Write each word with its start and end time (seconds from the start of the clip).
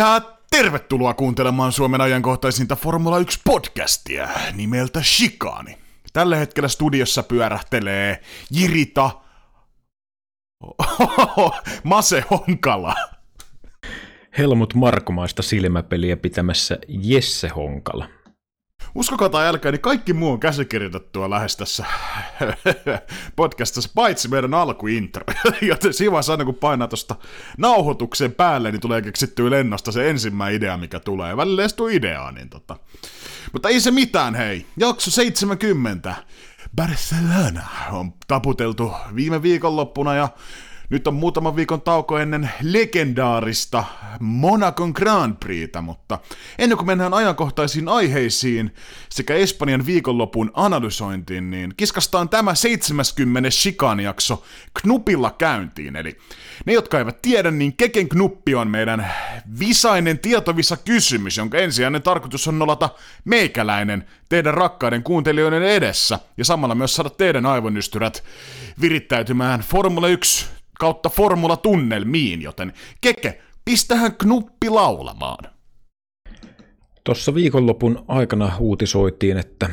Ja 0.00 0.20
tervetuloa 0.50 1.14
kuuntelemaan 1.14 1.72
Suomen 1.72 2.00
ajankohtaisinta 2.00 2.76
Formula 2.76 3.18
1-podcastia 3.18 4.28
nimeltä 4.52 5.02
Shikani. 5.02 5.78
Tällä 6.12 6.36
hetkellä 6.36 6.68
studiossa 6.68 7.22
pyörähtelee 7.22 8.20
Jirita 8.50 9.10
Mase 11.84 12.24
Honkala. 12.30 12.94
Helmut 14.38 14.74
Markomaista 14.74 15.42
silmäpeliä 15.42 16.16
pitämässä 16.16 16.78
Jesse 16.88 17.48
Honkala. 17.48 18.08
Uskokaa 18.94 19.28
tai 19.28 19.46
älkää, 19.46 19.72
niin 19.72 19.80
kaikki 19.80 20.12
muu 20.12 20.32
on 20.32 20.40
käsikirjoitettua 20.40 21.30
lähes 21.30 21.56
tässä 21.56 21.84
podcastissa, 23.36 23.90
paitsi 23.94 24.28
meidän 24.28 24.54
alkuintro. 24.54 25.24
Joten 25.62 25.94
siinä 25.94 26.12
vaiheessa 26.12 26.32
aina 26.32 26.44
kun 26.44 26.54
painaa 26.54 26.88
tuosta 26.88 27.16
nauhoituksen 27.58 28.32
päälle, 28.32 28.70
niin 28.70 28.80
tulee 28.80 29.02
keksittyä 29.02 29.50
lennosta 29.50 29.92
se 29.92 30.10
ensimmäinen 30.10 30.56
idea, 30.56 30.76
mikä 30.76 31.00
tulee. 31.00 31.36
Välillä 31.36 31.62
ei 31.62 31.96
ideaa, 31.96 32.32
niin 32.32 32.50
tota. 32.50 32.76
Mutta 33.52 33.68
ei 33.68 33.80
se 33.80 33.90
mitään, 33.90 34.34
hei. 34.34 34.66
Jakso 34.76 35.10
70. 35.10 36.14
Barcelona 36.76 37.62
on 37.90 38.12
taputeltu 38.26 38.92
viime 39.14 39.42
viikonloppuna 39.42 40.14
ja 40.14 40.28
nyt 40.90 41.06
on 41.06 41.14
muutaman 41.14 41.56
viikon 41.56 41.80
tauko 41.80 42.18
ennen 42.18 42.50
legendaarista 42.62 43.84
Monacon 44.20 44.90
Grand 44.90 45.34
Prixtä, 45.40 45.80
mutta 45.80 46.18
ennen 46.58 46.78
kuin 46.78 46.86
mennään 46.86 47.14
ajankohtaisiin 47.14 47.88
aiheisiin 47.88 48.74
sekä 49.08 49.34
Espanjan 49.34 49.86
viikonlopun 49.86 50.50
analysointiin, 50.54 51.50
niin 51.50 51.74
kiskastaan 51.76 52.28
tämä 52.28 52.54
70. 52.54 53.50
Shikan-jakso 53.50 54.44
Knupilla 54.82 55.30
käyntiin. 55.30 55.96
Eli 55.96 56.18
ne, 56.66 56.72
jotka 56.72 56.98
eivät 56.98 57.22
tiedä, 57.22 57.50
niin 57.50 57.76
Keken 57.76 58.08
Knuppi 58.08 58.54
on 58.54 58.68
meidän 58.68 59.12
visainen 59.58 60.18
tietovisa 60.18 60.76
kysymys, 60.76 61.36
jonka 61.36 61.58
ensisijainen 61.58 62.02
tarkoitus 62.02 62.48
on 62.48 62.58
nolata 62.58 62.88
meikäläinen 63.24 64.04
teidän 64.28 64.54
rakkaiden 64.54 65.02
kuuntelijoiden 65.02 65.62
edessä 65.62 66.18
ja 66.36 66.44
samalla 66.44 66.74
myös 66.74 66.94
saada 66.94 67.10
teidän 67.10 67.46
aivonystyrät 67.46 68.24
virittäytymään 68.80 69.60
Formula 69.60 70.08
1 70.08 70.59
kautta 70.80 71.08
formulatunnelmiin, 71.08 72.42
joten 72.42 72.72
Keke, 73.00 73.42
pistähän 73.64 74.16
knuppi 74.16 74.68
laulamaan. 74.68 75.44
Tuossa 77.04 77.34
viikonlopun 77.34 78.04
aikana 78.08 78.52
uutisoitiin, 78.58 79.36
että 79.36 79.70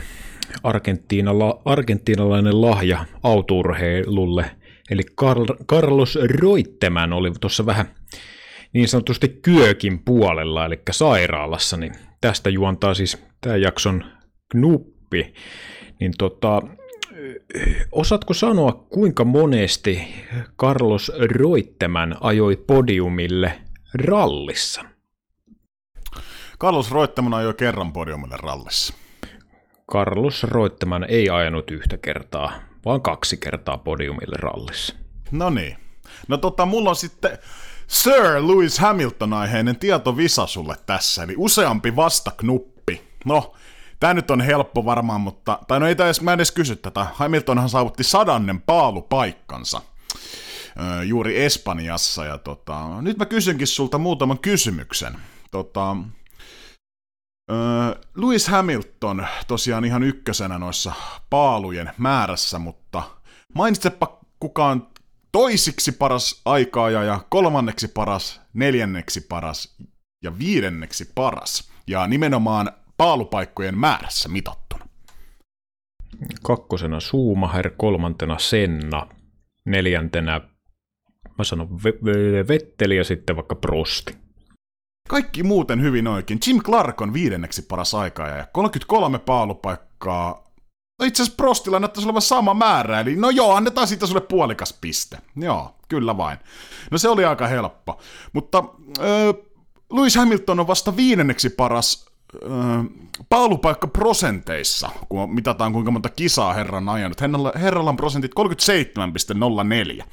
Argentiinala, 0.63 1.61
argentiinalainen 1.65 2.61
lahja 2.61 3.05
autourheilulle, 3.23 4.51
eli 4.91 5.01
Carl, 5.19 5.45
Carlos 5.69 6.19
Roitteman 6.41 7.13
oli 7.13 7.31
tuossa 7.41 7.65
vähän 7.65 7.85
niin 8.73 8.87
sanotusti 8.87 9.39
kyökin 9.41 9.99
puolella, 10.05 10.65
eli 10.65 10.79
sairaalassa, 10.91 11.77
niin 11.77 11.93
tästä 12.21 12.49
juontaa 12.49 12.93
siis 12.93 13.23
tämä 13.41 13.55
jakson 13.55 14.03
knuppi. 14.51 15.33
Niin 15.99 16.13
tota, 16.17 16.61
Osaatko 17.91 18.33
sanoa, 18.33 18.85
kuinka 18.89 19.25
monesti 19.25 20.07
Carlos 20.59 21.11
Roitteman 21.31 22.17
ajoi 22.21 22.55
podiumille 22.55 23.61
rallissa? 23.93 24.81
Carlos 26.59 26.91
Roitteman 26.91 27.33
ajoi 27.33 27.53
kerran 27.53 27.93
podiumille 27.93 28.37
rallissa. 28.37 28.93
Carlos 29.91 30.43
Roitteman 30.43 31.05
ei 31.09 31.29
ajanut 31.29 31.71
yhtä 31.71 31.97
kertaa, 31.97 32.51
vaan 32.85 33.01
kaksi 33.01 33.37
kertaa 33.37 33.77
podiumille 33.77 34.35
rallissa. 34.39 34.95
No 35.31 35.49
niin. 35.49 35.77
No 36.27 36.37
tota, 36.37 36.65
mulla 36.65 36.89
on 36.89 36.95
sitten 36.95 37.37
Sir 37.87 38.47
Lewis 38.47 38.79
Hamilton-aiheinen 38.79 39.79
tietovisa 39.79 40.47
sulle 40.47 40.75
tässä, 40.85 41.23
eli 41.23 41.33
useampi 41.37 41.95
vastaknuppi. 41.95 43.01
No, 43.25 43.53
Tämä 43.99 44.13
nyt 44.13 44.31
on 44.31 44.41
helppo 44.41 44.85
varmaan, 44.85 45.21
mutta, 45.21 45.59
tai 45.67 45.79
no 45.79 45.87
ei 45.87 45.91
edes, 45.91 46.21
mä 46.21 46.33
en 46.33 46.37
edes 46.37 46.51
kysy 46.51 46.75
tätä. 46.75 47.07
Hamiltonhan 47.13 47.69
saavutti 47.69 48.03
sadannen 48.03 48.61
paalupaikkansa 48.61 49.81
öö, 50.79 51.03
juuri 51.03 51.43
Espanjassa, 51.43 52.25
ja 52.25 52.37
tota, 52.37 53.01
nyt 53.01 53.17
mä 53.17 53.25
kysynkin 53.25 53.67
sulta 53.67 53.97
muutaman 53.97 54.39
kysymyksen. 54.39 55.17
Tota, 55.51 55.97
öö, 57.51 57.57
Lewis 58.17 58.47
Hamilton 58.47 59.27
tosiaan 59.47 59.85
ihan 59.85 60.03
ykkösenä 60.03 60.59
noissa 60.59 60.93
paalujen 61.29 61.91
määrässä, 61.97 62.59
mutta 62.59 63.03
mainitsepa 63.55 64.19
kukaan 64.39 64.87
toisiksi 65.31 65.91
paras 65.91 66.41
aikaa 66.45 66.89
ja 66.89 67.19
kolmanneksi 67.29 67.87
paras, 67.87 68.41
neljänneksi 68.53 69.21
paras 69.21 69.75
ja 70.23 70.39
viidenneksi 70.39 71.11
paras. 71.15 71.71
Ja 71.87 72.07
nimenomaan 72.07 72.71
paalupaikkojen 72.97 73.77
määrässä 73.77 74.29
mitattuna? 74.29 74.85
Kakkosena 76.43 76.99
Schumacher, 76.99 77.69
kolmantena 77.77 78.39
Senna, 78.39 79.07
neljäntenä 79.65 80.41
mä 81.37 81.43
sanon 81.43 81.83
Vetteli 82.47 82.97
ja 82.97 83.03
sitten 83.03 83.35
vaikka 83.35 83.55
Prosti. 83.55 84.17
Kaikki 85.09 85.43
muuten 85.43 85.81
hyvin 85.81 86.07
oikein. 86.07 86.39
Jim 86.47 86.61
Clark 86.61 87.01
on 87.01 87.13
viidenneksi 87.13 87.61
paras 87.61 87.95
aikaa 87.95 88.27
ja 88.27 88.47
33 88.51 89.19
paalupaikkaa. 89.19 90.47
No 90.99 91.05
itse 91.05 91.23
asiassa 91.23 91.37
Prostilla 91.37 91.79
näyttäisi 91.79 92.07
olevan 92.07 92.21
sama 92.21 92.53
määrä, 92.53 92.99
eli 92.99 93.15
no 93.15 93.29
joo, 93.29 93.55
annetaan 93.55 93.87
siitä 93.87 94.07
sulle 94.07 94.21
puolikas 94.21 94.73
piste. 94.81 95.17
Joo, 95.35 95.75
kyllä 95.87 96.17
vain. 96.17 96.37
No 96.91 96.97
se 96.97 97.09
oli 97.09 97.25
aika 97.25 97.47
helppo. 97.47 97.99
Mutta 98.33 98.63
äh, 98.99 99.05
Lewis 99.93 100.15
Hamilton 100.15 100.59
on 100.59 100.67
vasta 100.67 100.95
viidenneksi 100.95 101.49
paras 101.49 102.05
paalupaikka 103.29 103.87
prosenteissa, 103.87 104.89
kun 105.09 105.35
mitataan 105.35 105.73
kuinka 105.73 105.91
monta 105.91 106.09
kisaa 106.09 106.53
herran 106.53 106.89
ajanut. 106.89 107.21
Herralla, 107.61 107.89
on 107.89 107.97
prosentit 107.97 108.31
37,04. 109.99 110.05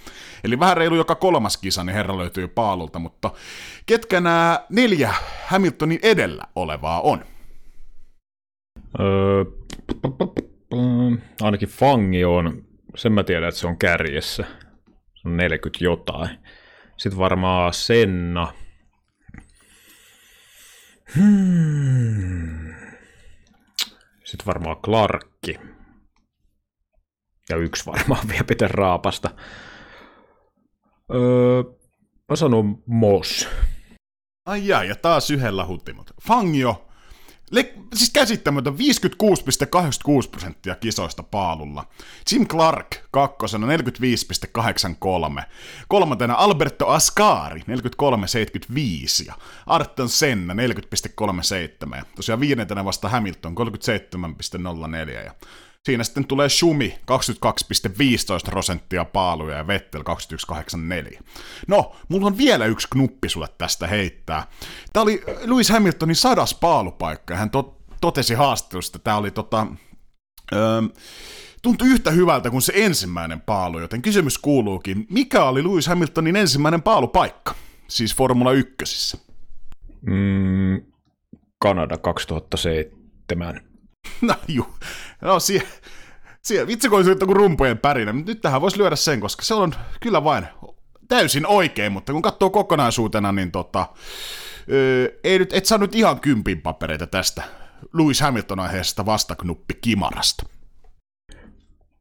Eli 0.45 0.61
vähän 0.61 0.77
reilu 0.77 0.95
joka 0.95 1.15
kolmas 1.15 1.57
kisa, 1.57 1.85
niin 1.85 1.95
herra 1.95 2.19
löytyy 2.19 2.49
paalulta, 2.49 2.99
mutta 2.99 3.31
ketkä 3.87 4.21
nämä 4.21 4.61
neljä 4.71 5.15
Hamiltonin 5.47 5.99
edellä 6.03 6.45
olevaa 6.57 7.01
on? 7.01 7.25
Ainakin 11.43 11.69
Fangi 11.69 12.25
on, 12.25 12.63
sen 12.97 13.13
mä 13.13 13.25
tiedän, 13.25 13.49
että 13.49 13.61
se 13.61 13.67
on 13.67 13.79
kärjessä. 13.79 14.45
Se 15.15 15.29
on 15.29 15.37
40 15.37 15.85
jotain. 15.85 16.31
Sitten 16.97 17.19
varmaan 17.19 17.73
Senna, 17.73 18.53
Hmm. 21.17 22.75
Sitten 24.25 24.47
varmaan 24.47 24.77
Clarkki. 24.77 25.59
Ja 27.51 27.57
yksi 27.57 27.87
varmaan 27.87 28.29
vielä 28.29 28.45
pitää 28.45 28.69
raapasta. 28.69 29.31
Öö, 31.15 31.63
mä 32.29 32.37
sanon 32.37 32.83
Moss. 32.87 33.49
Ai 34.47 34.67
jaa, 34.67 34.85
ja 34.85 34.97
taas 34.97 35.31
yhdellä 35.31 35.67
huttimot. 35.67 36.11
Fangio 36.23 36.89
Le- 37.51 37.75
siis 37.95 38.11
käsittämätön 38.11 38.75
56,86 38.75 40.29
prosenttia 40.31 40.75
kisoista 40.75 41.23
paalulla. 41.23 41.87
Jim 42.33 42.47
Clark 42.49 42.97
kakkosena 43.11 43.67
45,83. 43.67 45.43
Kolmantena 45.89 46.35
Alberto 46.35 46.89
Ascari 46.89 47.61
43,75 47.61 49.27
ja 49.27 49.35
Arton 49.67 50.09
Senna 50.09 50.55
40,37. 50.55 51.97
Ja 51.97 52.05
tosiaan 52.17 52.41
viidentenä 52.41 52.85
vasta 52.85 53.09
Hamilton 53.09 53.55
37,04 53.55 55.11
ja 55.25 55.35
Siinä 55.85 56.05
sitten 56.05 56.27
tulee 56.27 56.49
Schumi 56.49 56.99
22,15 58.45 58.51
prosenttia 58.51 59.05
paaluja 59.05 59.57
ja 59.57 59.67
Vettel 59.67 60.03
21,84. 61.13 61.21
No, 61.67 61.97
mulla 62.09 62.27
on 62.27 62.39
vielä 62.39 62.67
yksi 62.67 62.89
knuppi 62.91 63.29
sulle 63.29 63.49
tästä 63.59 63.87
heittää. 63.87 64.47
Tämä 64.93 65.03
oli 65.03 65.23
Lewis 65.45 65.71
Hamiltonin 65.71 66.17
sadas 66.17 66.55
paalupaikka. 66.55 67.37
Hän 67.37 67.51
to- 67.51 67.79
totesi 68.01 68.35
haastattelussa, 68.35 68.91
että 68.91 69.05
tämä 69.05 69.17
oli 69.17 69.31
tota, 69.31 69.67
öö, 70.53 70.83
tuntui 71.63 71.89
yhtä 71.89 72.11
hyvältä 72.11 72.51
kuin 72.51 72.63
se 72.63 72.73
ensimmäinen 72.77 73.41
paalu, 73.41 73.79
joten 73.79 74.03
kysymys 74.03 74.39
kuuluukin, 74.39 75.07
mikä 75.11 75.45
oli 75.45 75.65
Lewis 75.65 75.87
Hamiltonin 75.87 76.37
ensimmäinen 76.37 76.83
paalupaikka? 76.83 77.55
Siis 77.89 78.17
Formula 78.17 78.53
1. 78.53 79.21
Mm, 80.07 80.83
Kanada 81.59 81.99
2007. 81.99 83.74
No 84.23 84.35
juu, 84.49 84.75
no 85.21 85.41
siellä, 85.41 85.69
sie, 86.43 86.67
vitsi 86.67 86.89
kun 86.89 86.97
olisi 86.97 87.11
joku 87.11 87.35
rumpujen 87.35 87.79
pärinä, 87.79 88.13
mutta 88.13 88.31
nyt 88.31 88.41
tähän 88.41 88.61
voisi 88.61 88.79
lyödä 88.79 88.97
sen, 88.97 89.21
koska 89.21 89.43
se 89.43 89.55
on 89.55 89.75
kyllä 90.01 90.25
vain 90.25 90.47
täysin 91.09 91.47
oikein, 91.47 91.93
mutta 91.93 92.13
kun 92.13 92.23
katsoo 92.23 92.51
kokonaisuutena, 92.51 93.33
niin 93.33 93.51
tota, 93.51 93.87
öö, 94.73 95.09
ei 95.25 95.39
nyt, 95.39 95.53
et 95.53 95.67
saa 95.67 95.79
nyt 95.79 95.95
ihan 95.95 96.21
kympin 96.21 96.63
papereita 96.63 97.07
tästä 97.07 97.43
Lewis 97.95 98.21
Hamilton 98.21 98.61
aiheesta 98.61 99.07
vastaknuppi 99.07 99.75
Kimarasta. 99.81 100.47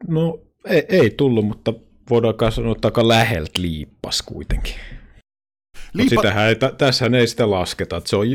No 0.07 0.39
ei, 0.65 0.85
ei 0.89 1.09
tullut, 1.09 1.45
mutta 1.45 1.73
voidaan 2.09 2.51
sanoa, 2.51 2.71
että 2.71 2.87
aika 2.87 3.07
läheltä 3.07 3.61
liippas 3.61 4.21
kuitenkin. 4.21 4.75
Liipa... 5.93 6.09
sitähän 6.09 6.47
ei, 6.47 6.55
tässähän 6.77 7.15
ei 7.15 7.27
sitä 7.27 7.51
lasketa, 7.51 7.97
että 7.97 8.09
se 8.09 8.15
on 8.15 8.25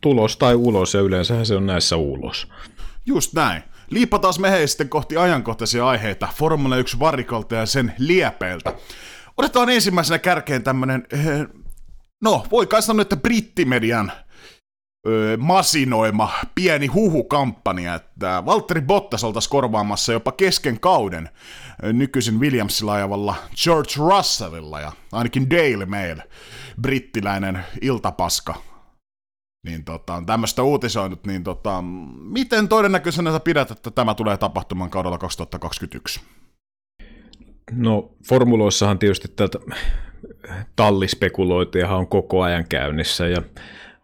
tulos 0.00 0.36
tai 0.36 0.54
ulos 0.54 0.94
ja 0.94 1.00
yleensähän 1.00 1.46
se 1.46 1.54
on 1.54 1.66
näissä 1.66 1.96
ulos. 1.96 2.48
Just 3.06 3.32
näin. 3.32 3.62
Liipataan 3.90 4.34
me 4.38 4.50
hei 4.50 4.68
sitten 4.68 4.88
kohti 4.88 5.16
ajankohtaisia 5.16 5.86
aiheita 5.86 6.28
Formula 6.34 6.76
1 6.76 6.98
varikolta 6.98 7.54
ja 7.54 7.66
sen 7.66 7.94
liepeiltä. 7.98 8.74
Otetaan 9.36 9.70
ensimmäisenä 9.70 10.18
kärkeen 10.18 10.62
tämmönen, 10.62 11.06
eh, 11.12 11.46
no 12.22 12.46
voi 12.50 12.66
kai 12.66 12.82
sanoa, 12.82 13.02
että 13.02 13.16
brittimedian 13.16 14.12
öö, 15.06 15.36
masinoima 15.36 16.32
pieni 16.54 16.86
huhukampanja, 16.86 17.94
että 17.94 18.42
Valtteri 18.46 18.80
Bottas 18.80 19.24
oltaisiin 19.24 19.50
korvaamassa 19.50 20.12
jopa 20.12 20.32
kesken 20.32 20.80
kauden 20.80 21.28
nykyisin 21.92 22.40
Williamsilla 22.40 22.92
ajavalla 22.92 23.34
George 23.64 23.92
Russellilla 23.96 24.80
ja 24.80 24.92
ainakin 25.12 25.50
Daily 25.50 25.86
Mail, 25.86 26.20
brittiläinen 26.80 27.64
iltapaska, 27.80 28.54
niin 29.64 29.84
tota, 29.84 30.22
tämmöistä 30.26 30.62
uutisoinut, 30.62 31.26
niin 31.26 31.44
tota, 31.44 31.82
miten 32.30 32.68
todennäköisenä 32.68 33.40
pidät, 33.40 33.70
että 33.70 33.90
tämä 33.90 34.14
tulee 34.14 34.36
tapahtumaan 34.36 34.90
kaudella 34.90 35.18
2021? 35.18 36.20
No 37.72 38.14
formuloissahan 38.28 38.98
tietysti 38.98 39.28
tätä 39.28 39.58
tallispekulointia 40.76 41.88
on 41.88 42.06
koko 42.06 42.42
ajan 42.42 42.64
käynnissä 42.68 43.26
ja 43.26 43.42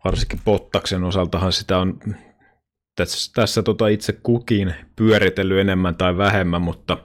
varsinkin 0.05 0.41
Pottaksen 0.45 1.05
osaltahan 1.05 1.53
sitä 1.53 1.79
on 1.79 2.01
tässä, 2.97 3.33
tässä 3.35 3.63
tota 3.63 3.89
itse 3.89 4.13
kukin 4.13 4.75
pyöritellyt 4.97 5.59
enemmän 5.59 5.95
tai 5.95 6.17
vähemmän, 6.17 6.63
mutta 6.63 6.99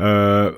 öö, 0.00 0.52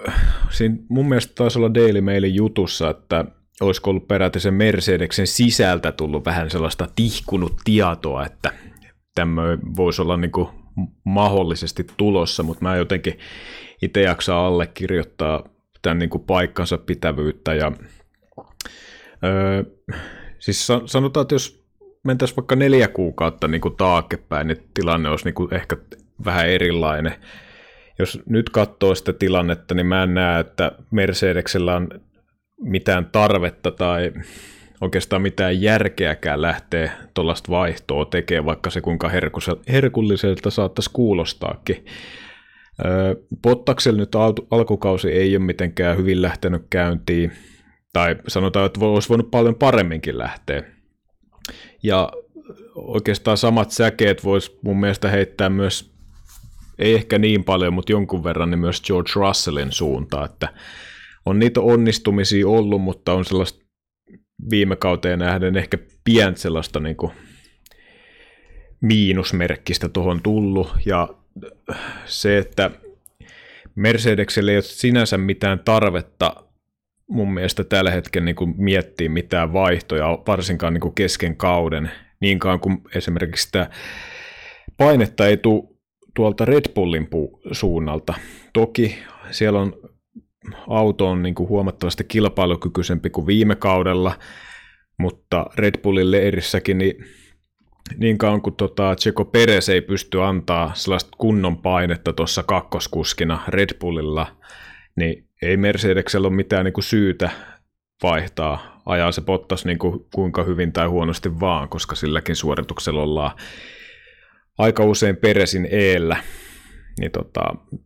siinä 0.50 0.76
mun 0.88 1.08
mielestä 1.08 1.32
taisi 1.34 1.58
olla 1.58 1.74
Daily 1.74 2.00
Mailin 2.00 2.34
jutussa, 2.34 2.90
että 2.90 3.24
olisiko 3.60 3.90
ollut 3.90 4.08
peräti 4.08 4.40
sen 4.40 4.54
Mercedeksen 4.54 5.26
sisältä 5.26 5.92
tullut 5.92 6.24
vähän 6.24 6.50
sellaista 6.50 6.88
tihkunut 6.96 7.56
tietoa, 7.64 8.26
että 8.26 8.52
tämmöinen 9.14 9.58
voisi 9.76 10.02
olla 10.02 10.16
niin 10.16 10.32
kuin 10.32 10.48
mahdollisesti 11.04 11.86
tulossa, 11.96 12.42
mutta 12.42 12.64
mä 12.64 12.76
jotenkin 12.76 13.18
itse 13.82 14.02
jaksaa 14.02 14.46
allekirjoittaa 14.46 15.44
tämän 15.82 15.98
niin 15.98 16.10
kuin 16.10 16.24
paikkansa 16.24 16.78
pitävyyttä 16.78 17.54
ja 17.54 17.72
öö, 19.24 19.64
Siis 20.40 20.68
sanotaan, 20.86 21.22
että 21.22 21.34
jos 21.34 21.64
mentäisiin 22.04 22.36
vaikka 22.36 22.56
neljä 22.56 22.88
kuukautta 22.88 23.48
niin 23.48 23.60
kuin 23.60 23.76
niin 24.44 24.70
tilanne 24.74 25.08
olisi 25.08 25.24
niin 25.24 25.34
kuin 25.34 25.54
ehkä 25.54 25.76
vähän 26.24 26.48
erilainen. 26.48 27.14
Jos 27.98 28.22
nyt 28.26 28.50
katsoo 28.50 28.94
sitä 28.94 29.12
tilannetta, 29.12 29.74
niin 29.74 29.86
mä 29.86 30.02
en 30.02 30.14
näe, 30.14 30.40
että 30.40 30.72
Mercedeksellä 30.90 31.76
on 31.76 31.88
mitään 32.60 33.06
tarvetta 33.06 33.70
tai 33.70 34.12
oikeastaan 34.80 35.22
mitään 35.22 35.62
järkeäkään 35.62 36.42
lähteä 36.42 36.92
tuollaista 37.14 37.50
vaihtoa 37.50 38.04
tekemään, 38.04 38.46
vaikka 38.46 38.70
se 38.70 38.80
kuinka 38.80 39.10
herkulliselta 39.68 40.50
saattaisi 40.50 40.90
kuulostaakin. 40.92 41.84
Pottaksella 43.42 43.98
nyt 43.98 44.14
al- 44.14 44.46
alkukausi 44.50 45.08
ei 45.08 45.36
ole 45.36 45.44
mitenkään 45.44 45.96
hyvin 45.96 46.22
lähtenyt 46.22 46.62
käyntiin 46.70 47.32
tai 47.92 48.16
sanotaan, 48.28 48.66
että 48.66 48.80
olisi 48.80 49.08
voinut 49.08 49.30
paljon 49.30 49.54
paremminkin 49.54 50.18
lähteä. 50.18 50.62
Ja 51.82 52.12
oikeastaan 52.74 53.36
samat 53.36 53.70
säkeet 53.70 54.24
voisi 54.24 54.58
mun 54.62 54.80
mielestä 54.80 55.08
heittää 55.08 55.48
myös, 55.48 55.94
ei 56.78 56.94
ehkä 56.94 57.18
niin 57.18 57.44
paljon, 57.44 57.74
mutta 57.74 57.92
jonkun 57.92 58.24
verran, 58.24 58.50
niin 58.50 58.58
myös 58.58 58.82
George 58.82 59.10
Russellin 59.14 59.72
suuntaan, 59.72 60.24
että 60.24 60.48
on 61.26 61.38
niitä 61.38 61.60
onnistumisia 61.60 62.48
ollut, 62.48 62.82
mutta 62.82 63.12
on 63.12 63.24
sellaista 63.24 63.64
viime 64.50 64.76
kauteen 64.76 65.18
nähden 65.18 65.56
ehkä 65.56 65.78
pientä 66.04 66.40
sellaista 66.40 66.80
niin 66.80 66.96
kuin 66.96 67.12
miinusmerkkistä 68.80 69.88
tuohon 69.88 70.22
tullut, 70.22 70.72
ja 70.86 71.08
se, 72.04 72.38
että 72.38 72.70
Mercedekselle 73.74 74.50
ei 74.50 74.56
ole 74.56 74.62
sinänsä 74.62 75.18
mitään 75.18 75.58
tarvetta 75.58 76.44
mun 77.08 77.34
mielestä 77.34 77.64
tällä 77.64 77.90
hetkellä 77.90 78.24
niin 78.24 78.36
kuin 78.36 78.54
miettiä 78.56 79.08
mitään 79.08 79.52
vaihtoja, 79.52 80.18
varsinkaan 80.26 80.74
niin 80.74 80.80
kuin 80.80 80.94
kesken 80.94 81.36
kauden, 81.36 81.90
niinkaan 82.20 82.60
kuin 82.60 82.82
esimerkiksi 82.94 83.46
sitä 83.46 83.70
painetta 84.76 85.26
ei 85.26 85.36
tule 85.36 85.62
tuolta 86.14 86.44
Red 86.44 86.72
Bullin 86.74 87.08
suunnalta. 87.52 88.14
Toki 88.52 88.98
siellä 89.30 89.60
on 89.60 89.89
auto 90.68 91.10
on 91.10 91.22
niin 91.22 91.34
kuin 91.34 91.48
huomattavasti 91.48 92.04
kilpailukykyisempi 92.04 93.10
kuin 93.10 93.26
viime 93.26 93.56
kaudella, 93.56 94.18
mutta 94.98 95.46
Red 95.56 95.80
Bullin 95.82 96.10
leirissäkin 96.10 96.78
niin 96.78 97.04
niin 97.96 98.18
kauan 98.18 98.42
kuin 98.42 98.56
tota, 98.56 98.96
Checo 98.96 99.24
Perez 99.24 99.68
ei 99.68 99.80
pysty 99.80 100.22
antaa 100.22 100.70
sellaista 100.74 101.10
kunnon 101.18 101.56
painetta 101.56 102.12
tuossa 102.12 102.42
kakkoskuskina 102.42 103.42
Red 103.48 103.78
Bullilla, 103.80 104.26
niin 104.96 105.28
ei 105.42 105.56
Mercedeksellä 105.56 106.28
ole 106.28 106.36
mitään 106.36 106.64
niin 106.64 106.72
kuin 106.72 106.84
syytä 106.84 107.30
vaihtaa, 108.02 108.80
ajaa 108.86 109.12
se 109.12 109.20
Bottas 109.20 109.64
niin 109.64 109.78
kuin 109.78 110.06
kuinka 110.14 110.44
hyvin 110.44 110.72
tai 110.72 110.86
huonosti 110.86 111.40
vaan, 111.40 111.68
koska 111.68 111.94
silläkin 111.94 112.36
suorituksella 112.36 113.02
ollaan 113.02 113.36
aika 114.58 114.84
usein 114.84 115.16
Peresin 115.16 115.68
eellä. 115.70 116.16
Niin 117.00 117.12
tota, 117.12 117.40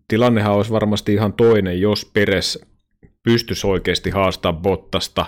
tilannehan 0.09 0.55
olisi 0.55 0.73
varmasti 0.73 1.15
ihan 1.15 1.33
toinen, 1.33 1.81
jos 1.81 2.11
Peres 2.15 2.67
pystyisi 3.23 3.67
oikeasti 3.67 4.11
haastaa 4.11 4.53
Bottasta 4.53 5.27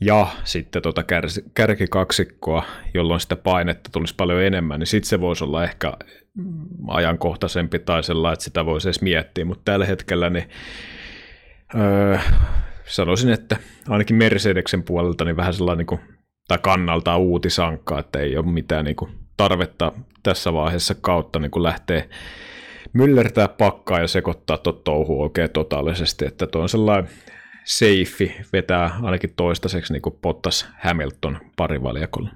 ja 0.00 0.26
sitten 0.44 0.82
tota 0.82 1.04
kärkikaksikkoa, 1.54 2.64
jolloin 2.94 3.20
sitä 3.20 3.36
painetta 3.36 3.90
tulisi 3.92 4.14
paljon 4.16 4.42
enemmän, 4.42 4.80
niin 4.80 4.86
sitten 4.86 5.08
se 5.08 5.20
voisi 5.20 5.44
olla 5.44 5.64
ehkä 5.64 5.92
ajankohtaisempi 6.88 7.78
tai 7.78 8.04
sellainen, 8.04 8.32
että 8.32 8.44
sitä 8.44 8.66
voisi 8.66 8.88
edes 8.88 9.02
miettiä, 9.02 9.44
mutta 9.44 9.62
tällä 9.64 9.86
hetkellä 9.86 10.30
niin 10.30 10.48
öö, 11.74 12.18
sanoisin, 12.86 13.30
että 13.30 13.56
ainakin 13.88 14.16
Mercedeksen 14.16 14.82
puolelta 14.82 15.24
niin 15.24 15.36
vähän 15.36 15.54
sellainen 15.54 15.78
niin 15.78 15.86
kuin, 15.86 16.00
tai 16.48 16.58
kannalta 16.62 17.16
uutisankka, 17.16 17.98
että 17.98 18.18
ei 18.18 18.36
ole 18.36 18.46
mitään 18.46 18.84
niin 18.84 18.96
kuin, 18.96 19.10
tarvetta 19.36 19.92
tässä 20.22 20.52
vaiheessa 20.52 20.94
kautta 20.94 21.38
niin 21.38 21.50
kuin 21.50 21.62
lähtee 21.62 22.08
myllertää 22.92 23.48
pakkaa 23.48 24.00
ja 24.00 24.08
sekoittaa 24.08 24.58
tuota 24.58 24.82
touhua 24.84 25.22
oikein 25.22 25.50
totaalisesti, 25.50 26.26
että 26.26 26.46
tuo 26.46 26.62
on 26.62 26.68
sellainen 26.68 27.10
seifi 27.64 28.36
vetää 28.52 28.98
ainakin 29.02 29.34
toistaiseksi 29.36 29.92
niin 29.92 30.02
kuin 30.02 30.18
Pottas 30.22 30.68
Hamilton 30.82 31.38
parivaljakolla. 31.56 32.30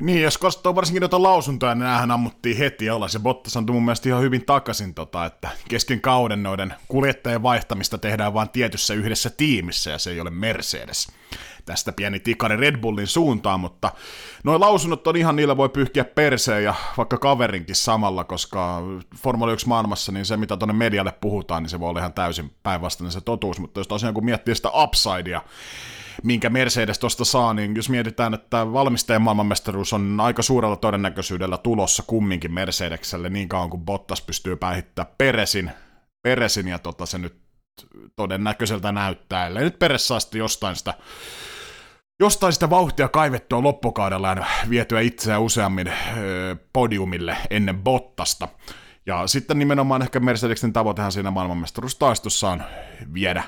Niin, 0.00 0.22
jos 0.22 0.38
katsoo 0.38 0.74
varsinkin 0.74 1.00
noita 1.00 1.22
lausuntoja, 1.22 1.74
niin 1.74 1.84
näähän 1.84 2.10
ammuttiin 2.10 2.56
heti 2.56 2.90
alas, 2.90 3.14
ja 3.14 3.20
Bottas 3.20 3.56
antoi 3.56 3.74
mun 3.74 3.84
mielestä 3.84 4.08
ihan 4.08 4.22
hyvin 4.22 4.44
takaisin, 4.46 4.94
tota, 4.94 5.26
että 5.26 5.48
kesken 5.68 6.00
kauden 6.00 6.42
noiden 6.42 6.74
kuljettajien 6.88 7.42
vaihtamista 7.42 7.98
tehdään 7.98 8.34
vain 8.34 8.48
tietyssä 8.48 8.94
yhdessä 8.94 9.30
tiimissä, 9.30 9.90
ja 9.90 9.98
se 9.98 10.10
ei 10.10 10.20
ole 10.20 10.30
Mercedes. 10.30 11.08
Tästä 11.70 11.92
pieni 11.92 12.20
tikari 12.20 12.56
Red 12.56 12.76
Bullin 12.76 13.06
suuntaan, 13.06 13.60
mutta 13.60 13.92
noin 14.44 14.60
lausunnot 14.60 15.06
on 15.06 15.16
ihan, 15.16 15.36
niillä 15.36 15.56
voi 15.56 15.68
pyyhkiä 15.68 16.04
perseen 16.04 16.64
ja 16.64 16.74
vaikka 16.96 17.18
kaverinkin 17.18 17.74
samalla, 17.76 18.24
koska 18.24 18.82
Formula 19.16 19.52
1 19.52 19.68
maailmassa, 19.68 20.12
niin 20.12 20.24
se 20.24 20.36
mitä 20.36 20.56
tuonne 20.56 20.72
medialle 20.72 21.12
puhutaan, 21.20 21.62
niin 21.62 21.70
se 21.70 21.80
voi 21.80 21.90
olla 21.90 22.00
ihan 22.00 22.12
täysin 22.12 22.50
päinvastainen 22.62 23.12
se 23.12 23.20
totuus, 23.20 23.60
mutta 23.60 23.80
jos 23.80 23.88
tosiaan 23.88 24.14
kun 24.14 24.24
miettii 24.24 24.54
sitä 24.54 24.70
upsidea, 24.74 25.42
minkä 26.22 26.50
Mercedes 26.50 26.98
tuosta 26.98 27.24
saa, 27.24 27.54
niin 27.54 27.76
jos 27.76 27.88
mietitään, 27.88 28.34
että 28.34 28.72
valmistajan 28.72 29.22
maailmanmestaruus 29.22 29.92
on 29.92 30.20
aika 30.20 30.42
suurella 30.42 30.76
todennäköisyydellä 30.76 31.58
tulossa 31.58 32.02
kumminkin 32.06 32.52
Mercedekselle 32.52 33.30
niin 33.30 33.48
kauan 33.48 33.70
kuin 33.70 33.82
Bottas 33.82 34.22
pystyy 34.22 34.56
päihittämään 34.56 35.14
Peresin, 35.18 35.70
Peresin 36.22 36.68
ja 36.68 36.78
tota, 36.78 37.06
se 37.06 37.18
nyt 37.18 37.40
todennäköiseltä 38.16 38.92
näyttää, 38.92 39.46
ellei 39.46 39.64
nyt 39.64 39.78
Peres 39.78 40.08
sitten 40.18 40.38
jostain 40.38 40.76
sitä 40.76 40.94
jostain 42.20 42.52
sitä 42.52 42.70
vauhtia 42.70 43.08
kaivettua 43.08 43.62
loppukaudella 43.62 44.28
ja 44.28 44.46
vietyä 44.70 45.00
itseään 45.00 45.42
useammin 45.42 45.92
podiumille 46.72 47.36
ennen 47.50 47.78
Bottasta. 47.78 48.48
Ja 49.06 49.26
sitten 49.26 49.58
nimenomaan 49.58 50.02
ehkä 50.02 50.20
Mercedeksen 50.20 50.72
tavoitehan 50.72 51.12
siinä 51.12 51.30
maailmanmestaruustaistossa 51.30 52.50
on 52.50 52.62
viedä 53.14 53.42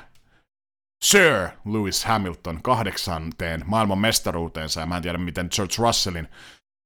Sir 1.03 1.49
Lewis 1.65 2.05
Hamilton 2.05 2.61
kahdeksanteen 2.61 3.63
maailman 3.65 3.97
mestaruuteensa, 3.97 4.79
ja 4.79 4.85
mä 4.85 4.97
en 4.97 5.03
tiedä, 5.03 5.17
miten 5.17 5.49
George 5.55 5.73
Russellin 5.77 6.27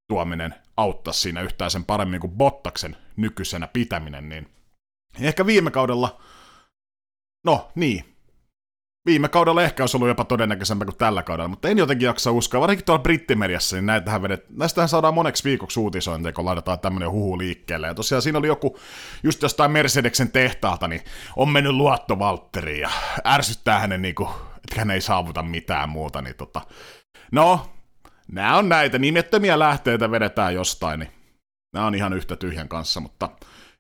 tuominen 0.10 0.56
auttaa 0.78 1.14
siinä 1.14 1.42
yhtään 1.42 1.72
sen 1.72 1.86
paremmin 1.86 2.20
kuin 2.20 2.32
Bottaksen 2.32 2.98
nykyisenä 3.16 3.68
pitäminen, 3.68 4.30
niin 4.30 4.48
ehkä 5.20 5.46
viime 5.46 5.72
kaudella, 5.72 6.22
no 7.46 7.72
niin, 7.76 8.17
viime 9.08 9.30
kaudella 9.30 9.64
ehkä 9.64 9.84
olisi 9.84 9.98
ollut 9.98 10.08
jopa 10.08 10.26
todennäköisempää 10.26 10.86
kuin 10.86 10.98
tällä 10.98 11.24
kaudella, 11.24 11.48
mutta 11.48 11.70
en 11.70 11.78
jotenkin 11.78 12.06
jaksa 12.06 12.32
uskoa, 12.32 12.62
varsinkin 12.62 12.86
tuolla 12.86 13.04
brittimediassa, 13.04 13.76
niin 13.76 13.86
näitähän 13.86 14.22
vedet, 14.22 14.46
näistähän 14.50 14.90
saadaan 14.90 15.14
moneksi 15.14 15.44
viikoksi 15.44 15.80
uutisointeja, 15.80 16.34
kun 16.34 16.46
laitetaan 16.46 16.80
tämmöinen 16.80 17.12
huhu 17.12 17.38
liikkeelle. 17.38 17.88
Ja 17.88 17.96
tosiaan 17.96 18.22
siinä 18.22 18.40
oli 18.40 18.48
joku, 18.48 18.80
just 19.24 19.42
jostain 19.42 19.72
Mercedeksen 19.72 20.32
tehtaalta, 20.32 20.88
niin 20.88 21.02
on 21.36 21.50
mennyt 21.50 21.74
luotto 21.74 22.20
Valtteriin 22.20 22.82
ja 22.82 22.90
ärsyttää 23.26 23.80
hänen 23.80 24.02
niinku, 24.02 24.30
että 24.56 24.78
yksikään 24.78 24.92
ei 24.92 25.02
saavuta 25.02 25.44
mitään 25.44 25.90
muuta, 25.90 26.22
niin 26.22 26.36
tota, 26.36 26.62
no, 27.32 27.70
nämä 28.32 28.58
on 28.58 28.70
näitä, 28.70 29.00
nimettömiä 29.00 29.60
lähteitä 29.60 30.12
vedetään 30.12 30.54
jostain, 30.54 31.00
niin 31.00 31.12
nämä 31.74 31.88
on 31.88 31.96
ihan 31.96 32.14
yhtä 32.14 32.36
tyhjän 32.36 32.70
kanssa, 32.70 33.00
mutta 33.00 33.30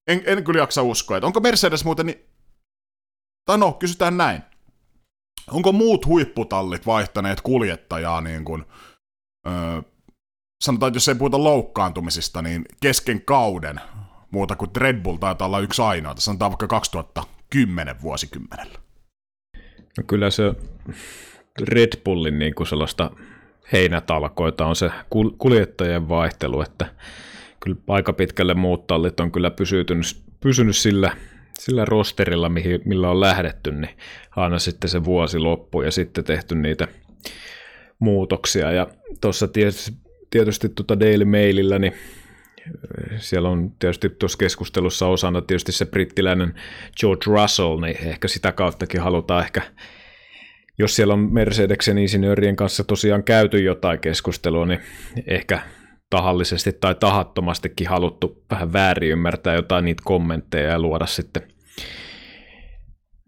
en, 0.08 0.24
en 0.26 0.44
kyllä 0.44 0.60
jaksa 0.60 0.84
uskoa, 0.84 1.18
että 1.18 1.28
onko 1.28 1.40
Mercedes 1.40 1.86
muuten, 1.86 2.06
niin, 2.06 2.26
tai 3.46 3.58
no, 3.58 3.72
kysytään 3.72 4.18
näin, 4.18 4.42
onko 5.51 5.72
muut 5.72 6.06
huipputallit 6.06 6.86
vaihtaneet 6.86 7.42
kuljettajaa 7.42 8.22
niin 8.22 8.46
kuin, 8.46 8.66
öö, 9.48 9.82
sanotaan, 10.63 10.88
että 10.88 10.96
jos 10.96 11.08
ei 11.08 11.16
puhuta 11.16 11.44
loukkaantumisista, 11.44 12.42
niin 12.42 12.66
kesken 12.82 13.22
kauden 13.22 13.82
muuta 14.32 14.56
kuin 14.56 14.72
Red 14.77 15.01
Bull 15.01 15.18
taitaa 15.18 15.48
olla 15.48 15.60
yksi 15.60 15.82
ainoa, 15.82 16.13
sanotaan 16.18 16.51
vaikka 16.51 16.68
2010 16.68 18.01
vuosikymmenellä. 18.01 18.80
No 19.98 20.04
kyllä 20.08 20.30
se 20.30 20.54
Red 21.62 22.01
Bullin 22.04 22.39
niin 22.39 22.56
kuin 22.56 22.68
sellaista 22.68 23.12
heinätalkoita 23.72 24.66
on 24.66 24.75
se 24.75 24.92
kuljettajien 25.38 26.10
vaihtelu, 26.10 26.62
että 26.62 26.86
kyllä 27.60 27.77
aika 27.88 28.13
pitkälle 28.13 28.54
muut 28.54 28.88
tallit 28.88 29.20
on 29.20 29.32
kyllä 29.32 29.51
pysynyt, 29.51 29.88
pysynyt 30.39 30.77
sillä, 30.77 31.12
sillä 31.60 31.86
rosterilla, 31.86 32.50
mihin, 32.50 32.82
millä 32.86 33.10
on 33.10 33.22
lähdetty, 33.22 33.72
niin 33.72 33.98
aina 34.36 34.60
sitten 34.60 34.90
se 34.90 35.04
vuosi 35.04 35.40
loppu 35.40 35.82
ja 35.82 35.92
sitten 35.92 36.24
tehty 36.24 36.56
niitä 36.56 36.88
muutoksia. 38.00 38.72
Ja 38.72 38.88
tuossa 39.22 39.48
tietysti, 39.48 39.94
tietysti 40.30 40.70
tuota 40.70 41.00
Daily 41.00 41.26
Mailillä, 41.26 41.80
niin 41.80 41.94
siellä 43.18 43.50
on 43.50 43.72
tietysti 43.80 44.10
tuossa 44.10 44.38
keskustelussa 44.38 45.08
osana 45.08 45.42
tietysti 45.42 45.72
se 45.72 45.86
brittiläinen 45.86 46.54
George 47.00 47.24
Russell, 47.26 47.80
niin 47.80 47.98
ehkä 48.08 48.28
sitä 48.28 48.52
kauttakin 48.52 49.02
halutaan 49.02 49.44
ehkä, 49.44 49.62
jos 50.78 50.96
siellä 50.96 51.14
on 51.14 51.34
Mercedeksen 51.34 51.98
insinöörien 51.98 52.56
kanssa 52.56 52.84
tosiaan 52.84 53.24
käyty 53.24 53.64
jotain 53.64 54.00
keskustelua, 54.00 54.66
niin 54.66 54.80
ehkä 55.28 55.62
tahallisesti 56.10 56.74
tai 56.74 56.96
tahattomastikin 56.96 57.88
haluttu 57.88 58.44
vähän 58.52 58.74
väärin 58.74 59.12
ymmärtää 59.12 59.56
jotain 59.56 59.86
niitä 59.86 60.04
kommentteja 60.06 60.70
ja 60.72 60.80
luoda 60.80 61.06
sitten 61.06 61.44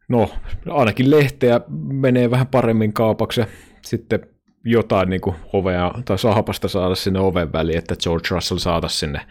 no 0.10 0.30
ainakin 0.70 1.12
lehteä 1.12 1.62
menee 1.94 2.32
vähän 2.32 2.48
paremmin 2.48 2.94
kaupaksi 2.94 3.42
ja 3.42 3.48
sitten 3.82 4.20
jotain 4.66 5.10
niin 5.10 5.22
kuin 5.22 5.36
ovea 5.54 5.92
tai 6.06 6.20
sahapasta 6.20 6.68
saada 6.68 6.96
sinne 6.96 7.20
oven 7.20 7.54
väliin, 7.54 7.78
että 7.78 7.96
George 8.04 8.28
Russell 8.32 8.60
saada 8.60 8.88
sinne 8.88 9.22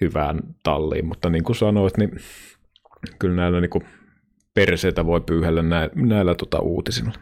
hyvään 0.00 0.40
talliin, 0.62 1.06
mutta 1.06 1.30
niin 1.30 1.44
kuin 1.44 1.56
sanoit, 1.56 1.96
niin 1.96 2.10
kyllä 3.18 3.36
näillä 3.36 3.60
niin 3.60 3.70
kuin 3.70 3.84
perseitä 4.54 5.06
voi 5.06 5.20
pyyhellä 5.20 5.62
näillä, 5.62 5.94
näillä 5.96 6.34
tota 6.34 6.58
uutisilla. 6.58 7.12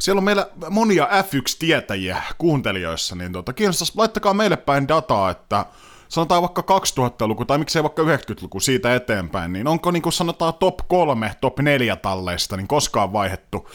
Siellä 0.00 0.18
on 0.20 0.24
meillä 0.24 0.46
monia 0.70 1.04
F1-tietäjiä 1.04 2.22
kuuntelijoissa, 2.38 3.16
niin 3.16 3.32
tota, 3.32 3.52
kiinnostaisi, 3.52 3.92
laittakaa 3.96 4.34
meille 4.34 4.56
päin 4.56 4.88
dataa, 4.88 5.30
että 5.30 5.66
sanotaan 6.08 6.42
vaikka 6.42 6.62
2000-luku 6.62 7.44
tai 7.44 7.58
miksei 7.58 7.82
vaikka 7.82 8.02
90-luku 8.02 8.60
siitä 8.60 8.94
eteenpäin, 8.94 9.52
niin 9.52 9.68
onko 9.68 9.90
niin 9.90 10.02
kuin 10.02 10.12
sanotaan 10.12 10.54
top 10.54 10.78
3, 10.88 11.32
top 11.40 11.58
4 11.58 11.96
talleista 11.96 12.56
niin 12.56 12.68
koskaan 12.68 13.12
vaihettu 13.12 13.68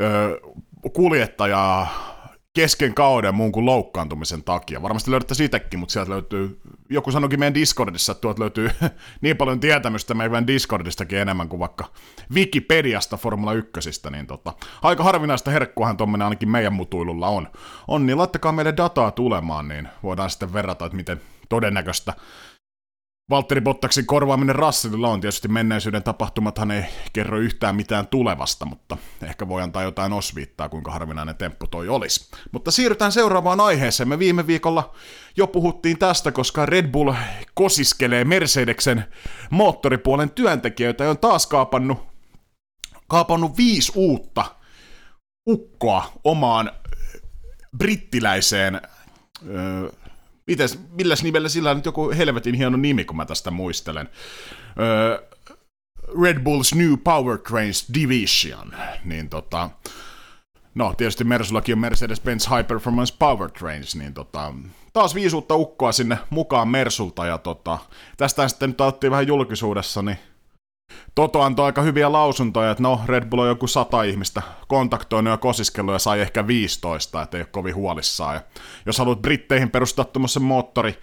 öö, 0.00 0.40
kuljettajaa 0.92 2.11
kesken 2.54 2.94
kauden 2.94 3.34
muun 3.34 3.52
kuin 3.52 3.66
loukkaantumisen 3.66 4.42
takia. 4.42 4.82
Varmasti 4.82 5.10
löydätte 5.10 5.34
sitäkin, 5.34 5.80
mutta 5.80 5.92
sieltä 5.92 6.10
löytyy, 6.10 6.60
joku 6.90 7.12
sanoikin 7.12 7.38
meidän 7.38 7.54
Discordissa, 7.54 8.12
että 8.12 8.20
tuolta 8.20 8.40
löytyy 8.40 8.70
niin 9.20 9.36
paljon 9.36 9.60
tietämystä 9.60 10.14
meidän 10.14 10.46
Discordistakin 10.46 11.18
enemmän 11.18 11.48
kuin 11.48 11.60
vaikka 11.60 11.84
Wikipediasta 12.34 13.16
Formula 13.16 13.52
1, 13.52 13.90
niin 14.10 14.26
tota, 14.26 14.52
aika 14.82 15.04
harvinaista 15.04 15.50
herkkuahan 15.50 15.96
tuommoinen 15.96 16.26
ainakin 16.26 16.50
meidän 16.50 16.72
mutuilulla 16.72 17.28
on. 17.28 17.48
On, 17.88 18.06
niin 18.06 18.18
laittakaa 18.18 18.52
meille 18.52 18.74
dataa 18.76 19.10
tulemaan, 19.10 19.68
niin 19.68 19.88
voidaan 20.02 20.30
sitten 20.30 20.52
verrata, 20.52 20.86
että 20.86 20.96
miten 20.96 21.20
todennäköistä 21.48 22.12
Valtteri 23.30 23.60
Bottaksin 23.60 24.06
korvaaminen 24.06 24.54
Russellilla 24.54 25.08
on 25.08 25.20
tietysti 25.20 25.48
menneisyyden 25.48 26.02
tapahtumathan 26.02 26.70
ei 26.70 26.84
kerro 27.12 27.38
yhtään 27.38 27.76
mitään 27.76 28.06
tulevasta, 28.06 28.66
mutta 28.66 28.98
ehkä 29.22 29.48
voi 29.48 29.62
antaa 29.62 29.82
jotain 29.82 30.12
osviittaa, 30.12 30.68
kuinka 30.68 30.90
harvinainen 30.90 31.36
temppu 31.36 31.66
toi 31.66 31.88
olisi. 31.88 32.30
Mutta 32.52 32.70
siirrytään 32.70 33.12
seuraavaan 33.12 33.60
aiheeseen. 33.60 34.08
Me 34.08 34.18
viime 34.18 34.46
viikolla 34.46 34.94
jo 35.36 35.46
puhuttiin 35.46 35.98
tästä, 35.98 36.32
koska 36.32 36.66
Red 36.66 36.88
Bull 36.88 37.12
kosiskelee 37.54 38.24
Mercedeksen 38.24 39.04
moottoripuolen 39.50 40.30
työntekijöitä 40.30 41.04
ja 41.04 41.10
on 41.10 41.18
taas 41.18 41.46
kaapannut, 41.46 42.06
kaapannut 43.08 43.56
viisi 43.56 43.92
uutta 43.94 44.44
ukkoa 45.48 46.12
omaan 46.24 46.70
brittiläiseen 47.78 48.80
öö, 49.48 49.88
Mites, 50.46 50.78
milläs 50.90 51.22
nimellä 51.22 51.48
sillä 51.48 51.70
on 51.70 51.76
nyt 51.76 51.86
joku 51.86 52.10
helvetin 52.10 52.54
hieno 52.54 52.76
nimi, 52.76 53.04
kun 53.04 53.16
mä 53.16 53.24
tästä 53.24 53.50
muistelen. 53.50 54.08
Öö, 54.80 55.28
Red 56.22 56.38
Bull's 56.38 56.76
New 56.76 56.94
Powertrains 57.04 57.86
Division, 57.94 58.72
niin 59.04 59.28
tota, 59.28 59.70
no 60.74 60.94
tietysti 60.96 61.24
Mersullakin 61.24 61.72
on 61.72 61.84
Mercedes-Benz 61.84 62.56
High 62.56 62.68
Performance 62.68 63.14
Powertrains, 63.18 63.96
niin 63.96 64.14
tota, 64.14 64.54
taas 64.92 65.14
viisuutta 65.14 65.56
ukkoa 65.56 65.92
sinne 65.92 66.18
mukaan 66.30 66.68
Mersulta, 66.68 67.26
ja 67.26 67.38
tota, 67.38 67.78
tästä 68.16 68.48
sitten 68.48 68.70
nyt 68.70 69.10
vähän 69.10 69.26
julkisuudessa, 69.26 70.02
niin 70.02 70.18
Toto 71.14 71.42
antoi 71.42 71.66
aika 71.66 71.82
hyviä 71.82 72.12
lausuntoja, 72.12 72.70
että 72.70 72.82
no, 72.82 73.00
Red 73.06 73.24
Bull 73.24 73.40
on 73.40 73.48
joku 73.48 73.66
sata 73.66 74.02
ihmistä 74.02 74.42
kontaktoinut 74.68 75.30
ja 75.30 75.36
kosiskellut 75.36 75.92
ja 75.92 75.98
sai 75.98 76.20
ehkä 76.20 76.46
15, 76.46 77.22
että 77.22 77.36
ei 77.36 77.40
ole 77.40 77.48
kovin 77.50 77.74
huolissaan. 77.74 78.34
Ja 78.34 78.40
jos 78.86 78.98
haluat 78.98 79.22
Britteihin 79.22 79.70
perustaa 79.70 80.04
tuommoisen 80.04 80.42
moottori, 80.42 80.98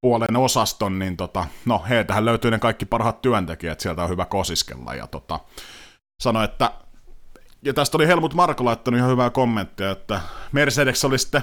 puolen 0.00 0.36
osaston, 0.36 0.98
niin 0.98 1.16
tota, 1.16 1.46
no 1.64 1.84
heiltähän 1.88 2.24
löytyy 2.24 2.50
ne 2.50 2.58
kaikki 2.58 2.86
parhaat 2.86 3.22
työntekijät, 3.22 3.80
sieltä 3.80 4.02
on 4.02 4.08
hyvä 4.08 4.24
kosiskella. 4.24 4.94
Ja 4.94 5.06
tota, 5.06 5.40
sanoi, 6.22 6.44
että, 6.44 6.70
ja 7.64 7.74
tästä 7.74 7.96
oli 7.96 8.06
Helmut 8.06 8.34
Marko 8.34 8.64
laittanut 8.64 8.98
ihan 8.98 9.10
hyvää 9.10 9.30
kommenttia, 9.30 9.90
että 9.90 10.20
Mercedes 10.52 11.04
oli 11.04 11.18
sitten 11.18 11.42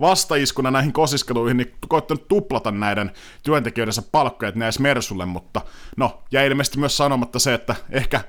vastaiskuna 0.00 0.70
näihin 0.70 0.92
kosiskeluihin, 0.92 1.56
niin 1.56 1.74
koittanut 1.88 2.28
tuplata 2.28 2.70
näiden 2.70 3.10
työntekijöidensä 3.42 4.02
palkkoja, 4.12 4.48
että 4.48 4.58
ne 4.58 4.70
Mersulle, 4.80 5.26
mutta 5.26 5.60
no, 5.96 6.22
ja 6.32 6.44
ilmeisesti 6.44 6.78
myös 6.78 6.96
sanomatta 6.96 7.38
se, 7.38 7.54
että 7.54 7.74
ehkä 7.90 8.20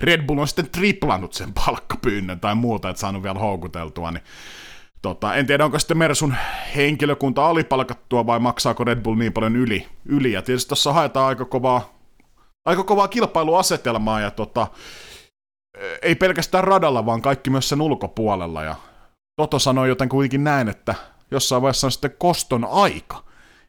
Red 0.00 0.26
Bull 0.26 0.38
on 0.38 0.48
sitten 0.48 0.70
triplannut 0.70 1.32
sen 1.32 1.52
palkkapyynnön 1.52 2.40
tai 2.40 2.54
muuta, 2.54 2.90
että 2.90 3.00
saanut 3.00 3.22
vielä 3.22 3.38
houkuteltua, 3.38 4.10
niin 4.10 4.22
tota, 5.02 5.34
en 5.34 5.46
tiedä, 5.46 5.64
onko 5.64 5.78
sitten 5.78 5.98
Mersun 5.98 6.34
henkilökunta 6.76 7.46
alipalkattua 7.46 8.26
vai 8.26 8.38
maksaako 8.38 8.84
Red 8.84 9.00
Bull 9.00 9.16
niin 9.16 9.32
paljon 9.32 9.56
yli, 9.56 9.86
yli. 10.04 10.32
ja 10.32 10.42
tietysti 10.42 10.68
tuossa 10.68 10.92
haetaan 10.92 11.28
aika 11.28 11.44
kovaa, 11.44 11.94
aika 12.64 12.84
kovaa 12.84 13.08
kilpailuasetelmaa, 13.08 14.20
ja 14.20 14.30
tota, 14.30 14.66
ei 16.02 16.14
pelkästään 16.14 16.64
radalla, 16.64 17.06
vaan 17.06 17.22
kaikki 17.22 17.50
myös 17.50 17.68
sen 17.68 17.80
ulkopuolella, 17.80 18.62
ja 18.62 18.76
Toto 19.38 19.58
sanoi 19.58 19.88
joten 19.88 20.08
kuitenkin 20.08 20.44
näin, 20.44 20.68
että 20.68 20.94
jossain 21.30 21.62
vaiheessa 21.62 21.86
on 21.86 21.92
sitten 21.92 22.14
koston 22.18 22.64
aika. 22.70 23.24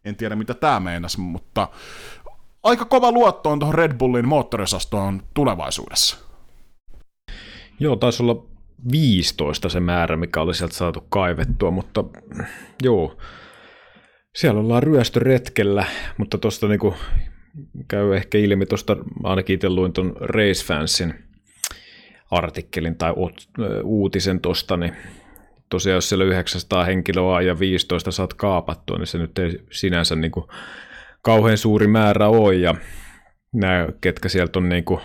En 0.05 0.15
tiedä 0.15 0.35
mitä 0.35 0.53
tämä 0.53 0.79
meinasi, 0.79 1.19
mutta 1.19 1.67
aika 2.63 2.85
kova 2.85 3.11
luotto 3.11 3.49
on 3.49 3.59
tuohon 3.59 3.75
Red 3.75 3.93
Bullin 3.97 4.27
moottorisastoon 4.27 5.23
tulevaisuudessa. 5.33 6.17
Joo, 7.79 7.95
taisi 7.95 8.23
olla 8.23 8.45
15 8.91 9.69
se 9.69 9.79
määrä, 9.79 10.17
mikä 10.17 10.41
oli 10.41 10.53
sieltä 10.53 10.75
saatu 10.75 11.05
kaivettua, 11.09 11.71
mutta 11.71 12.03
joo, 12.83 13.17
siellä 14.35 14.59
ollaan 14.59 14.83
ryöstöretkellä, 14.83 15.85
mutta 16.17 16.37
tuosta 16.37 16.67
niinku 16.67 16.95
käy 17.87 18.15
ehkä 18.15 18.37
ilmi 18.37 18.65
tuosta, 18.65 18.97
ainakin 19.23 19.53
itse 19.53 19.69
luin 19.69 19.93
tuon 19.93 20.15
Race 20.19 20.65
Fansin 20.65 21.13
artikkelin 22.31 22.95
tai 22.95 23.13
uutisen 23.83 24.39
tuosta, 24.41 24.77
niin 24.77 24.95
tosiaan 25.69 25.95
jos 25.95 26.09
siellä 26.09 26.25
900 26.25 26.83
henkilöä 26.83 27.41
ja 27.41 27.59
15 27.59 28.11
saat 28.11 28.33
kaapattua, 28.33 28.97
niin 28.97 29.07
se 29.07 29.17
nyt 29.17 29.39
ei 29.39 29.59
sinänsä 29.71 30.15
niin 30.15 30.31
kuin 30.31 30.45
kauhean 31.21 31.57
suuri 31.57 31.87
määrä 31.87 32.27
ole, 32.27 32.55
ja 32.55 32.75
nämä, 33.53 33.87
ketkä 34.01 34.29
sieltä 34.29 34.59
on 34.59 34.69
niin 34.69 34.85
kuin, 34.85 35.01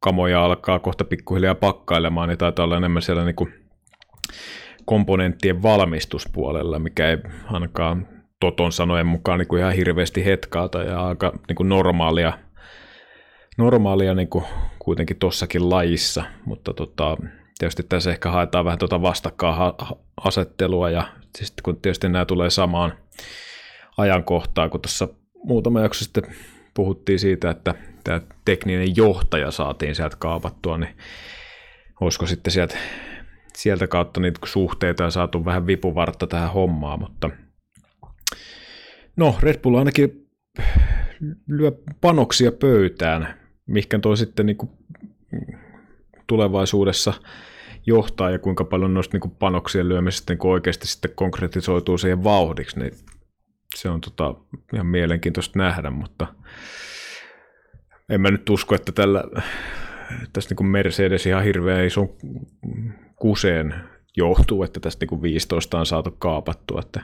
kamoja 0.00 0.44
alkaa 0.44 0.78
kohta 0.78 1.04
pikkuhiljaa 1.04 1.54
pakkailemaan, 1.54 2.28
niin 2.28 2.38
taitaa 2.38 2.64
olla 2.64 2.76
enemmän 2.76 3.02
siellä 3.02 3.24
niin 3.24 3.34
kuin 3.34 3.54
komponenttien 4.84 5.62
valmistuspuolella, 5.62 6.78
mikä 6.78 7.10
ei 7.10 7.18
ainakaan 7.46 8.08
Toton 8.40 8.72
sanojen 8.72 9.06
mukaan 9.06 9.38
niin 9.38 9.48
kuin 9.48 9.60
ihan 9.60 9.72
hirveästi 9.72 10.24
hetkaata 10.24 10.82
ja 10.82 11.06
aika 11.06 11.32
niin 11.48 11.56
kuin 11.56 11.68
normaalia, 11.68 12.32
normaalia 13.58 14.14
niin 14.14 14.28
kuin 14.28 14.44
kuitenkin 14.78 15.16
tossakin 15.16 15.70
lajissa, 15.70 16.24
mutta 16.44 16.74
tota, 16.74 17.16
tietysti 17.62 17.82
tässä 17.82 18.10
ehkä 18.10 18.30
haetaan 18.30 18.64
vähän 18.64 18.78
tuota 18.78 19.02
vastakkainasettelua 19.02 20.90
ja 20.90 21.08
siis 21.38 21.54
kun 21.62 21.80
tietysti 21.80 22.08
nämä 22.08 22.24
tulee 22.24 22.50
samaan 22.50 22.92
ajankohtaan, 23.98 24.70
kun 24.70 24.80
tuossa 24.80 25.08
muutama 25.44 25.80
jakso 25.80 26.04
sitten 26.04 26.24
puhuttiin 26.74 27.18
siitä, 27.18 27.50
että 27.50 27.74
tämä 28.04 28.20
tekninen 28.44 28.96
johtaja 28.96 29.50
saatiin 29.50 29.94
sieltä 29.94 30.16
kaapattua, 30.18 30.78
niin 30.78 30.96
olisiko 32.00 32.26
sitten 32.26 32.52
sieltä, 32.52 32.76
sieltä 33.56 33.86
kautta 33.86 34.20
niitä 34.20 34.40
suhteita 34.44 35.02
ja 35.02 35.10
saatu 35.10 35.44
vähän 35.44 35.66
vipuvartta 35.66 36.26
tähän 36.26 36.52
hommaan, 36.52 37.00
mutta 37.00 37.30
no 39.16 39.36
Red 39.40 39.58
Bull 39.58 39.74
ainakin 39.74 40.28
lyö 41.46 41.72
panoksia 42.00 42.52
pöytään, 42.52 43.34
mikä 43.66 43.98
tuo 43.98 44.16
sitten 44.16 44.46
niin 44.46 44.56
kuin 44.56 44.70
tulevaisuudessa 46.26 47.12
johtaa 47.86 48.30
ja 48.30 48.38
kuinka 48.38 48.64
paljon 48.64 48.94
noista 48.94 49.18
niin 49.18 49.36
panoksien 49.38 49.88
lyömisestä 49.88 50.32
niin 50.32 50.46
oikeasti 50.46 50.86
sitten 50.86 51.10
konkretisoituu 51.14 51.98
siihen 51.98 52.24
vauhdiksi, 52.24 52.78
niin 52.78 52.92
se 53.74 53.88
on 53.88 54.00
tota, 54.00 54.34
ihan 54.74 54.86
mielenkiintoista 54.86 55.58
nähdä, 55.58 55.90
mutta 55.90 56.26
en 58.08 58.20
mä 58.20 58.30
nyt 58.30 58.50
usko, 58.50 58.74
että 58.74 58.92
tällä 58.92 59.24
tästä 60.32 60.54
niin 60.54 60.70
Mercedes 60.70 61.26
ihan 61.26 61.44
hirveän 61.44 61.84
ison 61.84 62.08
kuseen 63.16 63.74
johtuu, 64.16 64.62
että 64.62 64.80
tästä 64.80 65.06
niin 65.10 65.22
15 65.22 65.78
on 65.78 65.86
saatu 65.86 66.10
kaapattua, 66.10 66.80
että 66.80 67.00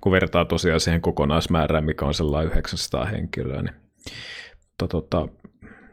kun 0.00 0.12
vertaa 0.12 0.44
tosiaan 0.44 0.80
siihen 0.80 1.00
kokonaismäärään, 1.00 1.84
mikä 1.84 2.04
on 2.04 2.14
sellainen 2.14 2.52
900 2.52 3.04
henkilöä, 3.04 3.62
niin 3.62 3.74
mutta 4.80 4.88
tota, 4.88 5.28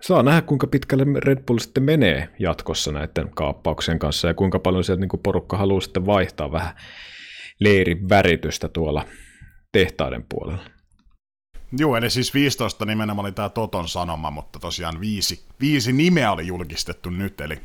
saa 0.04 0.24
nähdä, 0.24 0.42
kuinka 0.42 0.68
pitkälle 0.68 1.06
Red 1.20 1.44
Bull 1.44 1.58
sitten 1.58 1.84
menee 1.84 2.30
jatkossa 2.40 2.92
näiden 2.92 3.30
kaappauksien 3.36 4.00
kanssa 4.00 4.28
ja 4.28 4.34
kuinka 4.34 4.60
paljon 4.60 4.84
sieltä 4.84 5.00
niin 5.00 5.22
porukka 5.24 5.58
haluaa 5.58 5.82
sitten 5.82 6.06
vaihtaa 6.06 6.52
vähän 6.52 6.76
leirin 7.60 8.10
väritystä 8.10 8.68
tuolla 8.68 9.06
tehtaiden 9.72 10.26
puolella. 10.30 10.64
Joo, 11.78 11.98
eli 11.98 12.10
siis 12.10 12.34
15 12.34 12.86
nimenomaan 12.86 13.26
oli 13.26 13.32
tämä 13.32 13.50
Toton 13.50 13.88
sanoma, 13.88 14.32
mutta 14.32 14.60
tosiaan 14.60 15.02
viisi, 15.02 15.46
viisi 15.62 15.94
nimeä 15.94 16.32
oli 16.32 16.48
julkistettu 16.48 17.10
nyt, 17.10 17.42
eli 17.42 17.60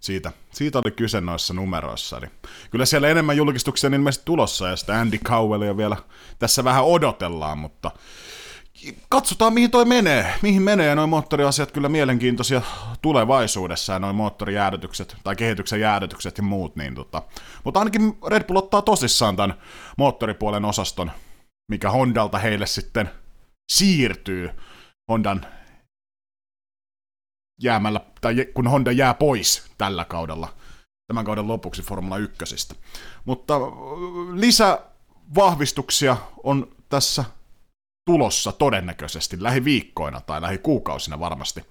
siitä, 0.00 0.32
siitä 0.52 0.78
oli 0.78 0.90
kyse 0.90 1.20
noissa 1.20 1.54
numeroissa. 1.54 2.18
Eli 2.18 2.26
kyllä 2.70 2.84
siellä 2.84 3.08
enemmän 3.08 3.36
julkistuksia 3.36 3.88
on 3.88 3.94
ilmeisesti 3.94 4.24
tulossa, 4.24 4.68
ja 4.68 4.76
sitä 4.76 5.00
Andy 5.00 5.18
Cowellia 5.18 5.76
vielä 5.76 5.96
tässä 6.38 6.64
vähän 6.64 6.84
odotellaan, 6.84 7.58
mutta 7.58 7.90
katsotaan 9.08 9.52
mihin 9.52 9.70
toi 9.70 9.84
menee, 9.84 10.34
mihin 10.42 10.62
menee, 10.62 10.94
noin 10.94 11.10
moottoriasiat 11.10 11.72
kyllä 11.72 11.88
mielenkiintoisia 11.88 12.62
tulevaisuudessa, 13.02 13.92
ja 13.92 13.98
noin 13.98 14.16
moottorijäädytykset, 14.16 15.16
tai 15.24 15.36
kehityksen 15.36 15.80
jäädytykset 15.80 16.38
ja 16.38 16.44
muut, 16.44 16.76
niin 16.76 16.94
tota. 16.94 17.22
Mutta 17.64 17.80
ainakin 17.80 18.18
Red 18.26 18.44
Bull 18.44 18.58
ottaa 18.58 18.82
tosissaan 18.82 19.36
tämän 19.36 19.54
moottoripuolen 19.98 20.64
osaston, 20.64 21.10
mikä 21.70 21.90
Hondalta 21.90 22.38
heille 22.38 22.66
sitten 22.66 23.10
siirtyy 23.72 24.50
Hondan 25.10 25.46
jäämällä, 27.60 28.00
tai 28.20 28.46
kun 28.54 28.66
Honda 28.66 28.92
jää 28.92 29.14
pois 29.14 29.70
tällä 29.78 30.04
kaudella, 30.04 30.48
tämän 31.06 31.24
kauden 31.24 31.48
lopuksi 31.48 31.82
Formula 31.82 32.18
1. 32.18 32.44
Mutta 33.24 33.54
lisävahvistuksia 34.32 36.16
on 36.42 36.68
tässä 36.88 37.24
tulossa 38.06 38.52
todennäköisesti 38.52 39.42
lähiviikkoina 39.42 40.20
tai 40.20 40.42
lähikuukausina 40.42 41.20
varmasti 41.20 41.64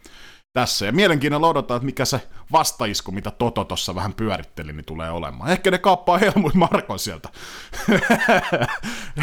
tässä. 0.54 0.86
Ja 0.86 0.92
mielenkiinnolla 0.92 1.48
odotetaan, 1.48 1.76
että 1.78 1.86
mikä 1.86 2.06
se 2.06 2.28
vastaisku, 2.52 3.12
mitä 3.12 3.32
Toto 3.32 3.64
tuossa 3.64 3.96
vähän 3.96 4.14
pyöritteli, 4.14 4.74
niin 4.74 4.86
tulee 4.86 5.12
olemaan. 5.12 5.52
Ehkä 5.52 5.72
ne 5.72 5.78
kaappaa 5.78 6.18
Helmut 6.18 6.54
Markon 6.54 7.00
sieltä. 7.00 7.30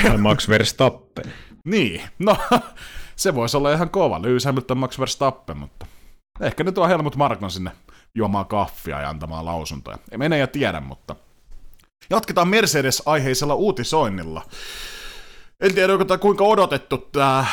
Tai 0.03 0.19
Max 0.19 0.49
Verstappen. 0.49 1.33
niin, 1.65 2.03
no 2.19 2.37
se 3.17 3.35
voisi 3.35 3.57
olla 3.57 3.73
ihan 3.73 3.91
kova. 3.91 4.23
Lewis 4.23 4.45
Hamilton 4.45 4.79
Max 4.79 4.99
Verstappen, 4.99 5.57
mutta 5.57 5.87
ehkä 6.41 6.65
ne 6.65 6.73
tuo 6.73 6.89
Helmut 6.89 7.17
Markon 7.17 7.51
sinne 7.51 7.71
juomaan 8.15 8.47
kahvia 8.47 9.01
ja 9.01 9.09
antamaan 9.09 9.45
lausuntoja. 9.45 9.99
Ei 10.13 10.19
mene 10.19 10.39
ja 10.39 10.47
tiedä, 10.47 10.81
mutta 10.81 11.17
jatketaan 12.11 12.49
Mercedes-aiheisella 12.49 13.55
uutisoinnilla. 13.55 14.43
En 15.61 15.75
tiedä, 15.75 15.93
onko 15.93 16.05
tämä 16.05 16.19
kuinka 16.19 16.45
odotettu 16.45 16.99
tämä 16.99 17.47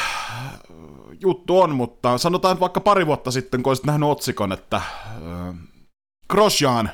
juttu 1.22 1.60
on, 1.60 1.76
mutta 1.76 2.18
sanotaan 2.18 2.60
vaikka 2.60 2.80
pari 2.80 3.06
vuotta 3.06 3.32
sitten, 3.32 3.64
kun 3.64 3.70
olisit 3.72 3.86
nähnyt 3.86 4.10
otsikon, 4.10 4.52
että 4.52 4.76
äh, 4.76 5.56
Grosjean 6.30 6.90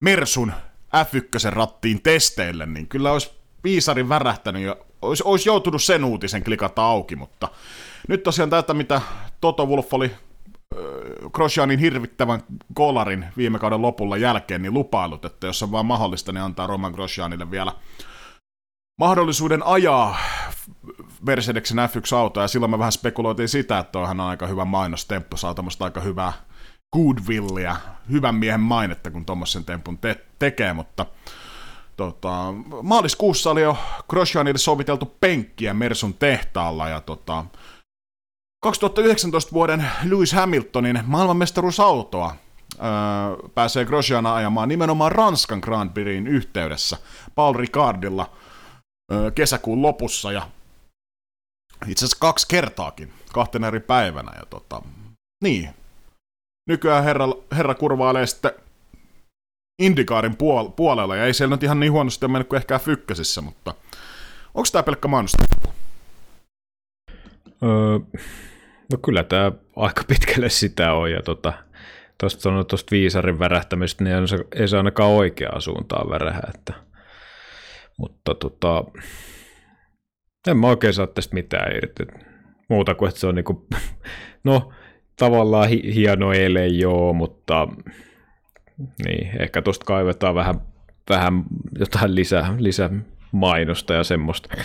Mersun 0.00 0.52
F1 0.96 1.50
rattiin 1.50 2.02
testeille, 2.02 2.66
niin 2.66 2.88
kyllä 2.88 3.12
olisi 3.12 3.30
viisarin 3.64 4.08
värähtänyt 4.08 4.62
ja 4.62 4.76
olisi, 5.02 5.22
olisi 5.26 5.48
joutunut 5.48 5.82
sen 5.82 6.04
uutisen 6.04 6.44
klikata 6.44 6.84
auki, 6.84 7.16
mutta 7.16 7.48
nyt 8.08 8.22
tosiaan 8.22 8.50
tätä, 8.50 8.74
mitä 8.74 9.00
Toto 9.40 9.66
Wolf 9.66 9.94
oli 9.94 10.06
äh, 10.10 10.80
Grosjeanin 11.32 11.78
hirvittävän 11.78 12.42
kolarin 12.74 13.26
viime 13.36 13.58
kauden 13.58 13.82
lopulla 13.82 14.16
jälkeen, 14.16 14.62
niin 14.62 14.74
lupailut, 14.74 15.24
että 15.24 15.46
jos 15.46 15.62
on 15.62 15.72
vaan 15.72 15.86
mahdollista, 15.86 16.32
niin 16.32 16.42
antaa 16.42 16.66
Roman 16.66 16.92
Grosjeanille 16.92 17.50
vielä 17.50 17.72
mahdollisuuden 18.98 19.66
ajaa 19.66 20.16
Mercedeksen 21.26 21.78
F1-autoa, 21.78 22.42
ja 22.42 22.48
silloin 22.48 22.70
me 22.70 22.78
vähän 22.78 22.92
spekuloitiin 22.92 23.48
sitä, 23.48 23.78
että 23.78 23.98
onhan 23.98 24.20
aika 24.20 24.46
hyvä 24.46 24.64
mainostemppu, 24.64 25.36
saa 25.36 25.54
tämmöistä 25.54 25.84
aika 25.84 26.00
hyvää 26.00 26.32
goodwillia, 26.92 27.76
hyvän 28.10 28.34
miehen 28.34 28.60
mainetta, 28.60 29.10
kun 29.10 29.26
tuommoisen 29.26 29.64
tempun 29.64 29.98
te- 29.98 30.24
tekee, 30.38 30.72
mutta 30.72 31.06
tota, 31.96 32.54
maaliskuussa 32.82 33.50
oli 33.50 33.62
jo 33.62 33.78
Grosjeanille 34.08 34.58
soviteltu 34.58 35.16
penkkiä 35.20 35.74
Mersun 35.74 36.14
tehtaalla, 36.14 36.88
ja 36.88 37.00
tota, 37.00 37.44
2019 38.62 39.52
vuoden 39.52 39.90
Lewis 40.04 40.32
Hamiltonin 40.32 41.00
maailmanmestaruusautoa 41.06 42.36
öö, 42.74 43.48
pääsee 43.54 43.84
Grosjeana 43.84 44.34
ajamaan 44.34 44.68
nimenomaan 44.68 45.12
Ranskan 45.12 45.58
Grand 45.58 45.90
Prixin 45.90 46.26
yhteydessä 46.26 46.96
Paul 47.34 47.54
Ricardilla– 47.54 48.30
kesäkuun 49.34 49.82
lopussa 49.82 50.32
ja 50.32 50.48
itse 51.88 52.04
asiassa 52.04 52.20
kaksi 52.20 52.46
kertaakin, 52.48 53.12
kahtena 53.32 53.68
eri 53.68 53.80
päivänä. 53.80 54.32
Ja 54.36 54.46
tota, 54.50 54.82
niin, 55.44 55.70
nykyään 56.68 57.04
herra, 57.04 57.28
herra 57.56 57.74
kurvailee 57.74 58.26
sitten 58.26 58.52
Indikaarin 59.82 60.32
puol- 60.32 60.72
puolella, 60.76 61.16
ja 61.16 61.24
ei 61.24 61.34
siellä 61.34 61.54
nyt 61.54 61.62
ihan 61.62 61.80
niin 61.80 61.92
huonosti 61.92 62.28
mennyt 62.28 62.48
kuin 62.48 62.56
ehkä 62.56 62.78
Fykkäsissä, 62.78 63.40
mutta 63.40 63.74
onko 64.54 64.68
tämä 64.72 64.82
pelkkä 64.82 65.08
mainosta? 65.08 65.44
Öö, 67.62 67.98
no 68.92 68.98
kyllä 69.04 69.24
tämä 69.24 69.52
aika 69.76 70.02
pitkälle 70.08 70.48
sitä 70.48 70.92
on, 70.92 71.10
ja 71.10 71.22
tota, 71.22 71.52
tuosta 72.20 72.42
sanoi 72.42 72.64
tuosta 72.64 72.90
viisarin 72.90 73.38
värähtämistä, 73.38 74.04
niin 74.04 74.16
ei 74.54 74.68
se 74.68 74.76
ainakaan 74.76 75.10
oikeaan 75.10 75.60
suuntaan 75.60 76.10
värähä, 76.10 76.42
että 76.54 76.72
mutta 77.96 78.34
tota, 78.34 78.84
en 80.46 80.56
mä 80.56 80.66
oikein 80.66 80.94
saa 80.94 81.06
tästä 81.06 81.34
mitään 81.34 81.76
irti. 81.76 82.06
Muuta 82.68 82.94
kuin, 82.94 83.08
että 83.08 83.20
se 83.20 83.26
on 83.26 83.34
niinku, 83.34 83.66
no 84.44 84.72
tavallaan 85.18 85.68
hi- 85.68 85.94
hieno 85.94 86.32
ele 86.32 86.66
joo, 86.66 87.12
mutta 87.12 87.68
niin, 89.06 89.42
ehkä 89.42 89.62
tuosta 89.62 89.84
kaivetaan 89.84 90.34
vähän, 90.34 90.60
vähän 91.10 91.44
jotain 91.78 92.14
lisää, 92.14 92.54
lisää 92.58 92.90
mainosta 93.32 93.94
ja 93.94 94.04
semmoista, 94.04 94.56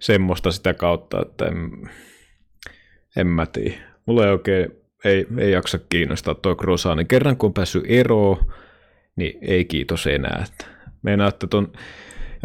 semmoista 0.00 0.50
sitä 0.50 0.74
kautta, 0.74 1.22
että 1.22 1.44
en, 1.44 1.90
en 3.16 3.26
mä 3.26 3.46
tiedä. 3.46 3.76
Mulla 4.06 4.24
ei 4.24 4.32
oikein, 4.32 4.70
ei, 5.04 5.26
ei 5.38 5.52
jaksa 5.52 5.78
kiinnostaa 5.88 6.34
tuo 6.34 6.56
Grosani. 6.56 7.04
Kerran 7.04 7.36
kun 7.36 7.46
on 7.48 7.54
päässyt 7.54 7.84
eroon, 7.88 8.52
niin 9.16 9.38
ei 9.42 9.64
kiitos 9.64 10.06
enää. 10.06 10.44
Meinaa, 11.02 11.28
että 11.28 11.46
ton, 11.46 11.72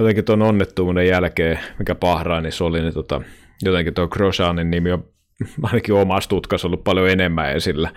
jotenkin 0.01 0.25
tuon 0.25 0.41
onnettomuuden 0.41 1.07
jälkeen, 1.07 1.59
mikä 1.79 1.95
Bahrainissa 1.95 2.65
oli, 2.65 2.81
niin 2.81 2.93
tota, 2.93 3.21
jotenkin 3.61 3.93
tuo 3.93 4.07
Grosjeanin 4.07 4.71
nimi 4.71 4.91
on 4.91 5.03
ainakin 5.63 5.95
omassa 5.95 6.29
tutkassa 6.29 6.67
ollut 6.67 6.83
paljon 6.83 7.09
enemmän 7.09 7.51
esillä 7.51 7.91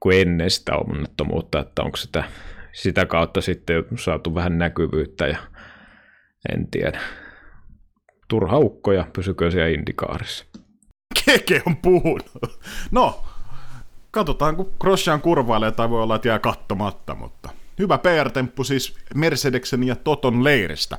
kuin 0.00 0.20
ennen 0.20 0.50
sitä 0.50 0.76
onnettomuutta, 0.76 1.60
että 1.60 1.82
onko 1.82 1.96
sitä, 1.96 2.24
sitä 2.72 3.06
kautta 3.06 3.40
sitten 3.40 3.84
saatu 3.98 4.34
vähän 4.34 4.58
näkyvyyttä 4.58 5.26
ja 5.26 5.38
en 6.52 6.70
tiedä. 6.70 7.00
Turha 8.28 8.58
ukko 8.58 8.92
ja 8.92 9.06
pysykö 9.12 9.50
siellä 9.50 9.68
indikaarissa. 9.68 10.44
Keke 11.24 11.62
on 11.66 11.76
puhunut. 11.76 12.60
No, 12.90 13.24
katsotaan 14.10 14.56
kun 14.56 14.72
Grosjean 14.80 15.20
kurvailee 15.20 15.72
tai 15.72 15.90
voi 15.90 16.02
olla, 16.02 16.16
että 16.16 16.28
jää 16.28 16.38
kattomatta, 16.38 17.14
mutta 17.14 17.50
hyvä 17.78 17.98
PR-temppu 17.98 18.64
siis 18.64 18.94
Mercedeksen 19.14 19.82
ja 19.82 19.96
Toton 19.96 20.44
leiristä. 20.44 20.98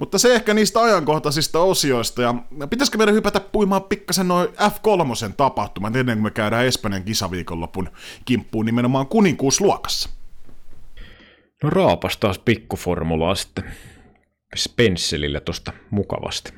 Mutta 0.00 0.18
se 0.18 0.34
ehkä 0.34 0.54
niistä 0.54 0.80
ajankohtaisista 0.80 1.60
osioista, 1.60 2.22
ja 2.22 2.34
pitäisikö 2.70 2.98
meidän 2.98 3.14
hypätä 3.14 3.40
puimaan 3.40 3.82
pikkasen 3.82 4.28
noin 4.28 4.48
F3 4.48 5.32
tapahtumat 5.36 5.96
ennen 5.96 6.16
kuin 6.18 6.22
me 6.22 6.30
käydään 6.30 6.66
Espanjan 6.66 7.04
kisaviikonlopun 7.04 7.90
kimppuun 8.24 8.66
nimenomaan 8.66 9.06
kuninkuusluokassa? 9.06 10.08
No 11.62 11.70
raapas 11.70 12.16
taas 12.16 12.38
pikkuformulaa 12.38 13.34
sitten 13.34 13.64
Spencelille 14.56 15.40
tosta 15.40 15.72
mukavasti. 15.90 16.52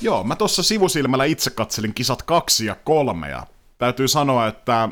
Joo, 0.00 0.24
mä 0.24 0.36
tuossa 0.36 0.62
sivusilmällä 0.62 1.24
itse 1.24 1.50
katselin 1.50 1.94
kisat 1.94 2.22
kaksi 2.22 2.66
ja 2.66 2.74
kolme, 2.74 3.28
ja 3.28 3.46
täytyy 3.78 4.08
sanoa, 4.08 4.46
että 4.46 4.88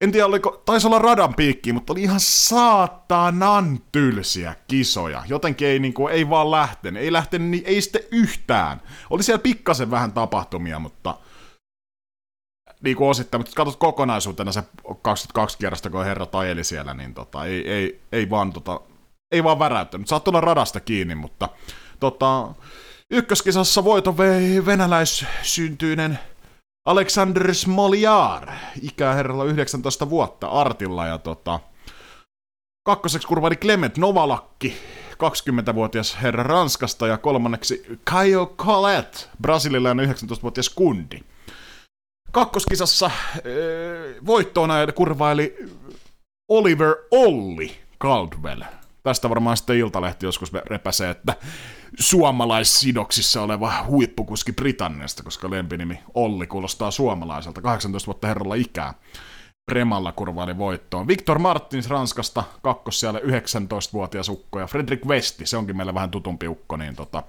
en 0.00 0.12
tiedä 0.12 0.26
oliko, 0.26 0.62
taisi 0.64 0.86
olla 0.86 0.98
radan 0.98 1.34
piikki, 1.34 1.72
mutta 1.72 1.92
oli 1.92 2.02
ihan 2.02 2.20
saatanan 2.20 3.80
tylsiä 3.92 4.54
kisoja. 4.68 5.22
Jotenkin 5.28 5.68
ei, 5.68 5.78
niin 5.78 5.94
kuin, 5.94 6.14
ei 6.14 6.30
vaan 6.30 6.50
lähtenyt, 6.50 7.02
ei 7.02 7.12
lähtenyt, 7.12 7.48
niin 7.48 7.62
ei 7.66 7.80
sitten 7.80 8.02
yhtään. 8.12 8.80
Oli 9.10 9.22
siellä 9.22 9.42
pikkasen 9.42 9.90
vähän 9.90 10.12
tapahtumia, 10.12 10.78
mutta 10.78 11.14
niin 12.82 12.96
kuin 12.96 13.08
osittain, 13.08 13.40
mutta 13.40 13.52
katsot 13.54 13.76
kokonaisuutena 13.76 14.52
se 14.52 14.62
22 15.02 15.58
kierrosta, 15.58 15.90
kun 15.90 16.04
herra 16.04 16.26
tajeli 16.26 16.64
siellä, 16.64 16.94
niin 16.94 17.14
tota, 17.14 17.44
ei, 17.44 17.70
ei, 17.70 18.00
ei, 18.12 18.30
vaan, 18.30 18.52
tota, 18.52 18.80
ei 19.32 19.44
vaan 19.44 19.58
väräyttänyt. 19.58 20.08
Saat 20.08 20.24
tulla 20.24 20.40
radasta 20.40 20.80
kiinni, 20.80 21.14
mutta 21.14 21.48
tota, 22.00 22.48
ykköskisassa 23.10 23.84
voito 23.84 24.18
vei 24.18 24.66
venäläissyntyinen 24.66 26.18
Aleksander 26.90 27.54
Smoljar, 27.54 28.52
ikäherralla 28.82 29.44
19 29.44 30.10
vuotta 30.10 30.48
Artilla, 30.48 31.06
ja 31.06 31.18
tota, 31.18 31.60
kakkoseksi 32.82 33.28
kurvaili 33.28 33.56
Clement 33.56 33.98
Novalakki, 33.98 34.76
20-vuotias 35.12 36.22
herra 36.22 36.42
Ranskasta, 36.42 37.06
ja 37.06 37.18
kolmanneksi 37.18 37.98
Kaio 38.04 38.46
Colette, 38.46 39.18
brasililainen 39.42 40.08
19-vuotias 40.08 40.68
kundi. 40.68 41.20
Kakkoskisassa 42.32 43.10
voittoona 44.26 44.74
kurvaili 44.94 45.56
Oliver 46.48 46.94
Olli 47.10 47.80
Caldwell. 48.02 48.62
Tästä 49.02 49.30
varmaan 49.30 49.56
sitten 49.56 49.76
Iltalehti 49.76 50.26
joskus 50.26 50.52
repäsee, 50.52 51.10
että 51.10 51.34
suomalaissidoksissa 51.98 53.42
oleva 53.42 53.84
huippukuski 53.86 54.52
Britanniasta, 54.52 55.22
koska 55.22 55.50
lempinimi 55.50 55.98
Olli 56.14 56.46
kuulostaa 56.46 56.90
suomalaiselta. 56.90 57.60
18 57.60 58.06
vuotta 58.06 58.26
herralla 58.26 58.54
ikää. 58.54 58.94
Premalla 59.70 60.12
kurvaili 60.12 60.58
voittoon. 60.58 61.08
Victor 61.08 61.38
Martins 61.38 61.88
Ranskasta, 61.88 62.44
kakkos 62.62 63.00
siellä 63.00 63.18
19-vuotias 63.18 64.28
ukko, 64.28 64.60
ja 64.60 64.66
Fredrik 64.66 65.06
Westi, 65.06 65.46
se 65.46 65.56
onkin 65.56 65.76
meille 65.76 65.94
vähän 65.94 66.10
tutumpi 66.10 66.48
ukko, 66.48 66.76
niin 66.76 66.96
tota, 66.96 67.22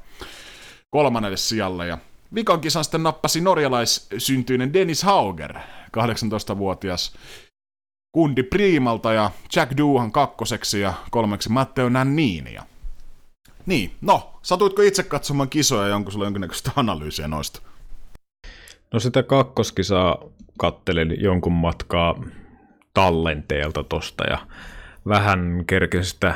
kolmannelle 0.89 1.37
sijalle. 1.37 1.87
Ja 1.87 1.97
Vikan 2.35 2.61
kisan 2.61 2.83
sitten 2.83 3.03
nappasi 3.03 3.41
norjalaissyntyinen 3.41 4.73
Dennis 4.73 5.03
Hauger, 5.03 5.53
18-vuotias 5.97 7.13
kundi 8.11 8.43
Priimalta 8.43 9.13
ja 9.13 9.31
Jack 9.55 9.77
Doohan 9.77 10.11
kakkoseksi 10.11 10.81
ja 10.81 10.93
kolmeksi 11.11 11.49
Matteo 11.49 11.89
Nannini. 11.89 12.53
Ja... 12.53 12.63
Niin, 13.65 13.91
no, 14.01 14.39
satuitko 14.41 14.81
itse 14.81 15.03
katsomaan 15.03 15.49
kisoja 15.49 15.87
ja 15.87 15.95
onko 15.95 16.11
sulla 16.11 16.25
jonkinnäköistä 16.25 16.71
analyysiä 16.75 17.27
noista? 17.27 17.61
No 18.93 18.99
sitä 18.99 19.23
kakkoskisaa 19.23 20.17
kattelin 20.57 21.21
jonkun 21.21 21.53
matkaa 21.53 22.23
tallenteelta 22.93 23.83
tosta 23.83 24.23
ja 24.23 24.37
vähän 25.07 25.63
kerkesin 25.67 26.13
sitä 26.13 26.35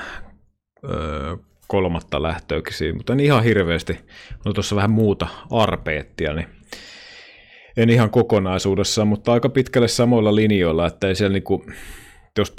öö, 0.83 1.37
kolmatta 1.67 2.23
lähtöäkin 2.23 2.95
mutta 2.95 3.13
en 3.13 3.19
ihan 3.19 3.43
hirveästi. 3.43 3.99
No 4.45 4.53
tuossa 4.53 4.75
vähän 4.75 4.91
muuta 4.91 5.27
arpeettia, 5.51 6.33
niin 6.33 6.47
en 7.77 7.89
ihan 7.89 8.09
kokonaisuudessaan, 8.09 9.07
mutta 9.07 9.33
aika 9.33 9.49
pitkälle 9.49 9.87
samoilla 9.87 10.35
linjoilla, 10.35 10.87
että 10.87 11.07
ei 11.07 11.15
siellä 11.15 11.33
niinku, 11.33 11.65
jos 12.37 12.55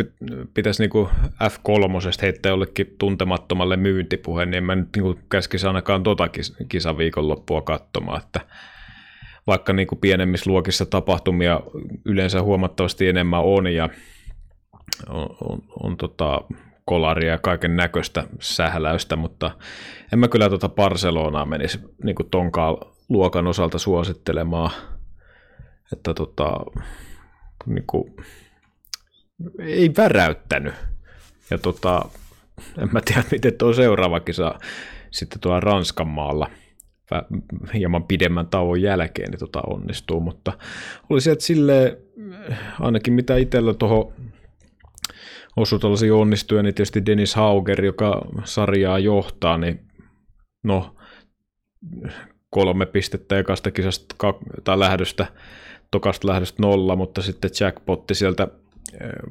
pitäisi 0.54 0.82
niinku 0.82 1.10
F3 1.44 2.22
heittää 2.22 2.50
jollekin 2.50 2.94
tuntemattomalle 2.98 3.76
myyntipuheen, 3.76 4.50
niin 4.50 4.58
en 4.58 4.64
mä 4.64 4.74
nyt 4.74 4.88
niinku 4.96 5.18
käskisi 5.30 5.66
ainakaan 5.66 6.02
tota 6.02 6.28
kisan 6.68 6.98
viikonloppua 6.98 7.62
katsomaan, 7.62 8.22
että 8.22 8.40
vaikka 9.46 9.72
niinku 9.72 9.96
pienemmissä 9.96 10.50
luokissa 10.50 10.86
tapahtumia 10.86 11.60
yleensä 12.04 12.42
huomattavasti 12.42 13.08
enemmän 13.08 13.42
on 13.42 13.66
ja 13.66 13.88
on, 15.08 15.36
on, 15.40 15.62
on 15.82 15.96
tota, 15.96 16.40
kolaria 16.86 17.30
ja 17.30 17.38
kaiken 17.38 17.76
näköistä 17.76 18.24
sähläystä, 18.40 19.16
mutta 19.16 19.50
en 20.12 20.18
mä 20.18 20.28
kyllä 20.28 20.48
tuota 20.48 20.68
Barcelonaa 20.68 21.46
menisi 21.46 21.80
niin 22.04 22.16
tonkaan 22.30 22.76
luokan 23.08 23.46
osalta 23.46 23.78
suosittelemaan, 23.78 24.70
että 25.92 26.14
tota, 26.14 26.60
niin 27.66 27.84
kuin, 27.86 28.16
ei 29.58 29.90
väräyttänyt. 29.96 30.74
Ja 31.50 31.58
tota, 31.58 32.08
en 32.78 32.88
mä 32.92 33.00
tiedä, 33.04 33.24
miten 33.30 33.54
tuo 33.58 33.72
seuraava 33.72 34.20
kisa 34.20 34.58
sitten 35.10 35.40
tuolla 35.40 35.60
Ranskan 35.60 36.08
maalla 36.08 36.50
hieman 37.74 38.04
pidemmän 38.04 38.46
tauon 38.46 38.82
jälkeen 38.82 39.30
niin 39.30 39.38
tota 39.38 39.62
onnistuu, 39.66 40.20
mutta 40.20 40.52
oli 41.10 41.20
se, 41.20 41.32
että 41.32 41.44
silleen, 41.44 41.96
ainakin 42.80 43.12
mitä 43.14 43.36
itsellä 43.36 43.74
tuohon 43.74 44.12
osui 45.56 45.78
tällaisia 45.78 46.14
onnistuja, 46.14 46.62
niin 46.62 46.74
tietysti 46.74 47.06
Dennis 47.06 47.34
Hauger, 47.34 47.84
joka 47.84 48.22
sarjaa 48.44 48.98
johtaa, 48.98 49.58
niin 49.58 49.86
no 50.64 50.96
kolme 52.50 52.86
pistettä 52.86 53.38
ekasta 53.38 53.70
kisasta 53.70 54.14
tai 54.64 54.78
lähdöstä, 54.78 55.26
tokasta 55.90 56.28
lähdöstä 56.28 56.62
nolla, 56.62 56.96
mutta 56.96 57.22
sitten 57.22 57.50
jackpotti 57.60 58.14
sieltä 58.14 58.48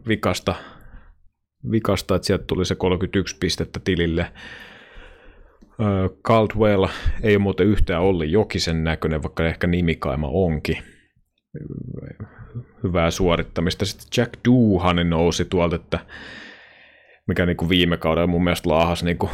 vikasta, 0.08 0.56
vikasta 1.72 2.16
että 2.16 2.26
sieltä 2.26 2.44
tuli 2.48 2.66
se 2.66 2.76
31 2.76 3.38
pistettä 3.40 3.80
tilille. 3.84 4.32
Caldwell 6.24 6.86
ei 7.24 7.36
ole 7.36 7.44
muuten 7.44 7.68
yhtään 7.68 8.02
Olli 8.02 8.32
Jokisen 8.32 8.84
näköinen, 8.84 9.24
vaikka 9.24 9.46
ehkä 9.46 9.68
nimikaima 9.68 10.28
onkin 10.28 10.78
hyvää 12.84 13.12
suorittamista. 13.12 13.86
Sitten 13.86 14.08
Jack 14.18 14.34
Doohan 14.48 15.10
nousi 15.10 15.46
tuolta, 15.46 15.76
että 15.76 16.00
mikä 17.28 17.46
niin 17.46 17.58
kuin 17.58 17.70
viime 17.70 17.98
kaudella 17.98 18.28
mun 18.28 18.44
mielestä 18.44 18.70
laahas 18.70 19.04
niin 19.04 19.18
kuin 19.18 19.32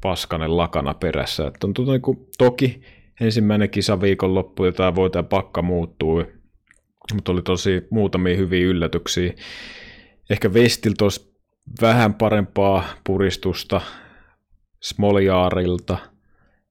paskanen 0.00 0.56
lakana 0.56 0.94
perässä. 0.94 1.46
Että 1.46 1.66
on 1.66 1.74
tuota, 1.74 1.92
niin 1.92 2.02
kuin, 2.02 2.28
toki 2.38 2.82
ensimmäinen 3.20 3.70
kisa 3.70 4.00
viikonloppu, 4.00 4.64
jota 4.64 4.94
voi 4.94 5.10
tämä 5.10 5.22
pakka 5.22 5.62
muuttuu, 5.62 6.24
mutta 7.14 7.32
oli 7.32 7.42
tosi 7.42 7.86
muutamia 7.90 8.36
hyviä 8.36 8.66
yllätyksiä. 8.66 9.32
Ehkä 10.30 10.48
Westiltä 10.48 11.04
olisi 11.04 11.34
vähän 11.82 12.14
parempaa 12.14 12.84
puristusta 13.04 13.80
Smoljaarilta 14.80 15.98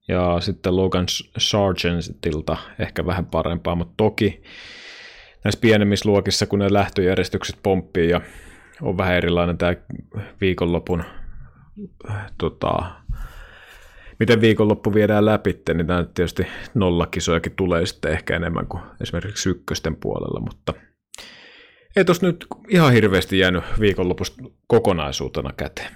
ja 0.07 0.37
sitten 0.39 0.75
Logan 0.75 1.05
Sargentilta 1.37 2.57
ehkä 2.79 3.05
vähän 3.05 3.25
parempaa, 3.25 3.75
mutta 3.75 3.93
toki 3.97 4.43
näissä 5.43 5.59
pienemmissä 5.61 6.09
luokissa, 6.09 6.45
kun 6.45 6.59
ne 6.59 6.73
lähtöjärjestykset 6.73 7.59
pomppii 7.63 8.09
ja 8.09 8.21
on 8.81 8.97
vähän 8.97 9.15
erilainen 9.15 9.57
tämä 9.57 9.75
viikonlopun, 10.41 11.03
tota, 12.37 12.91
miten 14.19 14.41
viikonloppu 14.41 14.93
viedään 14.93 15.25
läpi, 15.25 15.61
niin 15.73 15.87
tämä 15.87 16.03
tietysti 16.03 16.47
nollakisojakin 16.73 17.55
tulee 17.55 17.85
sitten 17.85 18.11
ehkä 18.11 18.35
enemmän 18.35 18.67
kuin 18.67 18.83
esimerkiksi 19.01 19.49
ykkösten 19.49 19.95
puolella, 19.95 20.39
mutta 20.39 20.73
ei 21.95 22.05
tuossa 22.05 22.25
nyt 22.25 22.47
ihan 22.69 22.93
hirveästi 22.93 23.39
jäänyt 23.39 23.63
viikonlopusta 23.79 24.43
kokonaisuutena 24.67 25.53
käteen. 25.53 25.91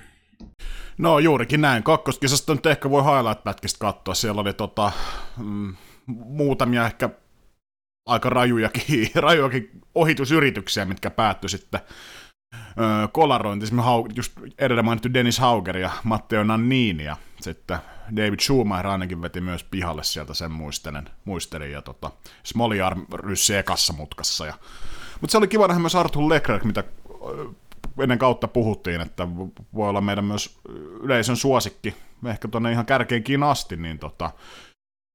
No 0.98 1.20
juurikin 1.20 1.62
näin. 1.62 1.84
Kakkoskisasta 1.84 2.56
nyt 2.56 2.66
ehkä 2.66 2.90
voi 2.90 3.04
highlight-pätkistä 3.04 3.80
katsoa. 3.80 4.14
Siellä 4.14 4.42
oli 4.42 4.54
tota, 4.54 4.92
mm, 5.38 5.76
muutamia 6.08 6.86
ehkä 6.86 7.10
aika 8.06 8.30
rajujakin, 8.30 9.10
rajujakin 9.16 9.70
ohitusyrityksiä, 9.96 10.86
mitkä 10.86 11.10
päättyi 11.10 11.50
sitten 11.50 11.80
öö, 12.54 13.08
kolarointi. 13.12 13.66
just 14.16 14.32
edellä 14.60 14.84
mainittu 14.84 15.14
Dennis 15.14 15.40
Hauger 15.40 15.78
ja 15.78 15.92
Matteo 16.04 16.44
Nannini 16.44 17.04
ja 17.04 17.18
sitten 17.44 17.78
David 18.16 18.40
Schumacher 18.40 18.88
ainakin 18.88 19.22
veti 19.22 19.42
myös 19.42 19.64
pihalle 19.64 20.04
sieltä 20.04 20.34
sen 20.34 20.52
muistelen, 20.52 21.10
muistelin 21.26 21.72
ja 21.72 21.82
tota, 21.82 22.12
Smoliar 22.44 22.98
ryssi 23.14 23.56
ekassa 23.56 23.94
mutkassa. 23.94 24.46
Ja, 24.46 24.54
mutta 25.22 25.32
se 25.32 25.38
oli 25.38 25.48
kiva 25.48 25.68
nähdä 25.68 25.80
myös 25.80 25.96
Arthur 25.96 26.30
Leclerc, 26.30 26.64
mitä 26.64 26.84
ennen 28.04 28.20
kautta 28.20 28.48
puhuttiin, 28.48 29.02
että 29.02 29.28
voi 29.74 29.90
olla 29.90 30.02
meidän 30.02 30.26
myös 30.26 30.60
yleisön 31.02 31.38
suosikki, 31.38 31.96
ehkä 32.26 32.48
tuonne 32.48 32.72
ihan 32.72 32.86
kärkeenkin 32.86 33.44
asti, 33.44 33.78
niin 33.78 34.00
tota, 34.00 34.32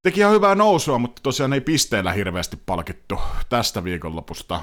Teki 0.02 0.20
ihan 0.20 0.32
hyvää 0.32 0.54
nousua, 0.54 0.98
mutta 0.98 1.22
tosiaan 1.22 1.52
ei 1.52 1.60
pisteellä 1.60 2.12
hirveästi 2.12 2.58
palkittu 2.66 3.18
tästä 3.48 3.84
viikonlopusta. 3.84 4.60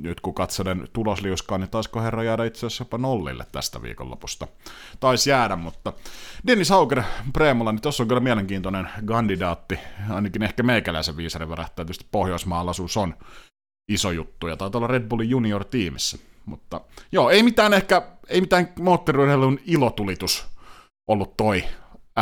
Nyt 0.00 0.20
kun 0.20 0.34
katselen 0.34 0.88
tulosliuskaa, 0.92 1.58
niin 1.58 1.70
taisiko 1.70 2.00
herra 2.00 2.22
jäädä 2.22 2.44
itse 2.44 2.66
asiassa 2.66 2.82
jopa 2.82 2.98
nollille 2.98 3.46
tästä 3.52 3.82
viikonlopusta. 3.82 4.46
Taisi 5.00 5.30
jäädä, 5.30 5.56
mutta 5.56 5.92
Dennis 6.46 6.70
Hauger 6.70 7.02
Preemolla, 7.32 7.72
niin 7.72 7.82
tuossa 7.82 8.02
on 8.02 8.08
kyllä 8.08 8.20
mielenkiintoinen 8.20 8.88
kandidaatti. 9.04 9.78
Ainakin 10.10 10.42
ehkä 10.42 10.62
meikäläisen 10.62 11.16
viisarin 11.16 11.48
värähtää. 11.48 11.84
Tietysti 11.84 12.06
pohjoismaalaisuus 12.10 12.96
on 12.96 13.14
iso 13.88 14.10
juttu 14.10 14.46
ja 14.46 14.56
taitaa 14.56 14.78
olla 14.78 14.86
Red 14.86 15.08
Bullin 15.08 15.30
junior-tiimissä. 15.30 16.18
Mutta 16.46 16.80
joo, 17.12 17.30
ei 17.30 17.42
mitään 17.42 17.74
ehkä, 17.74 18.02
ei 18.28 18.40
mitään 18.40 18.72
moottoriurheilun 18.80 19.58
ilotulitus 19.66 20.46
ollut 21.08 21.36
toi 21.36 21.64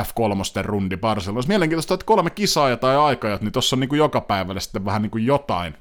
F3 0.03 0.63
rundi 0.63 0.97
Barcelonassa. 0.97 1.49
Mielenkiintoista, 1.49 1.95
että 1.95 2.07
kolme 2.07 2.31
kisaa 2.31 2.77
tai 2.77 2.97
aikajat, 2.97 3.41
niin 3.43 3.53
tuossa 3.53 3.77
on 3.77 3.81
niin 3.81 3.89
kuin 3.89 3.99
joka 3.99 4.21
päivällä 4.21 4.61
sitten 4.61 4.85
vähän 4.85 5.03
niin 5.03 5.11
kuin 5.11 5.27
jotain. 5.27 5.75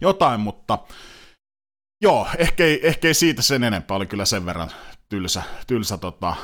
Jotain, 0.00 0.40
mutta 0.40 0.78
Joo, 2.02 2.28
ehkä 2.38 2.64
ei, 2.64 2.86
ehkä 2.86 3.08
ei 3.08 3.14
siitä 3.14 3.42
sen 3.42 3.64
enempää, 3.64 3.96
oli 3.96 4.06
kyllä 4.06 4.24
sen 4.24 4.46
verran 4.46 4.70
tylsä, 5.08 5.42
tylsä 5.66 5.98
tota, 5.98 6.36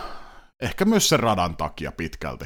ehkä 0.60 0.84
myös 0.84 1.08
sen 1.08 1.20
radan 1.20 1.56
takia 1.56 1.92
pitkälti. 1.92 2.44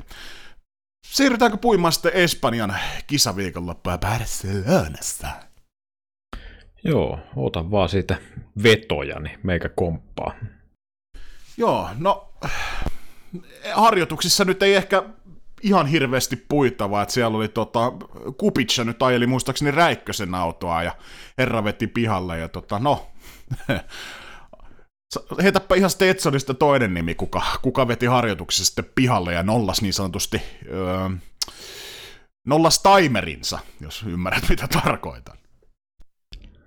Siirrytäänkö 1.06 1.56
puimaan 1.56 1.92
sitten 1.92 2.12
Espanjan 2.12 2.76
kisaviikonloppua 3.06 3.98
Barcelonassa? 3.98 5.28
Joo, 6.84 7.18
ota 7.36 7.70
vaan 7.70 7.88
siitä 7.88 8.16
vetoja, 8.62 9.20
niin 9.20 9.38
meikä 9.42 9.68
komppaa. 9.68 10.34
Joo, 11.56 11.90
no 11.98 12.32
harjoituksissa 13.74 14.44
nyt 14.44 14.62
ei 14.62 14.74
ehkä 14.74 15.02
ihan 15.62 15.86
hirveästi 15.86 16.36
puitavaa, 16.48 17.02
että 17.02 17.14
siellä 17.14 17.36
oli 17.36 17.48
tota, 17.48 17.92
Kupitsa 18.38 18.84
nyt 18.84 19.02
ajeli 19.02 19.26
muistaakseni 19.26 19.70
Räikkösen 19.70 20.34
autoa 20.34 20.82
ja 20.82 20.96
herra 21.38 21.64
veti 21.64 21.86
pihalle 21.86 22.38
ja 22.38 22.48
tota, 22.48 22.78
no, 22.78 23.06
heitäpä 25.42 25.74
ihan 25.74 25.90
Stetsonista 25.90 26.54
toinen 26.54 26.94
nimi, 26.94 27.14
kuka, 27.14 27.42
kuka 27.62 27.88
veti 27.88 28.06
harjoituksessa 28.06 28.64
sitten 28.64 28.90
pihalle 28.94 29.34
ja 29.34 29.42
nollas 29.42 29.82
niin 29.82 29.94
sanotusti, 29.94 30.42
öö, 30.72 31.08
nollas 32.46 32.82
timerinsa, 32.82 33.58
jos 33.80 34.02
ymmärrät 34.02 34.48
mitä 34.48 34.68
tarkoitan. 34.68 35.38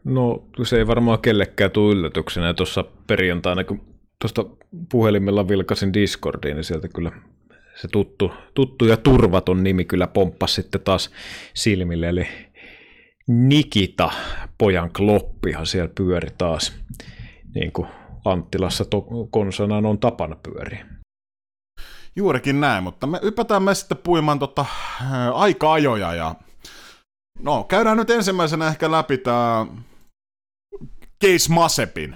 No 0.03 0.43
se 0.63 0.77
ei 0.77 0.87
varmaan 0.87 1.19
kellekään 1.19 1.71
tule 1.71 1.93
yllätyksenä. 1.93 2.53
Tuossa 2.53 2.83
perjantaina, 3.07 3.63
kun 3.63 3.90
tuosta 4.21 4.45
puhelimella 4.91 5.47
vilkasin 5.47 5.93
Discordiin, 5.93 6.55
niin 6.55 6.63
sieltä 6.63 6.87
kyllä 6.87 7.11
se 7.75 7.87
tuttu, 7.87 8.31
tuttu 8.53 8.85
ja 8.85 8.97
turvaton 8.97 9.63
nimi 9.63 9.85
kyllä 9.85 10.07
pomppasi 10.07 10.53
sitten 10.53 10.81
taas 10.81 11.09
silmille, 11.53 12.09
eli 12.09 12.27
Nikita, 13.27 14.11
pojan 14.57 14.93
kloppihan 14.93 15.65
siellä 15.65 15.91
pyöri 15.95 16.29
taas, 16.37 16.73
niin 17.55 17.71
kuin 17.71 17.87
Anttilassa 18.25 18.85
to- 18.85 19.07
konsanaan 19.31 19.85
on 19.85 19.99
tapana 19.99 20.35
pyöriä. 20.35 20.85
Juurikin 22.15 22.61
näin, 22.61 22.83
mutta 22.83 23.07
me 23.07 23.19
ypätään 23.21 23.63
me 23.63 23.75
sitten 23.75 23.97
puimaan 23.97 24.39
tota, 24.39 24.65
ää, 25.11 25.31
aika-ajoja 25.31 26.13
ja 26.13 26.35
no 27.39 27.63
käydään 27.63 27.97
nyt 27.97 28.09
ensimmäisenä 28.09 28.67
ehkä 28.67 28.91
läpi 28.91 29.17
tämä 29.17 29.67
Case 31.23 31.53
Masepin 31.53 32.15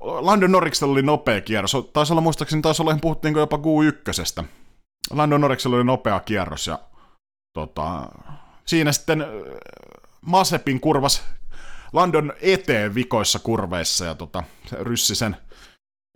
Landon 0.00 0.52
Norriksella 0.52 0.92
oli 0.92 1.02
nopea 1.02 1.40
kierros. 1.40 1.76
Taisi 1.92 2.12
olla 2.12 2.20
muistaakseni, 2.20 2.62
taisi 2.62 2.82
olla, 2.82 2.98
puhuttiin 3.00 3.34
jopa 3.34 3.56
Q1. 3.56 4.44
Landon 5.10 5.40
Norriksella 5.40 5.76
oli 5.76 5.84
nopea 5.84 6.20
kierros 6.20 6.66
ja 6.66 6.78
tota, 7.52 8.08
siinä 8.64 8.92
sitten 8.92 9.26
Masepin 10.20 10.80
kurvas 10.80 11.24
Landon 11.92 12.32
eteen 12.40 12.94
vikoissa 12.94 13.38
kurveissa 13.38 14.04
ja 14.04 14.14
tota, 14.14 14.42
ryssi 14.72 15.14
sen 15.14 15.36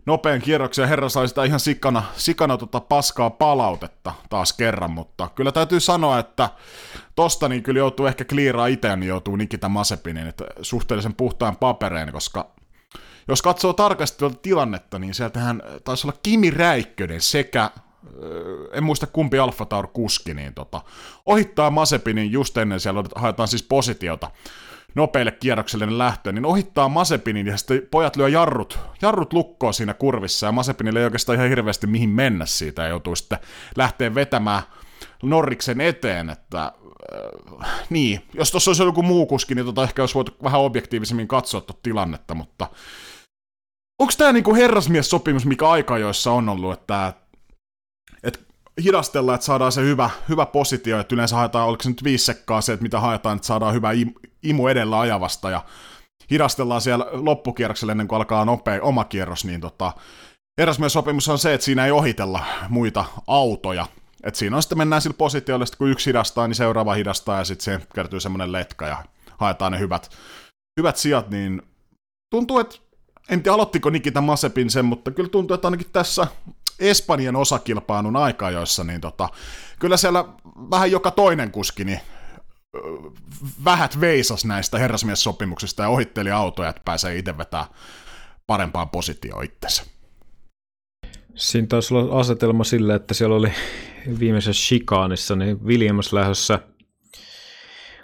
nopean 0.05 0.41
kierroksen 0.41 0.89
herra 0.89 1.09
sai 1.09 1.27
sitä 1.27 1.43
ihan 1.43 1.59
sikana, 1.59 2.03
sikana 2.15 2.57
tota 2.57 2.79
paskaa 2.79 3.29
palautetta 3.29 4.13
taas 4.29 4.53
kerran, 4.53 4.91
mutta 4.91 5.29
kyllä 5.35 5.51
täytyy 5.51 5.79
sanoa, 5.79 6.19
että 6.19 6.49
tosta 7.15 7.49
niin 7.49 7.63
kyllä 7.63 7.77
joutuu 7.77 8.05
ehkä 8.05 8.25
kliiraa 8.25 8.67
itse, 8.67 8.95
niin 8.95 9.07
joutuu 9.07 9.35
Nikita 9.35 9.69
Masepinin, 9.69 10.27
että 10.27 10.45
suhteellisen 10.61 11.15
puhtaan 11.15 11.57
papereen, 11.57 12.11
koska 12.11 12.54
jos 13.27 13.41
katsoo 13.41 13.73
tarkasti 13.73 14.17
tuota 14.17 14.35
tilannetta, 14.41 14.99
niin 14.99 15.13
sieltähän 15.13 15.61
taisi 15.83 16.07
olla 16.07 16.17
Kimi 16.23 16.51
Räikkönen 16.51 17.21
sekä 17.21 17.71
en 18.73 18.83
muista 18.83 19.07
kumpi 19.07 19.39
Alfa 19.39 19.65
Taur 19.65 19.87
kuski, 19.87 20.33
niin 20.33 20.53
tota, 20.53 20.81
ohittaa 21.25 21.71
Masepinin 21.71 22.31
just 22.31 22.57
ennen 22.57 22.79
siellä 22.79 23.03
haetaan 23.15 23.47
siis 23.47 23.63
positiota 23.63 24.31
nopeille 24.95 25.31
kierrokselle 25.31 25.97
lähtöön, 25.97 26.35
niin 26.35 26.45
ohittaa 26.45 26.89
Masepinin 26.89 27.47
ja 27.47 27.57
sitten 27.57 27.81
pojat 27.91 28.15
lyö 28.15 28.29
jarrut, 28.29 28.79
jarrut 29.01 29.33
lukkoon 29.33 29.73
siinä 29.73 29.93
kurvissa 29.93 30.45
ja 30.45 30.51
Masepinille 30.51 30.99
ei 30.99 31.05
oikeastaan 31.05 31.35
ihan 31.35 31.49
hirveästi 31.49 31.87
mihin 31.87 32.09
mennä 32.09 32.45
siitä 32.45 32.81
ja 32.81 32.87
joutuu 32.87 33.15
sitten 33.15 33.39
lähteä 33.75 34.15
vetämään 34.15 34.63
Norriksen 35.23 35.81
eteen, 35.81 36.29
että 36.29 36.63
äh, 36.63 37.69
niin, 37.89 38.21
jos 38.33 38.51
tuossa 38.51 38.71
olisi 38.71 38.83
joku 38.83 39.03
muu 39.03 39.25
kuski, 39.25 39.55
niin 39.55 39.65
tota 39.65 39.83
ehkä 39.83 40.01
olisi 40.01 40.15
voitu 40.15 40.35
vähän 40.43 40.61
objektiivisemmin 40.61 41.27
katsoa 41.27 41.61
tuota 41.61 41.79
tilannetta, 41.83 42.35
mutta 42.35 42.67
onko 43.99 44.13
tämä 44.17 44.31
niinku 44.31 44.55
herrasmies-sopimus, 44.55 45.45
mikä 45.45 45.69
aikajoissa 45.69 46.31
on 46.31 46.49
ollut, 46.49 46.79
että, 46.79 47.13
että 48.23 48.39
hidastellaan, 48.83 49.35
että 49.35 49.45
saadaan 49.45 49.71
se 49.71 49.81
hyvä, 49.81 50.09
hyvä 50.29 50.45
positio, 50.45 50.99
että 50.99 51.15
yleensä 51.15 51.35
haetaan, 51.35 51.67
oliko 51.67 51.83
se 51.83 51.89
nyt 51.89 52.03
viisi 52.03 52.25
sekkaa 52.25 52.61
se, 52.61 52.73
että 52.73 52.83
mitä 52.83 52.99
haetaan, 52.99 53.35
että 53.35 53.47
saadaan 53.47 53.73
hyvä 53.73 53.89
imu 54.43 54.67
edellä 54.67 54.99
ajavasta, 54.99 55.49
ja 55.49 55.65
hidastellaan 56.31 56.81
siellä 56.81 57.05
loppukierroksella 57.11 57.91
ennen 57.91 58.07
kuin 58.07 58.17
alkaa 58.17 58.45
nopea 58.45 58.81
oma 58.81 59.03
kierros, 59.03 59.45
niin 59.45 59.61
tota, 59.61 59.93
herrasmies-sopimus 60.57 61.29
on 61.29 61.39
se, 61.39 61.53
että 61.53 61.65
siinä 61.65 61.85
ei 61.85 61.91
ohitella 61.91 62.45
muita 62.69 63.05
autoja, 63.27 63.87
et 64.23 64.35
siinä 64.35 64.55
on 64.55 64.61
sitten 64.63 64.77
mennään 64.77 65.01
sillä 65.01 65.15
positiolla, 65.17 65.65
kun 65.77 65.89
yksi 65.89 66.09
hidastaa, 66.09 66.47
niin 66.47 66.55
seuraava 66.55 66.93
hidastaa, 66.93 67.37
ja 67.37 67.43
sitten 67.43 67.63
se 67.79 67.87
kertyy 67.95 68.19
semmoinen 68.19 68.51
letka, 68.51 68.87
ja 68.87 69.03
haetaan 69.37 69.71
ne 69.71 69.79
hyvät, 69.79 70.09
hyvät 70.79 70.97
sijat, 70.97 71.29
niin 71.29 71.61
tuntuu, 72.29 72.59
että 72.59 72.75
en 73.29 73.43
tiedä 73.43 73.55
aloittiko 73.55 73.89
Nikita 73.89 74.21
Masepin 74.21 74.69
sen, 74.69 74.85
mutta 74.85 75.11
kyllä 75.11 75.29
tuntuu, 75.29 75.55
että 75.55 75.67
ainakin 75.67 75.89
tässä 75.93 76.27
Espanjan 76.79 77.35
osakilpailun 77.35 78.17
joissa, 78.53 78.83
niin 78.83 79.01
tota, 79.01 79.29
kyllä 79.79 79.97
siellä 79.97 80.25
vähän 80.71 80.91
joka 80.91 81.11
toinen 81.11 81.51
kuski, 81.51 81.83
niin 81.83 81.99
vähät 83.65 84.01
veisas 84.01 84.45
näistä 84.45 84.77
herrasmies-sopimuksista 84.77 85.83
ja 85.83 85.89
ohitteli 85.89 86.31
autoja, 86.31 86.69
että 86.69 86.81
pääsee 86.85 87.17
itse 87.17 87.37
vetää 87.37 87.65
parempaan 88.47 88.89
positioon 88.89 89.45
itsensä. 89.45 89.83
Siinä 91.35 91.67
taisi 91.67 91.93
olla 91.93 92.19
asetelma 92.19 92.63
sillä, 92.63 92.95
että 92.95 93.13
siellä 93.13 93.35
oli 93.35 93.51
viimeisessä 94.19 94.67
shikaanissa 94.67 95.35
niin 95.35 95.63
Williams 95.65 96.13
lähdössä 96.13 96.59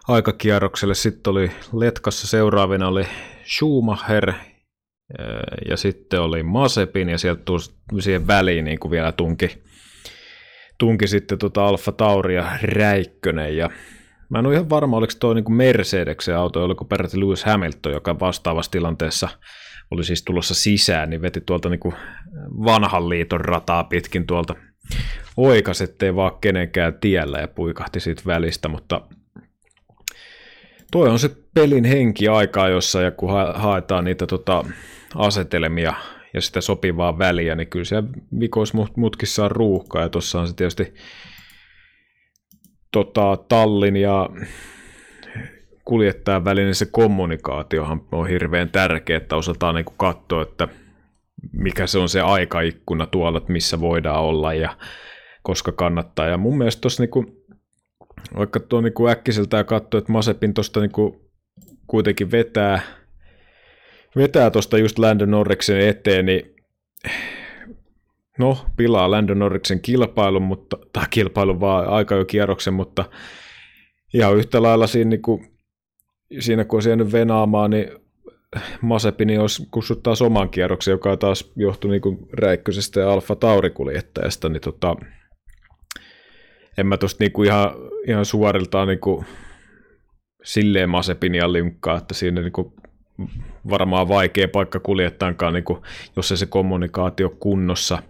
aikakierrokselle. 0.07 0.95
Sitten 0.95 1.31
oli 1.31 1.51
Letkassa 1.73 2.27
seuraavina 2.27 2.87
oli 2.87 3.05
Schumacher 3.45 4.33
ja 5.69 5.77
sitten 5.77 6.21
oli 6.21 6.43
Masepin 6.43 7.09
ja 7.09 7.17
sieltä 7.17 7.41
tuli 7.45 8.01
siihen 8.01 8.27
väliin 8.27 8.65
niin 8.65 8.79
kuin 8.79 8.91
vielä 8.91 9.11
tunki, 9.11 9.63
tunki 10.77 11.07
sitten 11.07 11.37
tota 11.37 11.67
Alfa 11.67 11.91
Tauri 11.91 12.35
ja 12.35 12.45
Räikkönen. 12.63 13.57
Ja 13.57 13.69
Mä 14.29 14.39
en 14.39 14.45
ole 14.45 14.53
ihan 14.53 14.69
varma, 14.69 14.97
oliko 14.97 15.13
tuo 15.19 15.33
niin 15.33 15.53
Mercedeksen 15.53 16.37
auto, 16.37 16.63
oliko 16.63 16.85
peräti 16.85 17.19
Lewis 17.19 17.43
Hamilton, 17.43 17.91
joka 17.93 18.19
vastaavassa 18.19 18.71
tilanteessa 18.71 19.29
oli 19.91 20.03
siis 20.03 20.23
tulossa 20.23 20.53
sisään, 20.53 21.09
niin 21.09 21.21
veti 21.21 21.41
tuolta 21.41 21.69
niin 21.69 21.79
kuin 21.79 21.95
vanhan 22.65 23.09
liiton 23.09 23.41
rataa 23.41 23.83
pitkin 23.83 24.27
tuolta 24.27 24.55
oikas, 25.37 25.81
ettei 25.81 26.15
vaan 26.15 26.31
kenenkään 26.41 26.93
tiellä 26.93 27.39
ja 27.39 27.47
puikahti 27.47 27.99
siitä 27.99 28.21
välistä, 28.25 28.67
mutta 28.67 29.01
toi 30.91 31.09
on 31.09 31.19
se 31.19 31.29
pelin 31.53 31.85
henki 31.85 32.27
aikaa, 32.27 32.69
jossa 32.69 33.01
ja 33.01 33.11
kun 33.11 33.29
haetaan 33.53 34.03
niitä 34.03 34.27
tota, 34.27 34.65
asetelmia 35.15 35.93
ja 36.33 36.41
sitä 36.41 36.61
sopivaa 36.61 37.17
väliä, 37.17 37.55
niin 37.55 37.67
kyllä 37.67 37.85
siellä 37.85 38.09
vikoismutkissa 38.39 39.45
on 39.45 39.51
ruuhkaa 39.51 40.01
ja 40.01 40.09
tuossa 40.09 40.39
on 40.39 40.47
se 40.47 40.55
tietysti 40.55 40.93
tota, 42.91 43.37
tallin 43.49 43.95
ja 43.95 44.29
kuljettajan 45.85 46.45
välinen 46.45 46.75
se 46.75 46.85
kommunikaatiohan 46.85 48.01
on 48.11 48.27
hirveän 48.27 48.69
tärkeä, 48.69 49.17
että 49.17 49.35
osataan 49.35 49.75
niin 49.75 49.85
katsoa, 49.97 50.41
että 50.41 50.67
mikä 51.51 51.87
se 51.87 51.99
on 51.99 52.09
se 52.09 52.21
aikaikkuna 52.21 53.05
tuolla, 53.05 53.37
että 53.37 53.51
missä 53.51 53.79
voidaan 53.79 54.21
olla 54.21 54.53
ja 54.53 54.77
koska 55.43 55.71
kannattaa. 55.71 56.27
Ja 56.27 56.37
mun 56.37 56.57
mielestä 56.57 56.81
tuossa 56.81 57.03
niin 57.03 57.40
vaikka 58.37 58.59
tuo 58.59 58.81
niin 58.81 59.09
äkkiseltä 59.09 59.57
ja 59.57 59.63
katsoo, 59.63 59.97
että 59.97 60.11
Masepin 60.11 60.53
tuosta 60.53 60.79
niin 60.79 60.91
kuitenkin 61.87 62.31
vetää, 62.31 62.81
vetää 64.15 64.49
tuosta 64.49 64.77
just 64.77 64.99
Landon 64.99 65.31
Norriksen 65.31 65.81
eteen, 65.81 66.25
niin 66.25 66.55
no, 68.39 68.65
pilaa 68.77 69.11
Landon 69.11 69.39
Norriksen 69.39 69.81
kilpailun, 69.81 70.41
mutta, 70.41 70.77
tai 70.93 71.05
kilpailun 71.09 71.59
vaan 71.59 71.87
aika 71.87 72.15
jo 72.15 72.25
kierroksen, 72.25 72.73
mutta 72.73 73.05
ihan 74.13 74.37
yhtä 74.37 74.61
lailla 74.61 74.87
siinä, 74.87 75.09
niin 75.09 75.21
kuin, 75.21 75.51
siinä 76.39 76.65
kun 76.65 76.77
on 76.79 76.83
jäänyt 76.87 77.11
venaamaan, 77.11 77.71
niin 77.71 77.91
Masepini 78.81 79.37
olisi 79.37 79.67
kussut 79.71 80.03
taas 80.03 80.21
oman 80.21 80.49
kierroksen, 80.49 80.91
joka 80.91 81.17
taas 81.17 81.51
johtui 81.55 81.91
niin 81.91 82.27
Räikkösestä 82.33 82.99
ja 82.99 83.11
Alfa 83.11 83.35
Taurikuljettajasta, 83.35 84.49
niin 84.49 84.61
tota, 84.61 84.95
en 86.77 86.87
mä 86.87 86.97
tuosta 86.97 87.23
niin 87.23 87.45
ihan, 87.45 87.71
ihan 88.07 88.25
suoriltaan 88.25 88.87
niin 88.87 88.99
kuin, 88.99 89.25
silleen 90.43 90.89
Masepinia 90.89 91.53
lynkkaa, 91.53 91.97
että 91.97 92.13
siinä 92.13 92.41
niin 92.41 92.51
kuin, 92.51 92.73
varmaan 93.69 94.07
vaikea 94.07 94.47
paikka 94.47 94.79
kuljettajankaan, 94.79 95.53
niin 95.53 95.63
kuin, 95.63 95.81
jos 96.15 96.31
ei 96.31 96.37
se 96.37 96.45
kommunikaatio 96.45 97.29
kunnossa, 97.29 98.03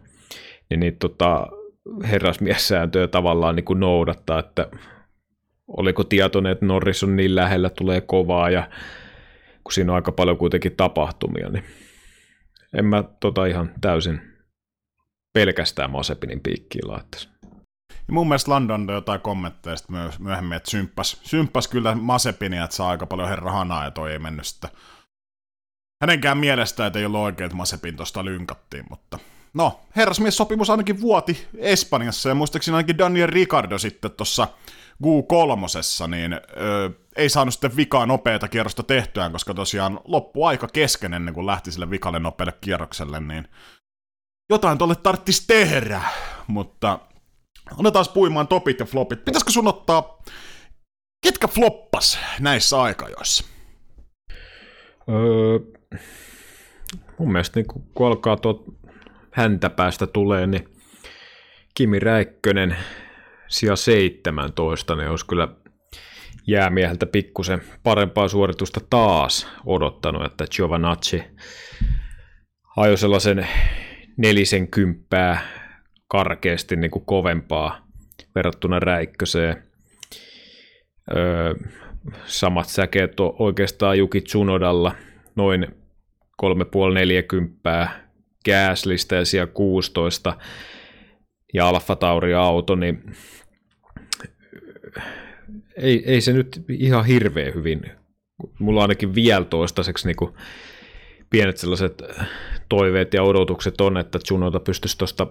niin 0.70 0.80
niitä 0.80 0.98
tota, 1.00 1.48
herrasmiessääntöjä 2.04 3.08
tavallaan 3.08 3.56
niin 3.56 3.66
kuin 3.66 3.80
noudattaa, 3.80 4.40
että 4.40 4.68
oliko 5.68 6.04
tietoinen, 6.04 6.52
että 6.52 6.66
Norris 6.66 7.04
on 7.04 7.16
niin 7.16 7.36
lähellä, 7.36 7.70
tulee 7.70 8.02
kovaa 8.02 8.50
ja 8.50 8.70
kun 9.64 9.74
siinä 9.74 9.92
on 9.92 9.96
aika 9.96 10.12
paljon 10.12 10.38
kuitenkin 10.38 10.76
tapahtumia, 10.78 11.50
niin 11.50 11.64
en 12.78 12.86
mä 12.86 13.04
tota 13.20 13.46
ihan 13.46 13.72
täysin 13.82 14.22
pelkästään 15.34 15.92
Masepinin 15.92 16.40
piikkiin 16.40 16.88
laittaisi. 16.88 17.31
Ja 18.08 18.14
mun 18.14 18.28
mielestä 18.28 18.52
London 18.52 18.88
jotain 18.92 19.22
kommentteja 19.22 19.76
myöhemmin, 20.20 20.58
että 20.58 20.72
symppas, 20.72 21.22
symppas 21.24 21.68
kyllä 21.68 21.96
Masepinia, 21.96 22.64
että 22.64 22.76
saa 22.76 22.90
aika 22.90 23.06
paljon 23.06 23.30
herra 23.30 23.52
hanaa 23.52 23.84
ja 23.84 23.92
toi 23.92 24.12
ei 24.12 24.20
mennyt 24.20 24.46
sitten. 24.46 24.70
Hänenkään 26.02 26.38
mielestä, 26.38 26.86
että 26.86 27.00
ei 27.00 27.06
ollut 27.06 27.20
oikein, 27.20 27.46
että 27.46 27.58
Masepin 27.58 27.96
tuosta 27.96 28.26
lynkattiin, 28.26 28.86
mutta 28.90 29.20
no, 29.54 29.80
herrasmies-sopimus 29.96 30.70
ainakin 30.70 31.02
vuoti 31.02 31.48
Espanjassa, 31.58 32.30
ja 32.30 32.36
muistaakseni 32.36 32.76
ainakin 32.76 32.98
Daniel 32.98 33.28
Ricardo 33.28 33.78
sitten 33.78 34.12
tuossa 34.12 34.48
Gu 35.04 35.24
kolmosessa, 35.24 36.08
niin 36.08 36.34
ö, 36.34 36.40
ei 37.16 37.30
saanut 37.30 37.54
sitten 37.54 37.76
vikaa 37.76 38.06
nopeata 38.06 38.48
kierrosta 38.48 38.84
tehtyään, 38.84 39.32
koska 39.32 39.54
tosiaan 39.54 40.00
loppu 40.06 40.46
aika 40.46 40.68
kesken 40.68 41.14
ennen 41.14 41.34
kuin 41.34 41.46
lähti 41.46 41.72
sille 41.72 41.90
vikalle 41.90 42.20
nopealle 42.20 42.54
kierrokselle, 42.62 43.20
niin 43.20 43.48
jotain 44.50 44.78
tolle 44.78 44.96
tarttis 44.96 45.48
tehdä, 45.48 46.02
mutta 46.48 47.00
otetaan 47.78 48.06
puimaan 48.14 48.48
topit 48.48 48.80
ja 48.80 48.86
flopit. 48.86 49.26
Pitäisikö 49.26 49.52
sun 49.52 49.68
ottaa, 49.68 50.24
ketkä 51.24 51.48
floppas 51.48 52.20
näissä 52.40 52.82
aikajoissa? 52.82 53.44
Öö, 55.10 55.60
mun 57.18 57.32
mielestä 57.32 57.60
niin 57.60 57.68
kun 57.94 58.08
alkaa 58.08 58.38
tuot 58.38 58.66
häntä 59.32 59.70
päästä 59.70 60.08
tulee, 60.08 60.48
niin 60.48 60.70
Kimi 61.76 62.00
Räikkönen 62.00 62.76
sija 63.48 63.76
17, 63.76 64.96
niin 64.96 65.10
olisi 65.10 65.26
kyllä 65.26 65.48
jäämieheltä 66.48 67.06
pikkusen 67.06 67.62
parempaa 67.84 68.28
suoritusta 68.28 68.80
taas 68.90 69.48
odottanut, 69.66 70.26
että 70.26 70.46
Giovanacci 70.52 71.24
ajoi 72.78 72.98
sellaisen 72.98 73.48
kymppää 74.68 75.61
karkeasti 76.12 76.76
niin 76.76 76.92
kuin 76.92 77.06
kovempaa 77.06 77.88
verrattuna 78.36 78.80
Räikköseen. 78.80 79.64
Öö, 81.18 81.54
samat 82.26 82.70
säkeet 82.70 83.20
on 83.20 83.36
oikeastaan 83.40 83.98
Juki 83.98 84.22
Tsunodalla, 84.22 84.96
noin 85.36 85.68
3,5-40 86.44 87.90
Gaslista 88.46 89.16
ja 89.16 89.26
siellä 89.26 89.52
16 89.54 90.38
ja 91.54 91.68
Alfa 91.68 91.96
Tauri 91.96 92.34
auto, 92.34 92.76
niin 92.76 93.04
ei, 95.78 96.04
ei 96.06 96.22
se 96.22 96.34
nyt 96.34 96.66
ihan 96.70 97.06
hirveän 97.06 97.54
hyvin. 97.54 97.92
Mulla 98.60 98.82
ainakin 98.82 99.16
vielä 99.16 99.46
toistaiseksi 99.46 100.08
niin 100.08 100.16
kuin 100.16 100.34
pienet 101.30 101.58
sellaiset 101.58 102.04
toiveet 102.70 103.14
ja 103.14 103.24
odotukset 103.24 103.82
on, 103.82 103.98
että 103.98 104.20
Junoda 104.32 104.60
pystyisi 104.60 104.98
tuosta 104.98 105.28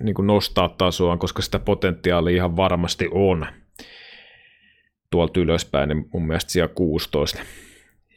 niin 0.00 0.14
nostaa 0.22 0.68
tasoaan, 0.68 1.18
koska 1.18 1.42
sitä 1.42 1.58
potentiaalia 1.58 2.36
ihan 2.36 2.56
varmasti 2.56 3.08
on 3.10 3.46
tuolta 5.10 5.40
ylöspäin, 5.40 5.88
niin 5.88 6.08
mun 6.12 6.26
mielestä 6.26 6.52
siellä 6.52 6.74
16 6.74 7.38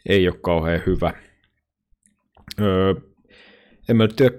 ei 0.10 0.28
ole 0.28 0.38
kauhean 0.42 0.82
hyvä. 0.86 1.14
Öö, 2.62 2.94
en 3.90 3.98
mä 3.98 4.08
tiedä 4.08 4.36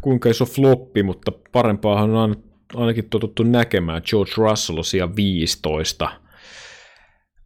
kuinka 0.00 0.28
iso 0.28 0.44
floppi, 0.44 1.02
mutta 1.02 1.32
parempaahan 1.52 2.10
on 2.10 2.36
ainakin 2.74 3.08
totuttu 3.10 3.42
näkemään. 3.42 4.02
George 4.10 4.32
Russell 4.36 4.82
siellä 4.82 5.16
15. 5.16 6.08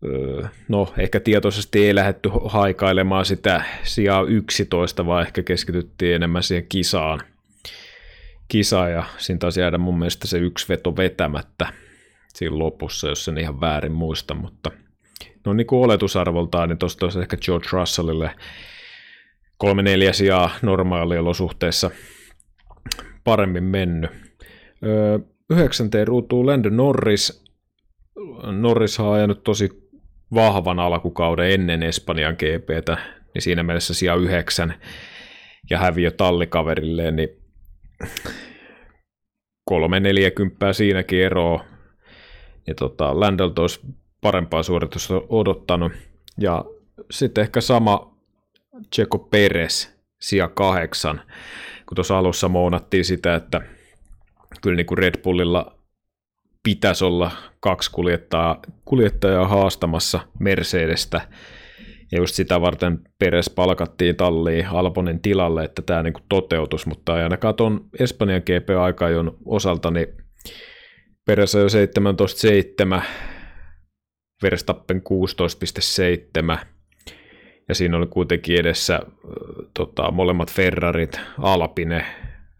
Öö, 0.04 0.48
no, 0.68 0.94
ehkä 0.98 1.20
tietoisesti 1.20 1.86
ei 1.86 1.94
lähdetty 1.94 2.30
haikailemaan 2.44 3.24
sitä 3.24 3.62
sijaa 3.82 4.22
11, 4.22 5.06
vaan 5.06 5.26
ehkä 5.26 5.42
keskityttiin 5.42 6.14
enemmän 6.14 6.42
siihen 6.42 6.66
kisaan. 6.68 7.20
Kisa 8.50 8.88
ja 8.88 9.04
siinä 9.18 9.38
taisi 9.38 9.60
jäädä 9.60 9.78
mun 9.78 9.98
mielestä 9.98 10.26
se 10.26 10.38
yksi 10.38 10.68
veto 10.68 10.96
vetämättä 10.96 11.72
siinä 12.34 12.58
lopussa, 12.58 13.08
jos 13.08 13.24
sen 13.24 13.38
ihan 13.38 13.60
väärin 13.60 13.92
muista, 13.92 14.34
mutta 14.34 14.70
no 15.46 15.52
niin 15.52 15.66
kuin 15.66 15.84
oletusarvoltaan, 15.84 16.68
niin 16.68 16.78
tuosta 16.78 17.06
olisi 17.06 17.20
ehkä 17.20 17.36
George 17.36 17.68
Russellille 17.72 18.30
kolme 19.56 19.82
neljä 19.82 20.12
sijaa 20.12 20.50
normaaliolosuhteissa 20.62 21.90
paremmin 23.24 23.64
mennyt. 23.64 24.10
Öö, 24.84 25.18
yhdeksänteen 25.50 26.06
ruutuu 26.06 26.46
Lando 26.46 26.68
Norris. 26.70 27.44
Norris 28.60 29.00
on 29.00 29.14
ajanut 29.14 29.44
tosi 29.44 29.90
vahvan 30.34 30.78
alkukauden 30.78 31.50
ennen 31.50 31.82
Espanjan 31.82 32.34
GPtä, 32.34 32.96
niin 33.34 33.42
siinä 33.42 33.62
mielessä 33.62 33.94
sija 33.94 34.14
yhdeksän 34.14 34.74
ja 35.70 35.78
häviö 35.78 36.10
tallikaverilleen, 36.10 37.16
niin 37.16 37.39
kolme 39.64 40.00
neljäkymppää 40.00 40.72
siinäkin 40.72 41.22
eroa. 41.22 41.64
Ja 42.66 42.74
tota, 42.74 43.20
Landelt 43.20 43.58
olisi 43.58 43.80
parempaa 44.20 44.62
suoritusta 44.62 45.14
odottanut. 45.28 45.92
Ja 46.38 46.64
sitten 47.10 47.42
ehkä 47.42 47.60
sama 47.60 48.14
Checo 48.94 49.18
Perez 49.18 49.88
sija 50.20 50.48
kahdeksan, 50.48 51.20
kun 51.86 51.94
tuossa 51.94 52.18
alussa 52.18 52.48
mounattiin 52.48 53.04
sitä, 53.04 53.34
että 53.34 53.60
kyllä 54.62 54.76
niin 54.76 54.86
kuin 54.86 54.98
Red 54.98 55.22
Bullilla 55.22 55.76
pitäisi 56.62 57.04
olla 57.04 57.30
kaksi 57.60 57.90
kuljettajaa, 57.90 58.60
kuljettajaa 58.84 59.48
haastamassa 59.48 60.20
Mercedestä, 60.38 61.20
ja 62.12 62.18
just 62.18 62.34
sitä 62.34 62.60
varten 62.60 62.98
Peres 63.18 63.50
palkattiin 63.50 64.16
talliin 64.16 64.66
Alponin 64.66 65.20
tilalle, 65.20 65.64
että 65.64 65.82
tämä 65.82 66.02
niin 66.02 66.14
toteutus, 66.28 66.86
mutta 66.86 67.16
ei 67.18 67.22
ainakaan 67.22 67.54
tuon 67.54 67.84
Espanjan 67.98 68.42
GP-aikajon 68.42 69.36
osalta, 69.44 69.90
niin 69.90 70.06
Peres 71.26 71.54
on 71.54 71.60
jo 71.60 71.66
17.7, 72.98 73.02
Verstappen 74.42 75.02
16.7, 76.58 76.66
ja 77.68 77.74
siinä 77.74 77.96
oli 77.96 78.06
kuitenkin 78.06 78.60
edessä 78.60 79.00
tota, 79.74 80.10
molemmat 80.10 80.52
Ferrarit, 80.52 81.20
Alpine, 81.38 82.04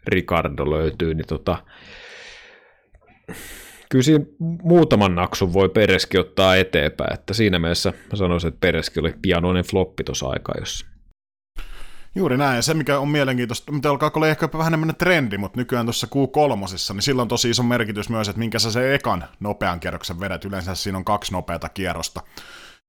Ricardo 0.06 0.70
löytyy, 0.70 1.14
niin 1.14 1.26
tota, 1.26 1.64
kyllä 3.90 4.02
siinä 4.02 4.24
muutaman 4.62 5.14
naksun 5.14 5.52
voi 5.52 5.68
Pereski 5.68 6.18
ottaa 6.18 6.56
eteenpäin, 6.56 7.14
että 7.14 7.34
siinä 7.34 7.58
mielessä 7.58 7.92
mä 8.12 8.16
sanoisin, 8.16 8.48
että 8.48 8.60
Pereski 8.60 9.00
oli 9.00 9.14
pianoinen 9.22 9.64
floppi 9.64 10.04
tuossa 10.04 10.28
aikaa, 10.28 10.54
jos 10.58 10.86
Juuri 12.14 12.36
näin, 12.36 12.56
ja 12.56 12.62
se 12.62 12.74
mikä 12.74 12.98
on 12.98 13.08
mielenkiintoista, 13.08 13.72
mitä 13.72 13.90
alkaa 13.90 14.10
olla 14.14 14.28
ehkä 14.28 14.48
vähän 14.52 14.74
enemmän 14.74 14.96
trendi, 14.96 15.38
mutta 15.38 15.60
nykyään 15.60 15.86
tuossa 15.86 16.06
Q3, 16.06 16.92
niin 16.92 17.02
sillä 17.02 17.22
on 17.22 17.28
tosi 17.28 17.50
iso 17.50 17.62
merkitys 17.62 18.08
myös, 18.08 18.28
että 18.28 18.38
minkä 18.38 18.58
sä 18.58 18.72
se 18.72 18.94
ekan 18.94 19.24
nopean 19.40 19.80
kierroksen 19.80 20.20
vedät, 20.20 20.44
yleensä 20.44 20.74
siinä 20.74 20.98
on 20.98 21.04
kaksi 21.04 21.32
nopeata 21.32 21.68
kierrosta. 21.68 22.20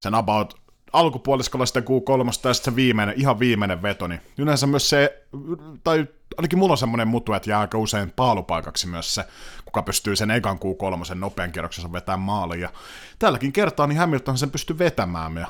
Sen 0.00 0.14
about 0.14 0.61
alkupuoliskolla 0.92 1.66
sitten 1.66 1.84
Q3 1.84 2.26
ja 2.26 2.32
sitten 2.32 2.54
se 2.72 2.76
viimeinen, 2.76 3.14
ihan 3.18 3.38
viimeinen 3.38 3.82
veto, 3.82 4.06
niin 4.06 4.20
yleensä 4.38 4.66
myös 4.66 4.90
se, 4.90 5.22
tai 5.84 6.06
ainakin 6.38 6.58
mulla 6.58 6.72
on 6.72 6.78
semmoinen 6.78 7.08
mutu, 7.08 7.32
että 7.32 7.50
jää 7.50 7.60
aika 7.60 7.78
usein 7.78 8.10
paalupaikaksi 8.10 8.86
myös 8.86 9.14
se, 9.14 9.24
kuka 9.64 9.82
pystyy 9.82 10.16
sen 10.16 10.30
ekan 10.30 10.58
Q3 10.58 11.14
nopean 11.14 11.52
kierroksensa 11.52 11.92
vetämään 11.92 12.20
maaliin. 12.20 12.60
Ja 12.60 12.70
tälläkin 13.18 13.52
kertaa 13.52 13.86
niin 13.86 13.98
Hamilton 13.98 14.38
sen 14.38 14.50
pystyy 14.50 14.78
vetämään. 14.78 15.36
Ja 15.36 15.46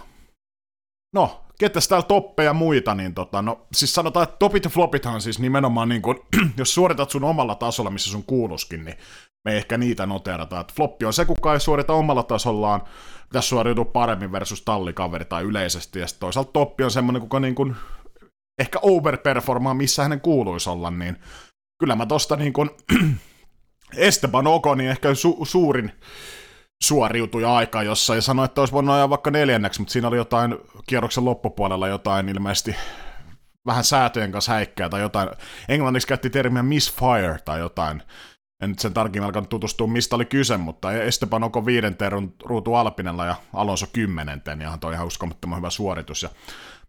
no, 1.15 1.43
ketäs 1.59 1.89
täällä 1.89 2.07
toppeja 2.07 2.53
muita, 2.53 2.95
niin 2.95 3.15
tota, 3.15 3.43
no, 3.43 3.67
siis 3.73 3.95
sanotaan, 3.95 4.25
että 4.25 4.37
topit 4.37 4.65
ja 4.65 4.71
flopithan 4.71 5.21
siis 5.21 5.39
nimenomaan 5.39 5.89
niin 5.89 6.03
kun, 6.03 6.25
jos 6.59 6.75
suoritat 6.75 7.11
sun 7.11 7.25
omalla 7.25 7.55
tasolla, 7.55 7.91
missä 7.91 8.11
sun 8.11 8.25
kuuluskin, 8.25 8.85
niin 8.85 8.97
me 9.45 9.57
ehkä 9.57 9.79
niitä 9.79 10.07
noterata. 10.07 10.61
Että 10.61 10.73
floppi 10.77 11.05
on 11.05 11.13
se, 11.13 11.25
kuka 11.25 11.53
ei 11.53 11.61
suorita 11.61 11.93
omalla 11.93 12.23
tasollaan, 12.23 12.83
pitäisi 13.33 13.49
suoriutua 13.49 13.85
paremmin 13.85 14.33
versus 14.33 14.63
tallikaveri 14.63 15.25
tai 15.25 15.43
yleisesti, 15.43 15.99
ja 15.99 16.07
toisaalta 16.21 16.53
toppi 16.53 16.85
on 16.85 16.91
semmoinen, 16.91 17.23
kuka 17.23 17.41
niin 17.41 17.55
kuin 17.55 17.77
ehkä 18.59 18.79
overperformaa, 18.83 19.75
missä 19.75 20.03
hänen 20.03 20.21
kuuluisi 20.21 20.71
olla, 20.71 20.91
niin 20.91 21.17
kyllä 21.79 21.97
mä 21.97 22.07
tosta 22.07 22.37
niin 22.37 22.53
kuin 22.53 22.71
Esteban 23.97 24.47
Okoni 24.47 24.87
ehkä 24.87 25.09
su- 25.13 25.45
suurin 25.45 25.93
suoriutuja 26.83 27.57
aika 27.57 27.83
jossa 27.83 28.15
ja 28.15 28.23
sanoi, 28.23 28.45
että 28.45 28.61
olisi 28.61 28.75
voinut 28.75 28.95
ajaa 28.95 29.11
vaikka 29.11 29.31
neljänneksi, 29.31 29.81
mutta 29.81 29.93
siinä 29.93 30.09
oli 30.09 30.17
jotain 30.17 30.59
kierroksen 30.87 31.25
loppupuolella 31.25 31.89
jotain 31.89 32.29
ilmeisesti 32.29 32.77
vähän 33.67 33.85
säätöjen 33.85 34.33
kanssa 34.33 34.53
häikkää 34.53 34.89
tai 34.89 35.01
jotain. 35.01 35.29
Englanniksi 35.69 36.09
käytti 36.09 36.31
termiä 36.31 36.63
misfire 36.63 37.39
tai 37.45 37.59
jotain. 37.59 38.03
En 38.63 38.71
nyt 38.71 38.79
sen 38.79 38.95
tarkemmin 38.95 39.27
alkanut 39.27 39.49
tutustua, 39.49 39.87
mistä 39.87 40.17
oli 40.17 40.25
kyse, 40.25 40.57
mutta 40.57 40.93
Esteban 40.93 41.45
Oko 41.45 41.67
viidenteen 41.67 42.13
ruutu 42.45 42.75
Alpinella 42.75 43.27
ja 43.27 43.35
Alonso 43.53 43.87
kymmenenteen, 43.93 44.61
ja 44.61 44.79
toi 44.81 44.93
ihan 44.95 45.07
uskomattoman 45.07 45.59
hyvä 45.59 45.71
suoritus. 45.71 46.23
Ja 46.23 46.29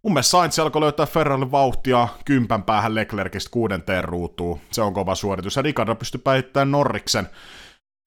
mun 0.04 0.14
mielestä 0.14 0.30
Sainz 0.32 0.60
alkoi 0.60 0.82
löytää 0.82 1.06
Ferrarille 1.06 1.52
vauhtia 1.52 2.08
kympän 2.26 2.64
päähän 2.64 2.96
Leclercistä 2.96 3.50
kuudenteen 3.52 4.04
ruutuun. 4.04 4.60
Se 4.72 4.82
on 4.82 4.94
kova 4.94 5.16
suoritus. 5.16 5.56
Ja 5.56 5.62
Ricardo 5.62 5.96
pystyi 5.96 6.22
päihittämään 6.24 6.72
Norriksen 6.72 7.30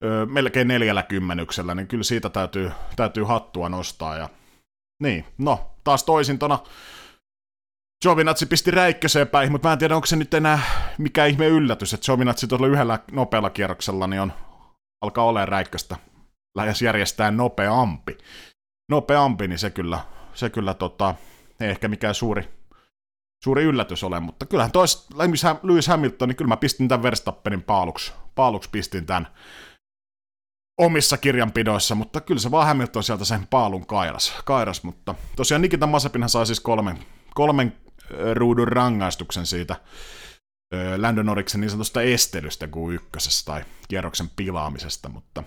öö, 0.04 0.26
melkein 0.26 0.68
neljällä 0.68 1.02
kymmenyksellä, 1.02 1.74
niin 1.74 1.86
kyllä 1.86 2.04
siitä 2.04 2.30
täytyy, 2.30 2.70
täytyy 2.96 3.24
hattua 3.24 3.68
nostaa. 3.68 4.16
Ja... 4.16 4.28
Niin, 5.02 5.24
no, 5.38 5.70
taas 5.84 6.04
toisintona 6.04 6.58
Giovinazzi 8.02 8.46
pisti 8.46 8.70
räikköseen 8.70 9.28
päin, 9.28 9.52
mutta 9.52 9.68
mä 9.68 9.72
en 9.72 9.78
tiedä, 9.78 9.94
onko 9.94 10.06
se 10.06 10.16
nyt 10.16 10.34
enää 10.34 10.60
mikä 10.98 11.26
ihme 11.26 11.46
yllätys, 11.46 11.94
että 11.94 12.04
Giovinazzi 12.04 12.46
tuolla 12.46 12.66
yhdellä 12.66 12.98
nopealla 13.12 13.50
kierroksella 13.50 14.06
niin 14.06 14.20
on, 14.20 14.32
alkaa 15.02 15.24
olemaan 15.24 15.48
räikköstä 15.48 15.96
lähes 16.56 16.82
järjestää 16.82 17.30
nopeampi. 17.30 18.18
Nopeampi, 18.90 19.48
niin 19.48 19.58
se 19.58 19.70
kyllä, 19.70 20.00
se 20.34 20.50
kyllä 20.50 20.74
tota, 20.74 21.14
ei 21.60 21.68
ehkä 21.68 21.88
mikään 21.88 22.14
suuri, 22.14 22.48
suuri 23.44 23.64
yllätys 23.64 24.04
ole, 24.04 24.20
mutta 24.20 24.46
kyllähän 24.46 24.72
tois 24.72 25.08
Lewis 25.62 25.88
Hamilton, 25.88 26.28
niin 26.28 26.36
kyllä 26.36 26.48
mä 26.48 26.56
pistin 26.56 26.88
tämän 26.88 27.02
Verstappenin 27.02 27.62
paaluksi, 27.62 28.12
paaluksi 28.34 28.70
pistin 28.70 29.06
tämän 29.06 29.28
omissa 30.80 31.16
kirjanpidoissa, 31.16 31.94
mutta 31.94 32.20
kyllä 32.20 32.40
se 32.40 32.50
vaan 32.50 32.66
Hamilton 32.66 33.04
sieltä 33.04 33.24
sen 33.24 33.46
paalun 33.46 33.86
kairas, 33.86 34.34
kairas 34.44 34.82
mutta 34.82 35.14
tosiaan 35.36 35.62
Nikita 35.62 35.86
Masepinhan 35.86 36.30
sai 36.30 36.46
siis 36.46 36.60
kolmen, 36.60 36.98
kolmen 37.34 37.85
ruudun 38.34 38.68
rangaistuksen 38.68 39.46
siitä 39.46 39.76
Landon 40.96 41.26
Noriksen 41.26 41.60
niin 41.60 41.70
sanotusta 41.70 42.02
estelystä 42.02 42.68
kuin 42.68 42.94
ykkösessä 42.94 43.44
tai 43.44 43.64
kierroksen 43.88 44.30
pilaamisesta, 44.36 45.08
mutta 45.08 45.42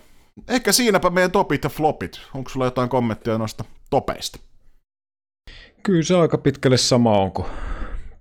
ehkä 0.48 0.72
siinäpä 0.72 1.10
meidän 1.10 1.30
topit 1.30 1.64
ja 1.64 1.70
flopit. 1.70 2.20
Onko 2.34 2.50
sulla 2.50 2.66
jotain 2.66 2.88
kommenttia 2.88 3.38
noista 3.38 3.64
topeista? 3.90 4.38
Kyllä 5.82 6.02
se 6.02 6.16
aika 6.16 6.38
pitkälle 6.38 6.76
sama 6.76 7.18
on 7.18 7.32
kuin 7.32 7.46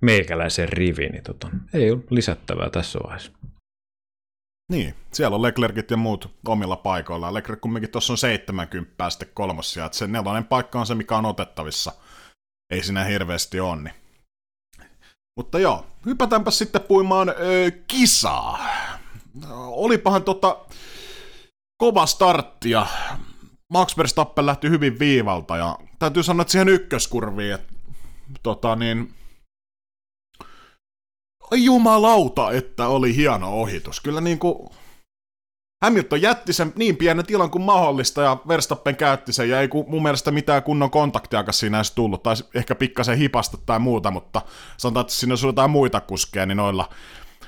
meikäläisen 0.01 0.69
rivi, 0.69 1.09
niin 1.09 1.23
tota, 1.23 1.49
ei 1.73 1.91
ole 1.91 1.99
lisättävää 2.09 2.69
tässä 2.69 2.99
vaiheessa. 3.03 3.31
Niin, 4.71 4.93
siellä 5.13 5.35
on 5.35 5.41
Leclercit 5.41 5.91
ja 5.91 5.97
muut 5.97 6.35
omilla 6.47 6.75
paikoillaan. 6.75 7.33
Leclerc 7.33 7.61
kumminkin 7.61 7.91
tuossa 7.91 8.13
on 8.13 8.17
70 8.17 9.09
sitten 9.09 9.29
kolmosia, 9.33 9.85
että 9.85 9.97
se 9.97 10.07
nelonen 10.07 10.45
paikka 10.45 10.79
on 10.79 10.85
se, 10.85 10.95
mikä 10.95 11.17
on 11.17 11.25
otettavissa. 11.25 11.91
Ei 12.73 12.83
siinä 12.83 13.03
hirveästi 13.03 13.59
ole, 13.59 13.81
niin 13.81 13.93
mutta 15.37 15.59
joo, 15.59 15.85
hypätäänpä 16.05 16.51
sitten 16.51 16.81
puimaan 16.81 17.29
öö, 17.29 17.71
kisaa. 17.87 18.59
Olipahan 19.57 20.23
tota 20.23 20.57
kova 21.77 22.05
startti 22.05 22.69
ja 22.69 22.87
Max 23.73 23.97
Verstappen 23.97 24.45
lähti 24.45 24.69
hyvin 24.69 24.99
viivalta 24.99 25.57
ja 25.57 25.77
täytyy 25.99 26.23
sanoa, 26.23 26.41
että 26.41 26.51
siihen 26.51 26.69
ykköskurviin, 26.69 27.53
että 27.53 27.73
tota 28.43 28.75
niin, 28.75 29.13
jumalauta, 31.55 32.51
että 32.51 32.87
oli 32.87 33.15
hieno 33.15 33.61
ohitus. 33.61 33.99
Kyllä 33.99 34.21
niin 34.21 34.39
Hamilton 35.81 36.21
jätti 36.21 36.53
sen 36.53 36.73
niin 36.75 36.97
pienen 36.97 37.25
tilan 37.25 37.51
kuin 37.51 37.61
mahdollista 37.61 38.21
ja 38.21 38.37
Verstappen 38.47 38.95
käytti 38.95 39.33
sen 39.33 39.49
ja 39.49 39.61
ei 39.61 39.69
mun 39.87 40.03
mielestä 40.03 40.31
mitään 40.31 40.63
kunnon 40.63 40.91
kontaktiakaan 40.91 41.53
siinä 41.53 41.77
edes 41.77 41.91
tullut, 41.91 42.23
tai 42.23 42.35
ehkä 42.53 42.75
pikkasen 42.75 43.17
hipasta 43.17 43.57
tai 43.65 43.79
muuta, 43.79 44.11
mutta 44.11 44.41
sanotaan, 44.77 45.01
että 45.01 45.13
siinä 45.13 45.31
olisi 45.31 45.47
jotain 45.47 45.71
muita 45.71 46.01
kuskeja, 46.01 46.45
niin 46.45 46.57
noilla, 46.57 46.89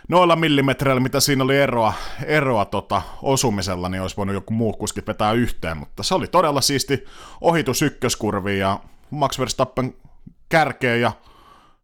noilla 0.07 0.35
millimetreillä, 0.35 0.99
mitä 0.99 1.19
siinä 1.19 1.43
oli 1.43 1.57
eroa, 1.57 1.93
eroa 2.25 2.65
tota, 2.65 3.01
osumisella, 3.21 3.89
niin 3.89 4.01
olisi 4.01 4.17
voinut 4.17 4.33
joku 4.33 4.53
muu 4.53 4.73
kuski 4.73 5.01
vetää 5.07 5.31
yhteen, 5.31 5.77
mutta 5.77 6.03
se 6.03 6.15
oli 6.15 6.27
todella 6.27 6.61
siisti 6.61 7.05
ohitus 7.41 7.81
ykköskurviin 7.81 8.59
ja 8.59 8.79
Max 9.09 9.39
Verstappen 9.39 9.93
kärkeen 10.49 11.01
ja 11.01 11.11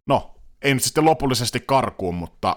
no, 0.06 0.36
ei 0.62 0.74
nyt 0.74 0.84
sitten 0.84 1.06
lopullisesti 1.06 1.60
karkuun, 1.60 2.16
mutta 2.16 2.56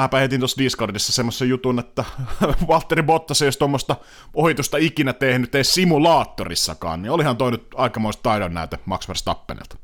mäpä 0.00 0.18
heitin 0.18 0.40
tuossa 0.40 0.62
Discordissa 0.62 1.12
semmoisen 1.12 1.48
jutun, 1.48 1.78
että 1.78 2.04
Valtteri 2.68 3.02
Bottas 3.02 3.42
ei 3.42 3.46
olisi 3.46 3.58
tuommoista 3.58 3.96
ohitusta 4.34 4.76
ikinä 4.76 5.12
tehnyt 5.12 5.54
edes 5.54 5.74
simulaattorissakaan, 5.74 7.02
niin 7.02 7.10
olihan 7.10 7.36
toi 7.36 7.50
nyt 7.50 7.66
aikamoista 7.74 8.22
taidon 8.22 8.54
näyte 8.54 8.78
Max 8.84 9.08
Verstappenilta. 9.08 9.76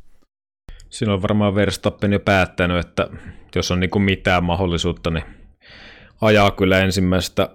Siinä 0.90 1.14
on 1.14 1.22
varmaan 1.22 1.54
Verstappen 1.54 2.12
jo 2.12 2.20
päättänyt, 2.20 2.86
että 2.86 3.08
jos 3.54 3.70
on 3.70 3.80
niinku 3.80 3.98
mitään 3.98 4.44
mahdollisuutta, 4.44 5.10
niin 5.10 5.24
ajaa 6.20 6.50
kyllä 6.50 6.78
ensimmäistä 6.78 7.48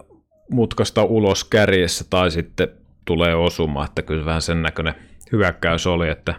mutkasta 0.51 1.03
ulos 1.03 1.43
kärjessä 1.43 2.05
tai 2.09 2.31
sitten 2.31 2.67
tulee 3.05 3.35
osumaan, 3.35 3.85
että 3.85 4.01
kyllä 4.01 4.25
vähän 4.25 4.41
sen 4.41 4.61
näköinen 4.61 4.95
hyökkäys 5.31 5.87
oli, 5.87 6.09
että 6.09 6.35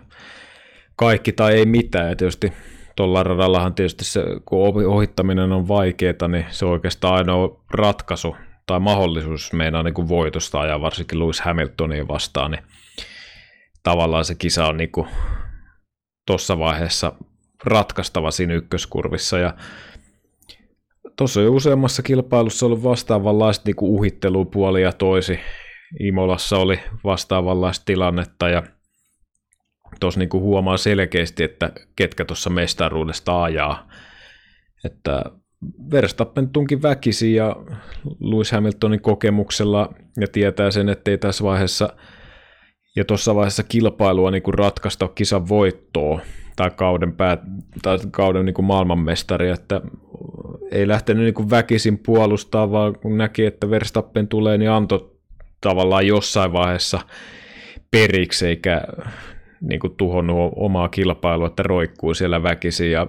kaikki 0.97 1.33
tai 1.33 1.55
ei 1.55 1.67
mitään, 1.67 2.09
ja 2.09 2.17
tietysti 2.17 2.53
tuolla 3.01 3.23
radallahan 3.23 3.75
tietysti 3.75 4.05
se, 4.05 4.25
kun 4.45 4.87
ohittaminen 4.87 5.53
on 5.53 5.69
vaikeaa, 5.69 6.29
niin 6.29 6.47
se 6.51 6.65
on 6.65 6.71
oikeastaan 6.71 7.15
ainoa 7.15 7.65
ratkaisu 7.71 8.37
tai 8.67 8.81
mahdollisuus 8.81 9.53
meinaa 9.53 9.83
niin 9.83 9.95
kuin 9.95 10.09
voitosta 10.09 10.61
ajaa, 10.61 10.81
varsinkin 10.81 11.19
Lewis 11.19 11.41
Hamiltonia 11.41 12.09
vastaan, 12.09 12.51
niin 12.51 12.63
tavallaan 13.83 14.25
se 14.25 14.35
kisa 14.35 14.67
on 14.67 14.77
niin 14.77 14.91
tuossa 16.27 16.59
vaiheessa 16.59 17.13
ratkaistava 17.65 18.31
siinä 18.31 18.55
ykköskurvissa, 18.55 19.39
ja 19.39 19.55
tuossa 21.17 21.41
jo 21.41 21.53
useammassa 21.53 22.03
kilpailussa 22.03 22.67
ollut 22.67 22.83
vastaavanlaista 22.83 23.63
niin 23.67 23.77
uhittelupuoli 23.81 24.83
ja 24.83 24.93
toisi. 24.93 25.39
Imolassa 26.01 26.59
oli 26.59 26.81
vastaavanlaista 27.05 27.85
tilannetta, 27.85 28.49
ja 28.49 28.63
tuossa 30.01 30.21
niinku 30.21 30.41
huomaa 30.41 30.77
selkeästi, 30.77 31.43
että 31.43 31.73
ketkä 31.97 32.25
tuossa 32.25 32.51
mestaruudesta 32.51 33.43
ajaa. 33.43 33.89
Että 34.85 35.25
Verstappen 35.91 36.49
tunki 36.49 36.83
väkisi 36.83 37.35
ja 37.35 37.57
Lewis 38.21 38.53
Hamiltonin 38.53 39.01
kokemuksella 39.01 39.95
ja 40.21 40.27
tietää 40.33 40.71
sen, 40.71 40.89
ettei 40.89 41.19
tässä 41.19 41.45
vaiheessa 41.45 41.93
ja 42.97 43.05
tuossa 43.05 43.35
vaiheessa 43.35 43.63
kilpailua 43.63 44.31
niin 44.31 44.43
kuin 44.43 44.55
ratkaista 44.55 45.09
kisan 45.09 45.49
voittoa 45.49 46.21
tai 46.57 46.71
kauden, 46.71 47.13
päät, 47.13 47.41
tai 47.83 47.99
kauden 48.11 48.47
niin 48.47 48.55
kuin 48.55 48.67
maailmanmestari, 48.67 49.51
että 49.51 49.81
ei 50.71 50.89
lähtenyt 50.89 51.25
niin 51.25 51.35
kuin 51.35 51.51
väkisin 51.51 51.99
puolustaa, 51.99 52.71
vaan 52.71 52.99
kun 52.99 53.19
näki, 53.19 53.45
että 53.45 53.71
Verstappen 53.71 54.29
tulee, 54.29 54.59
niin 54.59 54.71
antoi 54.71 55.11
tavallaan 55.61 56.07
jossain 56.07 56.53
vaiheessa 56.53 57.01
periksi, 57.91 58.47
eikä 58.47 58.83
niin 59.61 59.81
kuin 59.81 59.97
tuhonnut 59.97 60.53
omaa 60.57 60.89
kilpailua, 60.89 61.47
että 61.47 61.63
roikkuu 61.63 62.15
siellä 62.15 62.43
väkisin 62.43 62.91
ja 62.91 63.07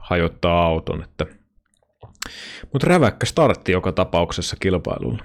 hajottaa 0.00 0.66
auton. 0.66 1.02
Että... 1.02 1.26
Mutta 2.72 2.86
räväkkä 2.86 3.26
startti 3.26 3.72
joka 3.72 3.92
tapauksessa 3.92 4.56
kilpailulla. 4.60 5.24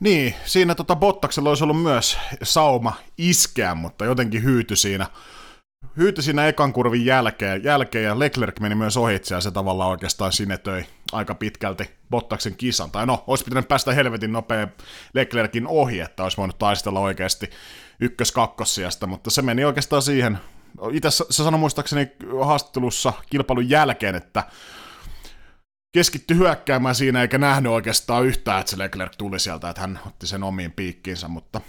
Niin, 0.00 0.34
siinä 0.44 0.74
tota 0.74 0.96
Bottaksella 0.96 1.48
olisi 1.48 1.64
ollut 1.64 1.82
myös 1.82 2.18
sauma 2.42 2.92
iskeä, 3.18 3.74
mutta 3.74 4.04
jotenkin 4.04 4.44
hyyty 4.44 4.76
siinä, 4.76 5.06
hyyty 5.96 6.22
siinä 6.22 6.46
ekan 6.46 6.72
kurvin 6.72 7.06
jälkeen, 7.06 7.64
jälkeen 7.64 8.04
ja 8.04 8.18
Leclerc 8.18 8.60
meni 8.60 8.74
myös 8.74 8.96
ohitse 8.96 9.34
ja 9.34 9.40
se 9.40 9.50
tavallaan 9.50 9.90
oikeastaan 9.90 10.32
sinetöi 10.32 10.84
aika 11.12 11.34
pitkälti 11.34 11.90
Bottaksen 12.10 12.56
kisan. 12.56 12.90
Tai 12.90 13.06
no, 13.06 13.24
olisi 13.26 13.44
pitänyt 13.44 13.68
päästä 13.68 13.92
helvetin 13.92 14.32
nopea 14.32 14.68
Leclerkin 15.14 15.66
ohi, 15.66 16.00
että 16.00 16.22
olisi 16.22 16.36
voinut 16.36 16.58
taistella 16.58 17.00
oikeasti 17.00 17.50
ykkös-kakkossijasta, 18.00 19.06
mutta 19.06 19.30
se 19.30 19.42
meni 19.42 19.64
oikeastaan 19.64 20.02
siihen. 20.02 20.38
Itse 20.92 21.10
se 21.10 21.24
sanoi 21.30 21.60
muistaakseni 21.60 22.10
haastattelussa 22.44 23.12
kilpailun 23.30 23.70
jälkeen, 23.70 24.14
että 24.14 24.44
keskitty 25.94 26.36
hyökkäämään 26.36 26.94
siinä 26.94 27.22
eikä 27.22 27.38
nähnyt 27.38 27.72
oikeastaan 27.72 28.26
yhtään, 28.26 28.60
että 28.60 28.70
se 28.70 28.78
Leclerc 28.78 29.16
tuli 29.18 29.40
sieltä, 29.40 29.70
että 29.70 29.80
hän 29.80 30.00
otti 30.06 30.26
sen 30.26 30.42
omiin 30.42 30.72
piikkiinsä, 30.72 31.28
mutta 31.28 31.60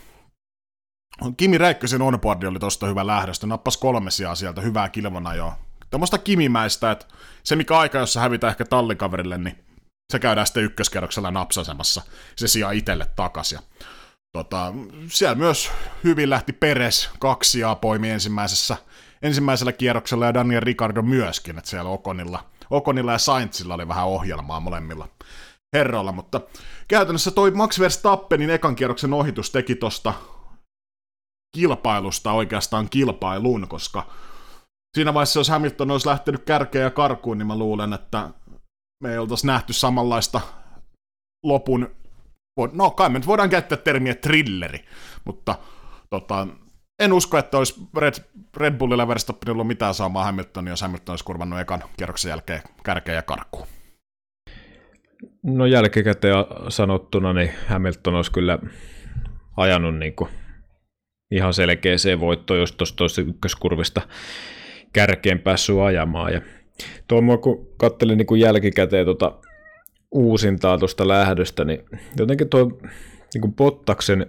Kimi 1.38 1.58
Räikkösen 1.58 2.02
onboardi 2.02 2.46
oli 2.46 2.60
tosta 2.60 2.88
hyvä 2.88 3.08
lähdöstä, 3.08 3.48
nappas 3.48 3.78
kolme 3.78 4.12
sijaa 4.12 4.36
sieltä, 4.36 4.62
hyvää 4.62 4.90
kilvona 4.90 5.36
jo. 5.36 5.54
Tuommoista 5.90 6.18
kimimäistä, 6.18 6.92
että 6.92 7.06
se 7.44 7.56
mikä 7.56 7.78
aika, 7.78 7.98
jossa 7.98 8.20
hävitä 8.20 8.48
ehkä 8.48 8.66
tallikaverille, 8.66 9.38
niin 9.38 9.66
se 10.14 10.20
käydään 10.20 10.48
sitten 10.48 10.64
ykköskerroksella 10.64 11.32
napsasemassa 11.32 12.02
se 12.36 12.48
sijaa 12.48 12.72
itselle 12.72 13.06
takaisin. 13.16 13.60
Tota, 14.34 14.74
siellä 15.08 15.36
myös 15.36 15.72
hyvin 16.04 16.30
lähti 16.30 16.54
Peres 16.54 17.10
kaksi 17.20 17.60
ja 17.60 17.76
poimi 17.76 18.10
ensimmäisessä, 18.10 18.78
ensimmäisellä 19.22 19.72
kierroksella 19.72 20.26
ja 20.26 20.34
Daniel 20.34 20.62
Ricardo 20.62 21.02
myöskin, 21.02 21.58
että 21.58 21.70
siellä 21.70 21.90
Okonilla, 21.90 22.44
Okonilla 22.70 23.12
ja 23.12 23.18
Saintsilla 23.18 23.74
oli 23.74 23.88
vähän 23.88 24.08
ohjelmaa 24.08 24.60
molemmilla 24.60 25.08
herroilla, 25.74 26.12
mutta 26.12 26.42
käytännössä 26.88 27.32
toi 27.32 27.52
Max 27.52 27.80
Verstappenin 27.80 28.50
ekan 28.50 28.76
kierroksen 28.76 29.14
ohitus 29.14 29.52
teki 29.52 29.76
tosta 29.76 30.14
kilpailusta 31.58 32.32
oikeastaan 32.32 32.90
kilpailun, 32.90 33.68
koska 33.68 34.08
siinä 34.98 35.14
vaiheessa, 35.14 35.40
jos 35.40 35.50
Hamilton 35.50 35.92
olisi 35.92 36.08
lähtenyt 36.08 36.44
kärkeen 36.44 36.84
ja 36.84 36.92
karkuun, 36.92 37.38
niin 37.38 37.48
mä 37.48 37.58
luulen, 37.58 37.94
että 37.94 38.30
me 39.04 39.12
ei 39.12 39.18
oltaisi 39.18 39.48
nähty 39.48 39.74
samanlaista 39.74 40.42
lopun 41.44 41.96
no 42.74 42.92
kai 42.92 43.10
me 43.10 43.20
nyt 43.20 43.28
voidaan 43.28 43.50
käyttää 43.50 43.78
termiä 43.78 44.16
trilleri, 44.16 44.80
mutta 45.26 45.56
tota, 46.10 46.48
en 47.00 47.14
usko, 47.14 47.38
että 47.38 47.58
olisi 47.58 47.82
Red, 47.98 48.14
Red 48.58 48.78
Bullilla 48.78 49.08
Verstappenilla 49.08 49.54
ollut 49.54 49.68
mitään 49.68 49.94
saamaa 49.94 50.24
Hamiltonia, 50.24 50.72
jos 50.72 50.82
Hamilton 50.82 51.14
olisi 51.14 51.26
kurvannut 51.26 51.60
ekan 51.60 51.84
kierroksen 51.98 52.30
jälkeen 52.30 52.62
kärkeä 52.84 53.16
ja 53.16 53.22
karkuun. 53.22 53.68
No 55.44 55.66
jälkikäteen 55.66 56.36
sanottuna, 56.70 57.34
niin 57.34 57.52
Hamilton 57.68 58.16
olisi 58.16 58.32
kyllä 58.32 58.60
ajanut 59.58 59.98
niin 59.98 60.16
kuin 60.16 60.30
ihan 61.32 61.54
selkeäseen 61.54 62.20
voittoon, 62.20 62.60
jos 62.60 62.72
tuosta 62.72 63.22
ykköskurvista 63.22 64.02
kärkeen 64.94 65.40
päässyt 65.40 65.80
ajamaan. 65.80 66.34
Ja 66.34 66.42
tuo 67.08 67.22
mua, 67.22 67.38
kun 67.38 67.68
katselin 67.78 68.18
niin 68.18 68.40
jälkikäteen 68.40 69.06
tuota 69.06 69.34
uusintaa 70.18 70.78
tuosta 70.78 71.08
lähdöstä, 71.08 71.66
niin 71.66 71.84
jotenkin 72.20 72.50
tuo 72.50 72.72
niin 73.34 73.42
kuin 73.42 73.54
Bottaksen 73.54 74.26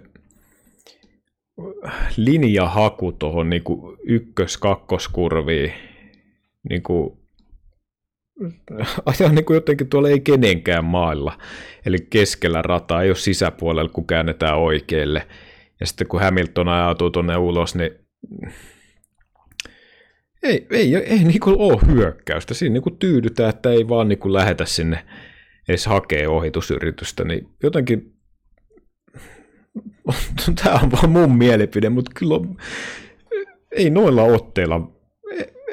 linjahaku 2.17 3.11
tuohon 3.11 3.49
niin 3.49 3.63
ykkös-kakkoskurviin 4.03 5.73
niin 6.69 6.83
kuin, 6.83 7.17
ajaa 9.05 9.31
niin 9.31 9.45
jotenkin 9.49 9.89
tuolla 9.89 10.09
ei 10.09 10.19
kenenkään 10.19 10.85
mailla. 10.85 11.37
Eli 11.85 11.97
keskellä 12.09 12.61
rataa, 12.61 13.03
ei 13.03 13.09
ole 13.09 13.15
sisäpuolella, 13.15 13.89
kun 13.89 14.07
käännetään 14.07 14.57
oikealle. 14.57 15.27
Ja 15.79 15.85
sitten 15.85 16.07
kun 16.07 16.21
Hamilton 16.21 16.67
ajautuu 16.67 17.09
tuonne 17.09 17.37
ulos, 17.37 17.75
niin 17.75 17.91
ei, 20.43 20.67
ei, 20.71 20.95
ei 20.95 21.23
niin 21.23 21.39
kuin 21.39 21.55
ole 21.59 21.79
hyökkäystä. 21.87 22.53
Siinä 22.53 22.73
niin 22.73 22.83
kuin 22.83 22.97
tyydytään, 22.97 23.49
että 23.49 23.69
ei 23.69 23.89
vaan 23.89 24.07
niin 24.07 24.19
kuin 24.19 24.33
lähetä 24.33 24.65
sinne 24.65 25.05
edes 25.69 25.85
hakee 25.85 26.27
ohitusyritystä, 26.27 27.23
niin 27.23 27.49
jotenkin 27.63 28.13
tämä 30.63 30.79
on 30.83 30.91
vaan 30.91 31.09
mun 31.09 31.37
mielipide, 31.37 31.89
mutta 31.89 32.11
kyllä 32.15 32.35
on, 32.35 32.57
ei 33.71 33.89
noilla 33.89 34.23
otteilla, 34.23 34.91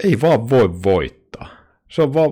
ei 0.04 0.20
vaan 0.20 0.50
voi 0.50 0.82
voittaa. 0.82 1.48
Se 1.90 2.02
on 2.02 2.14
vaan, 2.14 2.30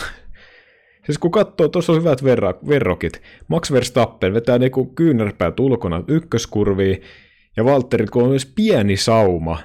siis 1.06 1.18
kun 1.18 1.30
katsoo, 1.30 1.68
tuossa 1.68 1.92
on 1.92 1.98
hyvät 1.98 2.24
verra, 2.24 2.54
verrokit. 2.68 3.22
Max 3.48 3.72
Verstappen 3.72 4.34
vetää 4.34 4.58
niinku 4.58 4.86
kyynärpäät 4.86 5.60
ulkona 5.60 6.04
ykköskurviin, 6.08 7.02
ja 7.56 7.64
Valtteri, 7.64 8.06
kun 8.06 8.22
on 8.22 8.28
myös 8.28 8.52
pieni 8.56 8.96
sauma 8.96 9.58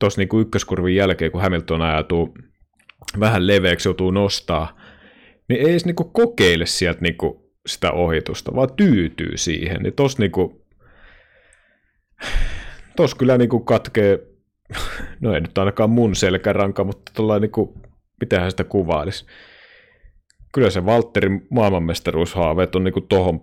tuossa 0.00 0.20
niinku 0.20 0.40
ykköskurvin 0.40 0.96
jälkeen, 0.96 1.32
kun 1.32 1.42
Hamilton 1.42 1.82
ajatuu 1.82 2.34
vähän 3.20 3.46
leveäksi, 3.46 3.88
joutuu 3.88 4.10
nostaa, 4.10 4.80
niin 5.48 5.60
ei 5.60 5.70
edes 5.70 5.84
niinku 5.84 6.04
kokeile 6.04 6.66
sieltä 6.66 7.00
niinku 7.00 7.52
sitä 7.66 7.92
ohitusta, 7.92 8.54
vaan 8.54 8.72
tyytyy 8.76 9.36
siihen. 9.36 9.82
Niin 9.82 9.94
tos 9.94 10.18
niinku, 10.18 10.66
tos 12.96 13.14
kyllä 13.14 13.38
niinku 13.38 13.60
katkee, 13.60 14.18
no 15.20 15.34
ei 15.34 15.40
nyt 15.40 15.58
ainakaan 15.58 15.90
mun 15.90 16.14
selkäranka, 16.14 16.84
mutta 16.84 17.12
tuollainen 17.14 17.42
niinku, 17.42 17.74
mitähän 18.20 18.50
sitä 18.50 18.64
kuvailisi. 18.64 19.26
Kyllä 20.52 20.70
se 20.70 20.86
Valtterin 20.86 21.46
maailmanmestaruushaaveet 21.50 22.74
on 22.74 22.84
niinku 22.84 23.00
tohon, 23.00 23.40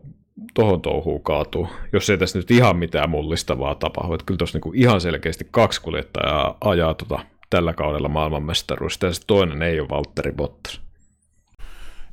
tohon 0.54 0.82
touhuun 0.82 1.24
kaatuu, 1.24 1.68
jos 1.94 2.10
ei 2.10 2.18
tässä 2.18 2.40
nyt 2.40 2.52
ihan 2.52 2.78
mitään 2.78 3.10
mullistavaa 3.10 3.76
tapahdu. 3.76 4.14
Että 4.14 4.26
kyllä 4.26 4.38
tuossa 4.38 4.56
niinku 4.56 4.72
ihan 4.76 5.02
selkeästi 5.02 5.48
kaksi 5.52 5.82
kuljettajaa 5.82 6.58
ajaa 6.62 6.94
tota, 6.94 7.20
tällä 7.50 7.74
kaudella 7.74 8.10
maailmanmestaruus, 8.10 9.00
ja 9.02 9.10
toinen 9.28 9.62
ei 9.62 9.80
ole 9.80 9.90
Valtteri 9.90 10.32
Bottas. 10.32 10.83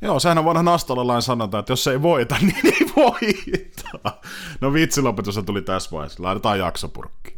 Joo, 0.02 0.20
sehän 0.20 0.38
on 0.38 0.44
vanhan 0.44 0.68
Astolalain 0.68 1.22
sanonta, 1.22 1.58
että 1.58 1.72
jos 1.72 1.86
ei 1.86 2.02
voita, 2.02 2.36
niin 2.40 2.66
ei 2.66 2.86
voita. 2.96 4.18
No 4.60 4.72
vitsilopetus 4.72 5.40
tuli 5.46 5.62
tässä 5.62 5.90
vaiheessa. 5.90 6.22
Laitetaan 6.22 6.58
jaksopurkki. 6.58 7.36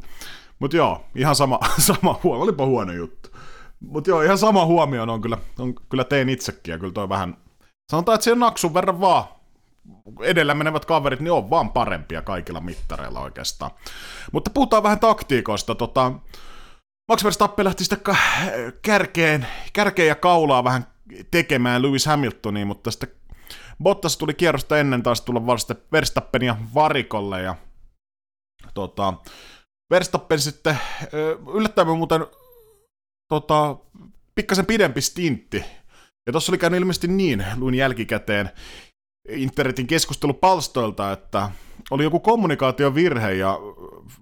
Mutta 0.58 0.76
joo, 0.76 1.04
ihan 1.14 1.36
sama, 1.36 1.58
sama 1.78 2.20
huomio. 2.22 2.42
Olipa 2.42 2.66
huono 2.66 2.92
juttu. 2.92 3.28
Mutta 3.80 4.10
joo, 4.10 4.22
ihan 4.22 4.38
sama 4.38 4.66
huomio 4.66 5.02
on 5.02 5.20
kyllä, 5.20 5.38
on, 5.58 5.74
kyllä 5.74 6.04
tein 6.04 6.28
itsekin. 6.28 6.72
Ja 6.72 6.78
kyllä 6.78 6.92
toi 6.92 7.08
vähän, 7.08 7.36
sanotaan, 7.90 8.14
että 8.14 8.24
siinä 8.24 8.38
naksun 8.38 8.74
verran 8.74 9.00
vaan 9.00 9.24
edellä 10.20 10.54
menevät 10.54 10.84
kaverit, 10.84 11.20
niin 11.20 11.32
on 11.32 11.50
vaan 11.50 11.70
parempia 11.70 12.22
kaikilla 12.22 12.60
mittareilla 12.60 13.20
oikeastaan. 13.20 13.70
Mutta 14.32 14.50
puhutaan 14.54 14.82
vähän 14.82 15.00
taktiikoista. 15.00 15.74
Tota, 15.74 16.12
Max 17.08 17.24
Verstappen 17.24 17.64
lähti 17.64 17.84
sitten 17.84 18.16
kärkeen, 18.82 19.46
kärkeen 19.72 20.08
ja 20.08 20.14
kaulaa 20.14 20.64
vähän 20.64 20.86
tekemään 21.30 21.82
Lewis 21.82 22.06
Hamiltonia, 22.06 22.66
mutta 22.66 22.90
sitten 22.90 23.08
Bottas 23.82 24.16
tuli 24.16 24.34
kierrosta 24.34 24.78
ennen 24.78 25.02
taas 25.02 25.20
tulla 25.20 25.46
vasta 25.46 25.74
Verstappenia 25.92 26.56
varikolle 26.74 27.42
ja 27.42 27.54
tota, 28.74 29.14
Verstappen 29.90 30.40
sitten 30.40 30.78
yllättävän 31.54 31.96
muuten 31.96 32.26
tota, 33.28 33.76
pikkasen 34.34 34.66
pidempi 34.66 35.00
stintti. 35.00 35.64
Ja 36.26 36.32
tuossa 36.32 36.52
oli 36.52 36.58
käynyt 36.58 36.78
ilmeisesti 36.78 37.08
niin, 37.08 37.44
luin 37.56 37.74
jälkikäteen 37.74 38.50
internetin 39.28 39.86
keskustelupalstoilta, 39.86 41.12
että 41.12 41.50
oli 41.90 42.02
joku 42.02 42.20
kommunikaatiovirhe 42.20 43.32
ja 43.32 43.58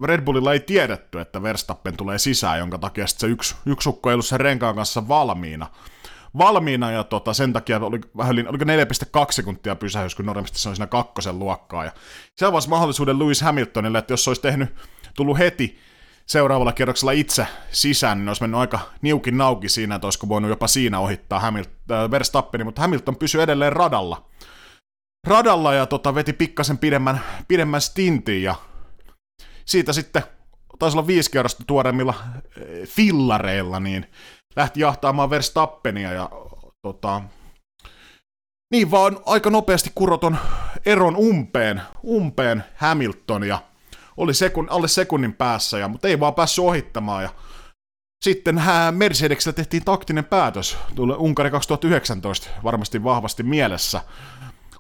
Red 0.05 0.21
Bullilla 0.21 0.53
ei 0.53 0.61
tiedetty, 0.61 1.21
että 1.21 1.43
Verstappen 1.43 1.97
tulee 1.97 2.19
sisään, 2.19 2.59
jonka 2.59 2.79
takia 2.79 3.07
se 3.07 3.27
yksi, 3.27 3.55
yksi 3.67 3.89
ukko 3.89 4.11
ei 4.11 4.15
ollut 4.15 4.27
sen 4.27 4.41
renkaan 4.41 4.75
kanssa 4.75 5.09
valmiina 5.09 5.67
valmiina 6.39 6.91
ja 6.91 7.05
tota, 7.05 7.35
sen 7.35 7.53
takia 7.53 7.77
oli 7.77 8.01
vähän 8.17 8.33
yli, 8.33 8.49
oliko 8.49 8.65
4,2 8.65 8.71
sekuntia 9.31 9.77
pysähys, 9.77 10.15
kun 10.15 10.27
normaalisti 10.27 10.59
se 10.59 10.69
on 10.69 10.77
siinä 10.77 10.87
kakkosen 10.87 11.39
luokkaa. 11.39 11.85
Ja 11.85 11.93
se 12.37 12.47
avasi 12.47 12.69
mahdollisuuden 12.69 13.19
Lewis 13.19 13.43
Hamiltonille, 13.43 13.99
että 13.99 14.13
jos 14.13 14.25
se 14.25 14.31
olisi 14.31 14.43
tehnyt, 14.43 14.75
tullut 15.17 15.39
heti 15.39 15.79
seuraavalla 16.27 16.73
kierroksella 16.73 17.13
itse 17.13 17.47
sisään, 17.71 18.19
niin 18.19 18.29
olisi 18.29 18.43
mennyt 18.43 18.61
aika 18.61 18.81
niukin 19.03 19.39
nauki 19.39 19.69
siinä, 19.69 19.95
että 19.95 20.07
olisiko 20.07 20.29
voinut 20.29 20.49
jopa 20.49 20.67
siinä 20.67 20.99
ohittaa 20.99 21.41
Hamilton, 21.41 21.75
äh, 21.91 22.11
Verstappeni, 22.11 22.65
mutta 22.65 22.81
Hamilton 22.81 23.17
pysyi 23.17 23.43
edelleen 23.43 23.73
radalla. 23.73 24.29
Radalla 25.27 25.75
ja 25.75 25.87
tota, 25.87 26.15
veti 26.15 26.33
pikkasen 26.33 26.79
pidemmän, 26.79 27.21
pidemmän 27.49 27.81
stintin 27.81 28.43
ja 28.43 28.55
siitä 29.65 29.93
sitten 29.93 30.23
taisi 30.79 30.97
olla 30.97 31.07
viisi 31.07 31.31
kierrosta 31.31 31.65
tuoremmilla 31.67 32.15
äh, 32.23 32.35
fillareilla, 32.87 33.81
niin 33.81 34.07
lähti 34.57 34.81
jahtaamaan 34.81 35.31
Verstappenia 35.31 36.13
ja 36.13 36.31
tota, 36.83 37.23
niin 38.71 38.91
vaan 38.91 39.19
aika 39.27 39.51
nopeasti 39.51 39.93
kuroton 39.95 40.39
eron 40.87 41.17
umpeen, 41.17 41.83
umpeen 42.05 42.65
Hamilton 42.77 43.45
ja 43.45 43.59
oli 44.17 44.35
sekun, 44.35 44.69
alle 44.71 44.89
sekunnin 44.89 45.33
päässä, 45.33 45.79
ja, 45.79 45.89
mutta 45.89 46.09
ei 46.09 46.21
vaan 46.21 46.35
päässyt 46.35 46.65
ohittamaan. 46.65 47.23
Ja 47.23 47.31
sitten 48.25 48.63
Mercedeksellä 48.91 49.57
tehtiin 49.57 49.85
taktinen 49.85 50.25
päätös, 50.25 50.77
tuli 50.95 51.15
Unkari 51.15 51.51
2019 51.51 52.51
varmasti 52.65 53.05
vahvasti 53.05 53.43
mielessä. 53.43 54.01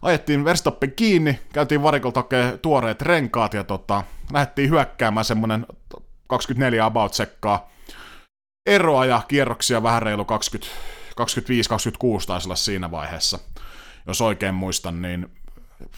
Ajettiin 0.02 0.44
Verstappen 0.44 0.92
kiinni, 0.92 1.40
käytiin 1.52 1.82
varikolta 1.82 2.24
tuoreet 2.62 3.02
renkaat 3.02 3.54
ja 3.54 3.64
tota, 3.64 4.04
lähdettiin 4.32 4.70
hyökkäämään 4.70 5.24
semmonen 5.24 5.66
24 6.28 6.84
about 6.84 7.14
sekkaa 7.14 7.70
eroa 8.66 9.06
ja 9.06 9.22
kierroksia 9.28 9.82
vähän 9.82 10.02
reilu 10.02 10.24
20, 10.24 10.72
25-26 11.20 12.26
taisi 12.26 12.46
olla 12.46 12.56
siinä 12.56 12.90
vaiheessa, 12.90 13.38
jos 14.06 14.20
oikein 14.20 14.54
muistan, 14.54 15.02
niin 15.02 15.26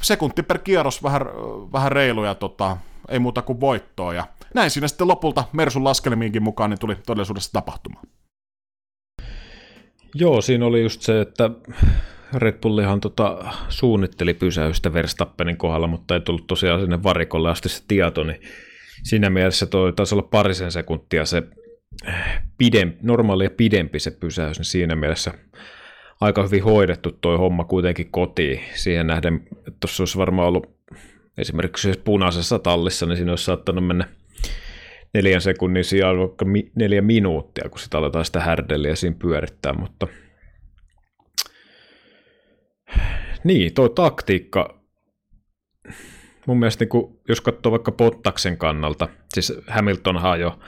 sekunti 0.02 0.42
per 0.42 0.58
kierros 0.58 1.02
vähän, 1.02 1.22
vähän 1.72 1.92
reilu 1.92 2.24
ja 2.24 2.34
tota, 2.34 2.76
ei 3.08 3.18
muuta 3.18 3.42
kuin 3.42 3.60
voittoa. 3.60 4.14
Ja 4.14 4.26
näin 4.54 4.70
siinä 4.70 4.88
sitten 4.88 5.08
lopulta 5.08 5.44
Mersun 5.52 5.84
laskelmiinkin 5.84 6.42
mukaan 6.42 6.70
niin 6.70 6.78
tuli 6.78 6.96
todellisuudessa 7.06 7.52
tapahtumaan. 7.52 8.06
Joo, 10.14 10.40
siinä 10.40 10.66
oli 10.66 10.82
just 10.82 11.02
se, 11.02 11.20
että 11.20 11.50
Red 12.32 12.58
Bullihan 12.60 13.00
tota, 13.00 13.52
suunnitteli 13.68 14.34
pysäystä 14.34 14.92
Verstappenin 14.92 15.56
kohdalla, 15.56 15.86
mutta 15.86 16.14
ei 16.14 16.20
tullut 16.20 16.46
tosiaan 16.46 16.80
sinne 16.80 17.02
varikolle 17.02 17.50
asti 17.50 17.68
se 17.68 17.84
tieto, 17.88 18.24
niin 18.24 18.40
siinä 19.02 19.30
mielessä 19.30 19.66
toi 19.66 19.92
taisi 19.92 20.14
olla 20.14 20.28
parisen 20.30 20.72
sekuntia 20.72 21.26
se 21.26 21.42
pidempi, 22.58 22.98
normaalia 23.02 23.50
pidempi 23.50 23.98
se 23.98 24.10
pysäys, 24.10 24.58
niin 24.58 24.64
siinä 24.64 24.96
mielessä 24.96 25.34
aika 26.20 26.42
hyvin 26.42 26.64
hoidettu 26.64 27.12
toi 27.12 27.36
homma 27.36 27.64
kuitenkin 27.64 28.10
kotiin. 28.10 28.60
Siihen 28.74 29.06
nähden, 29.06 29.40
että 29.58 29.72
tuossa 29.80 30.02
olisi 30.02 30.18
varmaan 30.18 30.48
ollut 30.48 30.76
esimerkiksi 31.38 31.92
punaisessa 32.04 32.58
tallissa, 32.58 33.06
niin 33.06 33.16
siinä 33.16 33.32
olisi 33.32 33.44
saattanut 33.44 33.86
mennä 33.86 34.08
neljän 35.14 35.40
sekunnin 35.40 35.84
sijaan 35.84 36.18
vaikka 36.18 36.44
mi- 36.44 36.70
neljä 36.74 37.02
minuuttia, 37.02 37.68
kun 37.68 37.78
sitä 37.78 37.98
aletaan 37.98 38.24
sitä 38.24 38.40
härdeliä 38.40 38.94
siinä 38.94 39.16
pyörittää, 39.18 39.72
mutta 39.72 40.06
niin, 43.44 43.74
toi 43.74 43.90
taktiikka, 43.90 44.82
mun 46.46 46.58
mielestä 46.58 46.84
niin 46.84 46.88
kun, 46.88 47.20
jos 47.28 47.40
katsoo 47.40 47.72
vaikka 47.72 47.92
Pottaksen 47.92 48.58
kannalta, 48.58 49.08
siis 49.34 49.52
Hamiltonhan 49.66 50.40
jo 50.40 50.58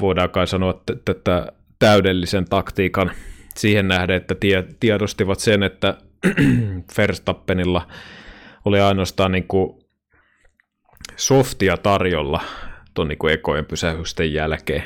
voidaan 0.00 0.30
kai 0.30 0.46
sanoa, 0.46 0.82
että 1.10 1.52
täydellisen 1.78 2.44
taktiikan 2.44 3.10
siihen 3.56 3.88
nähden, 3.88 4.16
että 4.16 4.34
tie, 4.34 4.64
tiedostivat 4.80 5.40
sen, 5.40 5.62
että 5.62 5.98
Verstappenilla 6.98 7.86
oli 8.64 8.80
ainoastaan 8.80 9.32
niin 9.32 9.48
kuin 9.48 9.82
softia 11.16 11.76
tarjolla 11.76 12.40
tuon 12.94 13.08
niin 13.08 13.30
ekojen 13.30 13.66
pysähysten 13.66 14.32
jälkeen. 14.32 14.84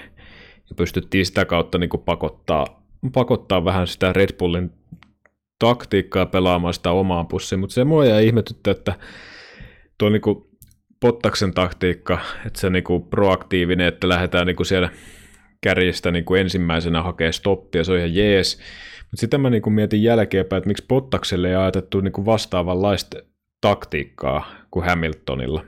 Ja 0.69 0.75
pystyttiin 0.77 1.27
sitä 1.27 1.45
kautta 1.45 1.79
niin 1.79 1.91
kuin 1.91 2.03
pakottaa, 2.03 2.83
pakottaa 3.13 3.65
vähän 3.65 3.87
sitä 3.87 4.13
Red 4.13 4.37
Bullin 4.39 4.73
taktiikkaa 5.59 6.27
pelaamaan 6.27 6.75
sitä 6.75 6.91
omaan 6.91 7.27
pussiin, 7.27 7.59
mutta 7.59 7.75
se 7.75 7.85
mua 7.85 8.05
jäi 8.05 8.27
ihmetyttä, 8.27 8.71
että 8.71 8.95
tuo 9.99 10.09
niin 10.09 10.23
kuin 10.23 10.46
Bottaksen 11.07 11.55
taktiikka, 11.55 12.19
että 12.47 12.61
se 12.61 12.71
niinku 12.71 13.01
proaktiivinen, 13.01 13.87
että 13.87 14.09
lähdetään 14.09 14.47
niinku 14.47 14.65
siellä 14.65 14.91
kärjestä 15.61 16.11
niinku 16.11 16.35
ensimmäisenä 16.35 17.03
hakee 17.03 17.33
stoppia, 17.33 17.85
se 17.85 17.93
on 17.93 17.99
ihan 17.99 18.15
jees. 18.15 18.59
Mutta 18.99 19.21
sitten 19.21 19.41
mä 19.41 19.51
niinku 19.51 19.71
mietin 19.71 20.03
jälkeenpäin, 20.03 20.59
että 20.59 20.69
miksi 20.69 20.85
Bottakselle 20.89 21.49
ei 21.49 21.55
ajatettu 21.55 22.01
niinku 22.01 22.27
vastaavanlaista 22.27 23.19
taktiikkaa 23.61 24.51
kuin 24.71 24.87
Hamiltonilla. 24.87 25.65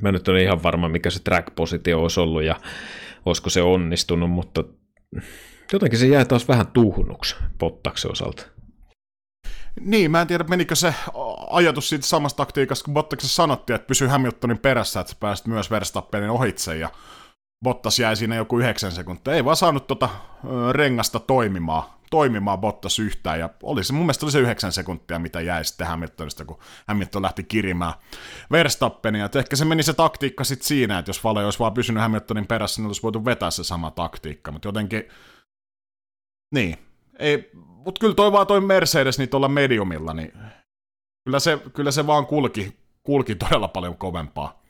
Mä 0.00 0.12
nyt 0.12 0.28
olen 0.28 0.42
ihan 0.42 0.62
varma, 0.62 0.88
mikä 0.88 1.10
se 1.10 1.22
track-positio 1.22 2.02
olisi 2.02 2.20
ollut 2.20 2.42
ja 2.42 2.56
olisiko 3.26 3.50
se 3.50 3.62
onnistunut, 3.62 4.30
mutta 4.30 4.64
jotenkin 5.72 5.98
se 5.98 6.06
jää 6.06 6.24
taas 6.24 6.48
vähän 6.48 6.66
tuhnuksi 6.66 7.36
Bottaksen 7.58 8.12
osalta. 8.12 8.46
Niin, 9.80 10.10
mä 10.10 10.20
en 10.20 10.26
tiedä, 10.26 10.44
menikö 10.44 10.74
se 10.74 10.94
ajatus 11.50 11.88
siitä 11.88 12.06
samasta 12.06 12.36
taktiikasta, 12.36 12.84
kun 12.84 12.94
Bottaksessa 12.94 13.34
sanottiin, 13.34 13.74
että 13.74 13.86
pysyy 13.86 14.08
Hamiltonin 14.08 14.58
perässä, 14.58 15.00
että 15.00 15.14
pääsit 15.20 15.46
myös 15.46 15.70
Verstappenin 15.70 16.30
ohitse, 16.30 16.76
ja 16.76 16.90
Bottas 17.64 17.98
jäi 17.98 18.16
siinä 18.16 18.36
joku 18.36 18.58
yhdeksän 18.58 18.92
sekuntia. 18.92 19.34
Ei 19.34 19.44
vaan 19.44 19.56
saanut 19.56 19.86
tota 19.86 20.08
rengasta 20.72 21.20
toimimaan, 21.20 21.82
toimimaan 22.10 22.58
Bottas 22.58 22.98
yhtään, 22.98 23.40
ja 23.40 23.50
oli 23.62 23.84
se, 23.84 23.92
mun 23.92 24.02
mielestä 24.02 24.26
oli 24.26 24.32
se 24.32 24.40
yhdeksän 24.40 24.72
sekuntia, 24.72 25.18
mitä 25.18 25.40
jäi 25.40 25.64
sitten 25.64 25.86
Hamiltonista, 25.86 26.44
kun 26.44 26.58
Hamilton 26.88 27.22
lähti 27.22 27.44
kirimään 27.44 27.94
Verstappenia. 28.52 29.24
Et 29.24 29.36
ehkä 29.36 29.56
se 29.56 29.64
meni 29.64 29.82
se 29.82 29.92
taktiikka 29.92 30.44
sitten 30.44 30.66
siinä, 30.66 30.98
että 30.98 31.08
jos 31.08 31.24
Vale 31.24 31.44
olisi 31.44 31.58
vaan 31.58 31.74
pysynyt 31.74 32.02
Hamiltonin 32.02 32.46
perässä, 32.46 32.80
niin 32.80 32.86
olisi 32.86 33.02
voitu 33.02 33.24
vetää 33.24 33.50
se 33.50 33.64
sama 33.64 33.90
taktiikka, 33.90 34.52
mutta 34.52 34.68
jotenkin, 34.68 35.08
niin, 36.54 36.78
ei, 37.18 37.50
mutta 37.88 38.00
kyllä 38.00 38.14
toi 38.14 38.32
vaan 38.32 38.46
toi 38.46 38.60
Mercedes 38.60 39.18
niin 39.18 39.28
tuolla 39.28 39.48
mediumilla, 39.48 40.14
niin 40.14 40.32
kyllä 41.24 41.40
se, 41.40 41.58
kyllä 41.74 41.90
se 41.90 42.06
vaan 42.06 42.26
kulki, 42.26 42.76
kulki 43.02 43.34
todella 43.34 43.68
paljon 43.68 43.96
kovempaa. 43.96 44.62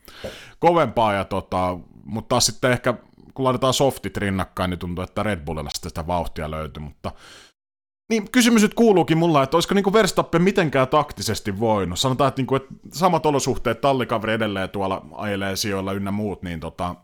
kovempaa 0.59 1.13
ja 1.13 1.25
tota, 1.25 1.77
mutta 2.03 2.29
taas 2.29 2.45
sitten 2.45 2.71
ehkä 2.71 2.93
kun 3.33 3.45
laitetaan 3.45 3.73
softit 3.73 4.17
rinnakkain, 4.17 4.69
niin 4.69 4.79
tuntuu, 4.79 5.03
että 5.03 5.23
Red 5.23 5.45
Bullilla 5.45 5.69
sitten 5.73 5.89
sitä 5.89 6.07
vauhtia 6.07 6.51
löytyy, 6.51 6.83
mutta 6.83 7.11
niin, 8.09 8.31
kysymys 8.31 8.61
nyt 8.61 8.73
kuuluukin 8.73 9.17
mulla, 9.17 9.43
että 9.43 9.57
olisiko 9.57 9.73
niinku 9.75 9.93
Verstappen 9.93 10.41
mitenkään 10.41 10.87
taktisesti 10.87 11.59
voinut. 11.59 11.99
Sanotaan, 11.99 12.27
että, 12.27 12.39
niinku, 12.39 12.55
että 12.55 12.73
samat 12.93 13.25
olosuhteet, 13.25 13.81
tallikaveri 13.81 14.33
edelleen 14.33 14.69
tuolla 14.69 15.05
ajelee 15.11 15.55
sijoilla 15.55 15.93
ynnä 15.93 16.11
muut, 16.11 16.43
niin 16.43 16.59
tota, 16.59 16.95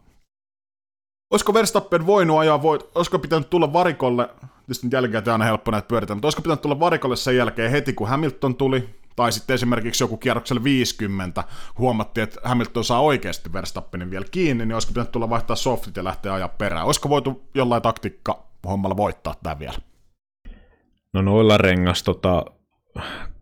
olisiko 1.31 1.53
Verstappen 1.53 2.05
voinut 2.05 2.39
ajaa, 2.39 2.61
voit, 2.61 2.83
olisiko 2.95 3.19
pitänyt 3.19 3.49
tulla 3.49 3.73
varikolle, 3.73 4.29
tietysti 4.65 4.87
on 5.27 5.31
aina 5.31 5.45
helppo 5.45 5.71
näitä 5.71 5.87
pyöritellä, 5.87 6.15
mutta 6.15 6.25
olisiko 6.25 6.41
pitänyt 6.41 6.61
tulla 6.61 6.79
varikolle 6.79 7.15
sen 7.15 7.37
jälkeen 7.37 7.71
heti, 7.71 7.93
kun 7.93 8.07
Hamilton 8.07 8.55
tuli, 8.55 8.89
tai 9.15 9.31
sitten 9.31 9.53
esimerkiksi 9.53 10.03
joku 10.03 10.17
kierroksella 10.17 10.63
50 10.63 11.43
huomattiin, 11.77 12.23
että 12.23 12.39
Hamilton 12.43 12.83
saa 12.83 13.01
oikeasti 13.01 13.53
Verstappenin 13.53 14.11
vielä 14.11 14.25
kiinni, 14.31 14.65
niin 14.65 14.73
olisiko 14.73 14.91
pitänyt 14.91 15.11
tulla 15.11 15.29
vaihtaa 15.29 15.55
softit 15.55 15.97
ja 15.97 16.03
lähteä 16.03 16.33
ajaa 16.33 16.49
perään. 16.49 16.85
Olisiko 16.85 17.09
voitu 17.09 17.49
jollain 17.53 17.81
taktiikka 17.81 18.43
hommalla 18.67 18.97
voittaa 18.97 19.35
tämä 19.43 19.59
vielä? 19.59 19.77
No 21.13 21.21
noilla 21.21 21.57
rengas 21.57 22.03
tota, 22.03 22.45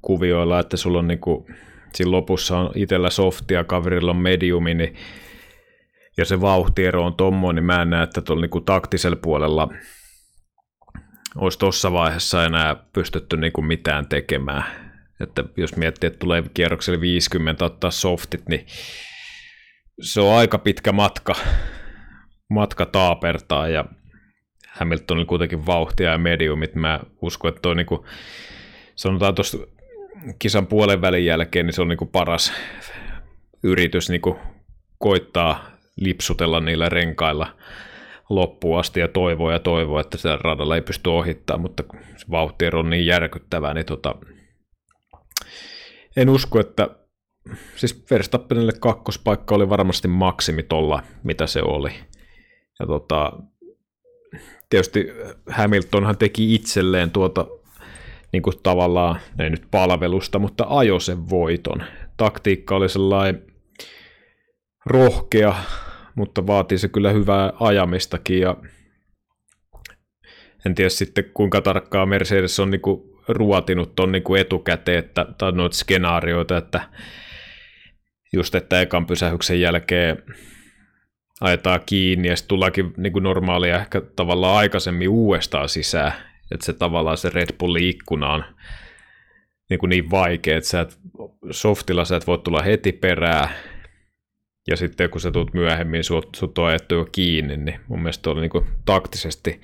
kuvioilla, 0.01 0.59
että 0.59 0.77
sulla 0.77 0.99
on 0.99 1.07
niinku, 1.07 1.47
siinä 1.93 2.11
lopussa 2.11 2.57
on 2.57 2.71
itsellä 2.75 3.09
softia, 3.09 3.63
kaverilla 3.63 4.11
on 4.11 4.17
mediumi, 4.17 4.73
niin 4.73 4.95
ja 6.17 6.25
se 6.25 6.41
vauhtiero 6.41 7.05
on 7.05 7.15
tommoinen, 7.15 7.55
niin 7.55 7.65
mä 7.65 7.81
en 7.81 7.89
näe, 7.89 8.03
että 8.03 8.21
tuolla 8.21 8.41
niinku 8.41 8.61
taktisella 8.61 9.17
puolella 9.21 9.69
olisi 11.35 11.59
tuossa 11.59 11.91
vaiheessa 11.91 12.45
enää 12.45 12.75
pystytty 12.93 13.37
niinku 13.37 13.61
mitään 13.61 14.07
tekemään. 14.07 14.63
Että 15.19 15.43
jos 15.57 15.75
miettii, 15.75 16.07
että 16.07 16.19
tulee 16.19 16.43
kierrokselle 16.53 17.01
50 17.01 17.65
ottaa 17.65 17.91
softit, 17.91 18.49
niin 18.49 18.65
se 20.01 20.21
on 20.21 20.37
aika 20.37 20.57
pitkä 20.57 20.91
matka, 20.91 21.35
matka 22.49 22.85
taapertaa 22.85 23.67
ja 23.67 23.85
Hamiltonilla 24.67 25.25
kuitenkin 25.25 25.65
vauhtia 25.65 26.11
ja 26.11 26.17
mediumit. 26.17 26.75
Mä 26.75 26.99
uskon, 27.21 27.49
että 27.49 27.61
toi 27.61 27.75
niinku, 27.75 28.05
sanotaan 28.95 29.35
tuosta 29.35 29.57
kisan 30.39 30.67
puolen 30.67 31.01
välin 31.01 31.25
jälkeen, 31.25 31.65
niin 31.65 31.73
se 31.73 31.81
on 31.81 31.87
niinku 31.87 32.05
paras 32.05 32.53
yritys 33.63 34.09
niinku 34.09 34.39
koittaa 34.97 35.71
lipsutella 35.97 36.59
niillä 36.59 36.89
renkailla 36.89 37.55
loppuun 38.35 38.79
asti 38.79 38.99
ja 38.99 39.07
toivoa 39.07 39.53
ja 39.53 39.59
toivoa, 39.59 40.01
että 40.01 40.17
sitä 40.17 40.37
radalla 40.41 40.75
ei 40.75 40.81
pysty 40.81 41.09
ohittamaan, 41.09 41.61
mutta 41.61 41.83
se 42.17 42.25
vauhtiero 42.31 42.79
on 42.79 42.89
niin 42.89 43.05
järkyttävää, 43.05 43.73
niin 43.73 43.85
tota, 43.85 44.15
en 46.17 46.29
usko, 46.29 46.59
että 46.59 46.89
siis 47.75 48.05
Verstappenille 48.11 48.73
kakkospaikka 48.79 49.55
oli 49.55 49.69
varmasti 49.69 50.07
maksimi 50.07 50.63
tolla, 50.63 51.03
mitä 51.23 51.47
se 51.47 51.61
oli. 51.61 51.91
Ja 52.79 52.87
tota, 52.87 53.33
tietysti 54.69 55.07
Hamiltonhan 55.49 56.17
teki 56.17 56.55
itselleen 56.55 57.11
tuota 57.11 57.47
niin 58.31 58.43
kuin 58.43 58.55
tavallaan, 58.63 59.19
ei 59.39 59.49
nyt 59.49 59.67
palvelusta, 59.71 60.39
mutta 60.39 60.65
ajo 60.69 60.99
sen 60.99 61.29
voiton. 61.29 61.83
Taktiikka 62.17 62.75
oli 62.75 62.89
sellainen 62.89 63.43
rohkea, 64.85 65.55
mutta 66.15 66.47
vaatii 66.47 66.77
se 66.77 66.87
kyllä 66.87 67.11
hyvää 67.11 67.53
ajamistakin 67.59 68.39
ja 68.39 68.57
en 70.65 70.75
tiedä 70.75 70.89
sitten 70.89 71.31
kuinka 71.33 71.61
tarkkaa 71.61 72.05
Mercedes 72.05 72.59
on 72.59 72.71
niin 72.71 72.81
kuin 72.81 73.13
ruotinut 73.27 73.95
ton 73.95 74.11
niin 74.11 74.23
kuin 74.23 74.41
etukäteen, 74.41 74.99
että, 74.99 75.25
tai 75.37 75.51
noita 75.51 75.75
skenaarioita, 75.75 76.57
että 76.57 76.89
just, 78.33 78.55
että 78.55 78.81
ekan 78.81 79.05
pysähyksen 79.05 79.61
jälkeen 79.61 80.23
ajetaan 81.41 81.79
kiinni 81.85 82.27
ja 82.27 82.35
sitten 82.35 82.49
tullaankin 82.49 82.93
niin 82.97 83.13
kuin 83.13 83.23
normaalia 83.23 83.79
ehkä 83.79 84.01
tavallaan 84.15 84.57
aikaisemmin 84.57 85.09
uudestaan 85.09 85.69
sisään, 85.69 86.13
että 86.51 86.65
se 86.65 86.73
tavallaan 86.73 87.17
se 87.17 87.29
Red 87.29 87.55
Bullin 87.59 87.89
ikkuna 87.89 88.29
on 88.29 88.43
niin, 89.69 89.79
kuin 89.79 89.89
niin 89.89 90.11
vaikea, 90.11 90.57
että 90.57 90.69
sä 90.69 90.81
et, 90.81 90.99
softilla 91.51 92.05
sä 92.05 92.15
et 92.15 92.27
voi 92.27 92.37
tulla 92.37 92.61
heti 92.61 92.91
perään, 92.91 93.49
ja 94.67 94.77
sitten 94.77 95.09
kun 95.09 95.21
sä 95.21 95.31
tulet 95.31 95.53
myöhemmin, 95.53 96.03
sut, 96.03 96.29
sut 96.35 96.57
on 96.57 96.65
ajettu 96.65 96.95
jo 96.95 97.05
kiinni, 97.11 97.57
niin 97.57 97.79
mun 97.87 97.99
mielestä 97.99 98.29
oli 98.29 98.41
niin 98.41 98.51
kuin 98.51 98.65
taktisesti 98.85 99.61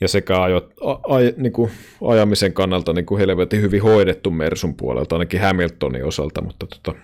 ja 0.00 0.08
sekä 0.08 0.42
ajo, 0.42 0.70
a, 0.80 0.92
a, 0.92 1.18
niin 1.36 1.52
kuin 1.52 1.70
ajamisen 2.08 2.52
kannalta 2.52 2.92
niin 2.92 3.06
kuin 3.06 3.18
helvetin 3.18 3.60
hyvin 3.60 3.82
hoidettu 3.82 4.30
Mersun 4.30 4.76
puolelta, 4.76 5.14
ainakin 5.14 5.40
Hamiltonin 5.40 6.04
osalta, 6.04 6.42
mutta 6.42 6.66
tota, 6.66 6.98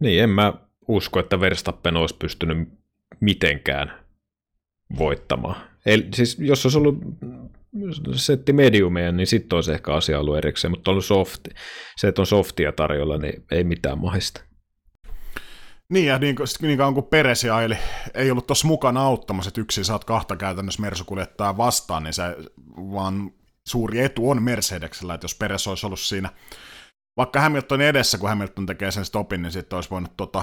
niin 0.00 0.22
en 0.22 0.30
mä 0.30 0.52
usko, 0.88 1.20
että 1.20 1.40
Verstappen 1.40 1.96
olisi 1.96 2.16
pystynyt 2.18 2.68
mitenkään 3.20 3.92
voittamaan. 4.98 5.56
Eli 5.86 6.08
siis 6.14 6.38
jos 6.38 6.66
olisi 6.66 6.78
ollut 6.78 7.04
setti 8.14 8.52
mediumia, 8.52 9.12
niin 9.12 9.26
sitten 9.26 9.56
olisi 9.56 9.72
ehkä 9.72 9.92
asia 9.92 10.20
ollut 10.20 10.36
erikseen, 10.36 10.70
mutta 10.70 10.90
on 10.90 11.02
soft, 11.02 11.48
se, 11.96 12.08
että 12.08 12.22
on 12.22 12.26
softia 12.26 12.72
tarjolla, 12.72 13.18
niin 13.18 13.44
ei 13.50 13.64
mitään 13.64 13.98
mahista. 13.98 14.47
Niin, 15.92 16.06
ja 16.06 16.18
niin, 16.18 16.36
niin 16.62 16.78
kauan 16.78 16.94
kuin 16.94 17.06
Peresi 17.06 17.48
eli 17.48 17.78
ei 18.14 18.30
ollut 18.30 18.46
tuossa 18.46 18.66
mukana 18.66 19.02
auttamassa, 19.02 19.48
että 19.48 19.60
yksin 19.60 19.84
saat 19.84 20.04
kahta 20.04 20.36
käytännössä 20.36 20.82
Mersukuljettaa 20.82 21.56
vastaan, 21.56 22.02
niin 22.02 22.14
se 22.14 22.22
vaan 22.76 23.30
suuri 23.68 24.00
etu 24.00 24.30
on 24.30 24.42
Mercedeksellä, 24.42 25.14
että 25.14 25.24
jos 25.24 25.34
Peres 25.34 25.66
olisi 25.66 25.86
ollut 25.86 26.00
siinä 26.00 26.30
vaikka 27.16 27.40
Hamilton 27.40 27.80
edessä, 27.80 28.18
kun 28.18 28.28
Hamilton 28.28 28.66
tekee 28.66 28.90
sen 28.90 29.04
stopin, 29.04 29.42
niin 29.42 29.52
sitten 29.52 29.76
olisi 29.76 29.90
voinut 29.90 30.16
tota, 30.16 30.42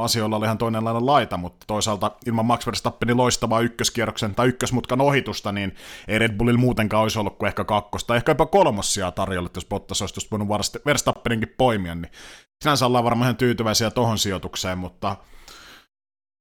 asioilla 0.00 0.36
oli 0.36 0.44
ihan 0.44 0.58
toinenlainen 0.58 1.06
laita, 1.06 1.36
mutta 1.36 1.64
toisaalta 1.66 2.10
ilman 2.26 2.46
Max 2.46 2.66
Verstappenin 2.66 3.16
loistavaa 3.16 3.60
ykköskierroksen 3.60 4.34
tai 4.34 4.48
ykkösmutkan 4.48 5.00
ohitusta, 5.00 5.52
niin 5.52 5.74
ei 6.08 6.18
Red 6.18 6.36
Bullilla 6.36 6.60
muutenkaan 6.60 7.02
olisi 7.02 7.18
ollut 7.18 7.38
kuin 7.38 7.46
ehkä 7.46 7.64
kakkosta, 7.64 8.16
ehkä 8.16 8.30
jopa 8.30 8.46
kolmossia 8.46 9.10
tarjolla, 9.10 9.50
jos 9.54 9.66
Bottas 9.66 10.02
olisi 10.02 10.28
voinut 10.30 10.48
Verstappeninkin 10.86 11.54
poimia, 11.58 11.94
niin 11.94 12.12
sinänsä 12.64 12.86
ollaan 12.86 13.04
varmaan 13.04 13.26
ihan 13.26 13.36
tyytyväisiä 13.36 13.90
tohon 13.90 14.18
sijoitukseen, 14.18 14.78
mutta 14.78 15.16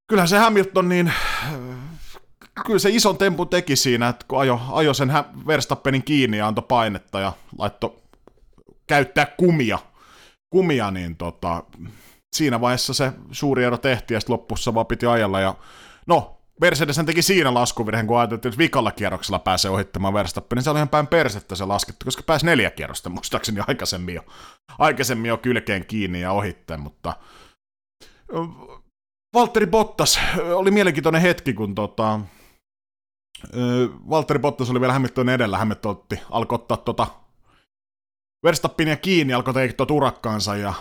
kyllähän 0.08 0.28
se 0.28 0.38
Hamilton 0.38 0.90
niin 0.90 1.14
kyllä 2.66 2.80
se 2.80 2.90
ison 2.90 3.18
tempun 3.18 3.50
teki 3.50 3.76
siinä, 3.76 4.08
että 4.08 4.26
kun 4.28 4.40
ajo, 4.40 4.62
ajo 4.72 4.94
sen 4.94 5.12
Verstappenin 5.48 6.04
kiinni 6.04 6.38
ja 6.38 6.48
antoi 6.48 6.66
painetta 6.68 7.20
ja 7.20 7.34
laittoi 7.58 7.96
käyttää 8.88 9.26
kumia, 9.26 9.80
kumia 10.50 10.92
niin 10.92 11.16
tota, 11.16 11.64
siinä 12.34 12.62
vaiheessa 12.62 12.94
se 12.94 13.14
suuri 13.32 13.64
ero 13.64 13.78
tehtiin 13.78 14.16
ja 14.16 14.20
sitten 14.20 14.34
lopussa 14.34 14.74
vaan 14.74 14.86
piti 14.86 15.06
ajalla 15.06 15.40
ja 15.40 15.56
no, 16.08 16.38
Mercedes 16.62 17.00
teki 17.06 17.22
siinä 17.22 17.54
laskuvirheen, 17.54 18.08
kun 18.08 18.20
ajateltiin, 18.20 18.50
että 18.50 18.58
vikalla 18.58 18.92
kierroksella 18.92 19.40
pääsee 19.40 19.72
ohittamaan 19.72 20.14
Verstappen, 20.14 20.56
niin 20.56 20.64
se 20.64 20.70
oli 20.70 20.78
ihan 20.78 20.90
päin 20.90 21.08
persettä 21.08 21.56
se 21.56 21.66
laskettu, 21.66 22.06
koska 22.06 22.24
pääsi 22.24 22.46
neljä 22.46 22.72
kierrosta 22.72 23.10
muistaakseni 23.10 23.62
aikaisemmin 23.68 24.16
jo, 24.16 24.26
aikaisemmin 24.80 25.30
jo 25.30 25.38
kylkeen 25.38 25.86
kiinni 25.86 26.22
ja 26.22 26.32
ohitteen, 26.32 26.80
mutta 26.80 27.14
Valtteri 29.34 29.68
Bottas 29.68 30.20
oli 30.54 30.72
mielenkiintoinen 30.72 31.22
hetki, 31.22 31.54
kun 31.54 31.76
tota, 31.76 32.20
Valtteri 34.10 34.40
Bottas 34.40 34.70
oli 34.70 34.80
vielä 34.80 34.94
Hamilton 34.94 35.30
edellä, 35.30 35.58
Hamilton 35.58 35.92
otti, 35.92 36.20
alkoi 36.32 36.56
ottaa 36.56 36.78
tota 36.78 37.08
Verstappinia 38.44 38.96
kiinni, 38.96 39.34
alkoi 39.34 39.54
tehdä 39.54 39.74
tuota 39.74 39.94
urakkaansa 39.94 40.56
ja 40.56 40.74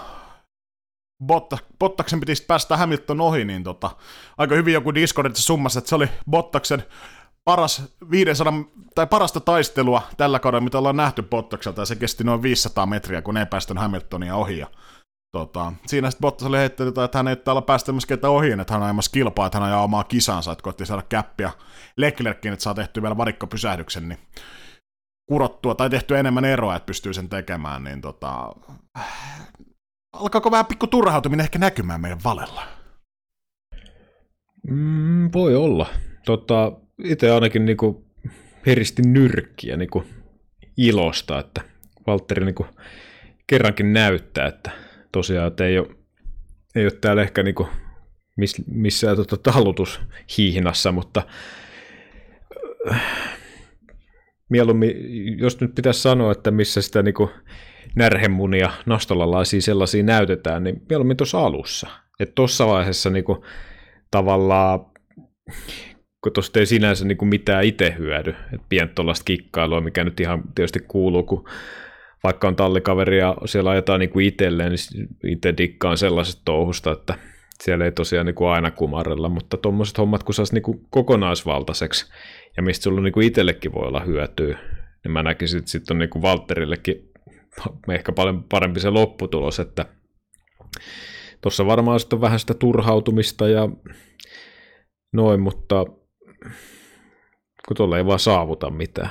Botta, 1.26 1.58
Bottaksen 1.78 2.20
piti 2.20 2.32
päästä 2.46 2.76
Hamilton 2.76 3.20
ohi, 3.20 3.44
niin 3.44 3.64
tota, 3.64 3.90
aika 4.38 4.54
hyvin 4.54 4.74
joku 4.74 4.94
Discordissa 4.94 5.42
summassa, 5.42 5.78
että 5.78 5.88
se 5.88 5.94
oli 5.94 6.08
Bottaksen 6.30 6.84
paras 7.44 7.82
500, 8.10 8.52
tai 8.94 9.06
parasta 9.06 9.40
taistelua 9.40 10.02
tällä 10.16 10.38
kaudella, 10.38 10.64
mitä 10.64 10.78
ollaan 10.78 10.96
nähty 10.96 11.22
Bottakselta, 11.22 11.82
ja 11.82 11.86
se 11.86 11.96
kesti 11.96 12.24
noin 12.24 12.42
500 12.42 12.86
metriä, 12.86 13.22
kun 13.22 13.36
ei 13.36 13.46
päästä 13.46 13.74
Hamiltonia 13.74 14.36
ohi. 14.36 14.58
Ja, 14.58 14.66
tota, 15.32 15.72
siinä 15.86 16.10
sitten 16.10 16.22
Bottas 16.22 16.48
oli 16.48 16.58
heittänyt, 16.58 16.98
että 16.98 17.18
hän 17.18 17.28
ei 17.28 17.36
täällä 17.36 17.62
päästämässä 17.62 18.08
ketä 18.08 18.28
ohi, 18.28 18.50
että 18.50 18.72
hän 18.74 18.82
on 18.82 18.86
ajamassa 18.86 19.10
kilpaa, 19.10 19.46
että 19.46 19.58
hän 19.58 19.68
ajaa 19.68 19.82
omaa 19.82 20.04
kisansa, 20.04 20.52
että 20.52 20.62
koitti 20.62 20.86
saada 20.86 21.02
käppiä 21.02 21.50
Leclerkin, 21.96 22.52
että 22.52 22.62
saa 22.62 22.74
tehty 22.74 23.02
vielä 23.02 23.16
varikkopysähdyksen, 23.16 24.08
niin 24.08 24.18
kurottua 25.26 25.74
tai 25.74 25.90
tehty 25.90 26.18
enemmän 26.18 26.44
eroa, 26.44 26.76
että 26.76 26.86
pystyy 26.86 27.14
sen 27.14 27.28
tekemään, 27.28 27.84
niin 27.84 28.00
tota, 28.00 28.52
alkaako 30.12 30.50
vähän 30.50 30.66
pikku 30.66 30.86
turhautuminen 30.86 31.44
ehkä 31.44 31.58
näkymään 31.58 32.00
meidän 32.00 32.24
valella? 32.24 32.62
Mm, 34.68 35.30
voi 35.32 35.56
olla. 35.56 35.86
Tota, 36.24 36.72
itse 37.04 37.30
ainakin 37.30 37.64
niinku 37.64 38.06
heristin 38.66 39.12
nyrkkiä 39.12 39.76
niinku 39.76 40.04
ilosta, 40.76 41.38
että 41.38 41.60
Valtteri 42.06 42.44
niinku 42.44 42.66
kerrankin 43.46 43.92
näyttää, 43.92 44.46
että 44.46 44.70
tosiaan 45.12 45.48
että 45.48 45.66
ei, 45.66 45.78
ole, 45.78 45.88
ei 46.74 46.84
ole 46.84 46.92
täällä 47.00 47.22
ehkä 47.22 47.42
niinku 47.42 47.68
miss, 48.36 48.62
missään 48.66 49.16
tota 49.16 49.36
talutushihnassa, 49.36 50.92
mutta 50.92 51.22
äh, 52.90 53.02
mieluummin, 54.48 54.92
jos 55.38 55.60
nyt 55.60 55.74
pitäisi 55.74 56.02
sanoa, 56.02 56.32
että 56.32 56.50
missä 56.50 56.82
sitä 56.82 57.02
niinku 57.02 57.30
närhemunia 57.97 58.70
nastolalaisia 58.86 59.61
sellaisia 59.61 60.03
näytetään, 60.03 60.64
niin 60.64 60.82
mieluummin 60.88 61.16
tuossa 61.16 61.40
alussa. 61.40 61.88
Että 62.20 62.34
tuossa 62.34 62.66
vaiheessa 62.66 63.11
niinku, 63.11 63.45
tavallaan, 64.11 64.80
kun 66.22 66.32
tuosta 66.32 66.59
ei 66.59 66.66
sinänsä 66.66 67.05
niinku 67.05 67.24
mitään 67.24 67.64
itse 67.64 67.95
hyödy, 67.99 68.30
että 68.30 68.66
pientä 68.68 68.95
tuollaista 68.95 69.24
kikkailua, 69.24 69.80
mikä 69.80 70.05
nyt 70.05 70.20
ihan 70.20 70.43
tietysti 70.55 70.80
kuuluu, 70.88 71.22
kun 71.22 71.49
vaikka 72.24 72.49
on 72.49 72.57
tallikaveri 72.57 73.18
ja 73.18 73.36
siellä 73.45 73.70
ajetaan 73.70 74.01
niinku 74.01 74.18
itselleen, 74.18 74.72
niin 74.72 75.09
itse 75.24 75.55
dikkaan 75.59 75.99
sellaisesta 75.99 76.43
touhusta, 76.45 76.93
että 76.93 77.14
siellä 77.62 77.84
ei 77.84 77.93
tosiaan 77.93 78.26
niinku 78.26 78.47
aina 78.47 78.70
kumarrella, 78.70 79.28
mutta 79.28 79.57
tuommoiset 79.57 79.99
hommat, 79.99 80.22
kun 80.22 80.34
saisi 80.34 80.55
niinku 80.55 80.86
kokonaisvaltaiseksi, 80.90 82.12
ja 82.57 82.62
mistä 82.62 82.82
sulla 82.82 83.01
niinku 83.01 83.20
itsellekin 83.20 83.72
voi 83.72 83.88
olla 83.88 84.01
hyötyä, 84.01 84.59
niin 85.05 85.12
mä 85.12 85.22
näkisin, 85.22 85.59
että 85.59 85.70
sitten 85.70 85.95
on 85.95 85.99
niinku 85.99 86.22
Valtterillekin 86.22 87.11
ehkä 87.94 88.12
paljon 88.12 88.44
parempi 88.44 88.80
se 88.80 88.90
lopputulos, 88.90 89.61
että 89.61 89.86
tuossa 91.40 91.66
varmaan 91.66 92.00
sitten 92.00 92.20
vähän 92.20 92.38
sitä 92.38 92.55
turhautumista 92.55 93.48
ja 93.48 93.68
noin, 95.12 95.40
mutta 95.40 95.84
kun 97.68 97.76
tuolla 97.76 97.98
ei 97.98 98.07
vaan 98.07 98.18
saavuta 98.18 98.70
mitään. 98.70 99.11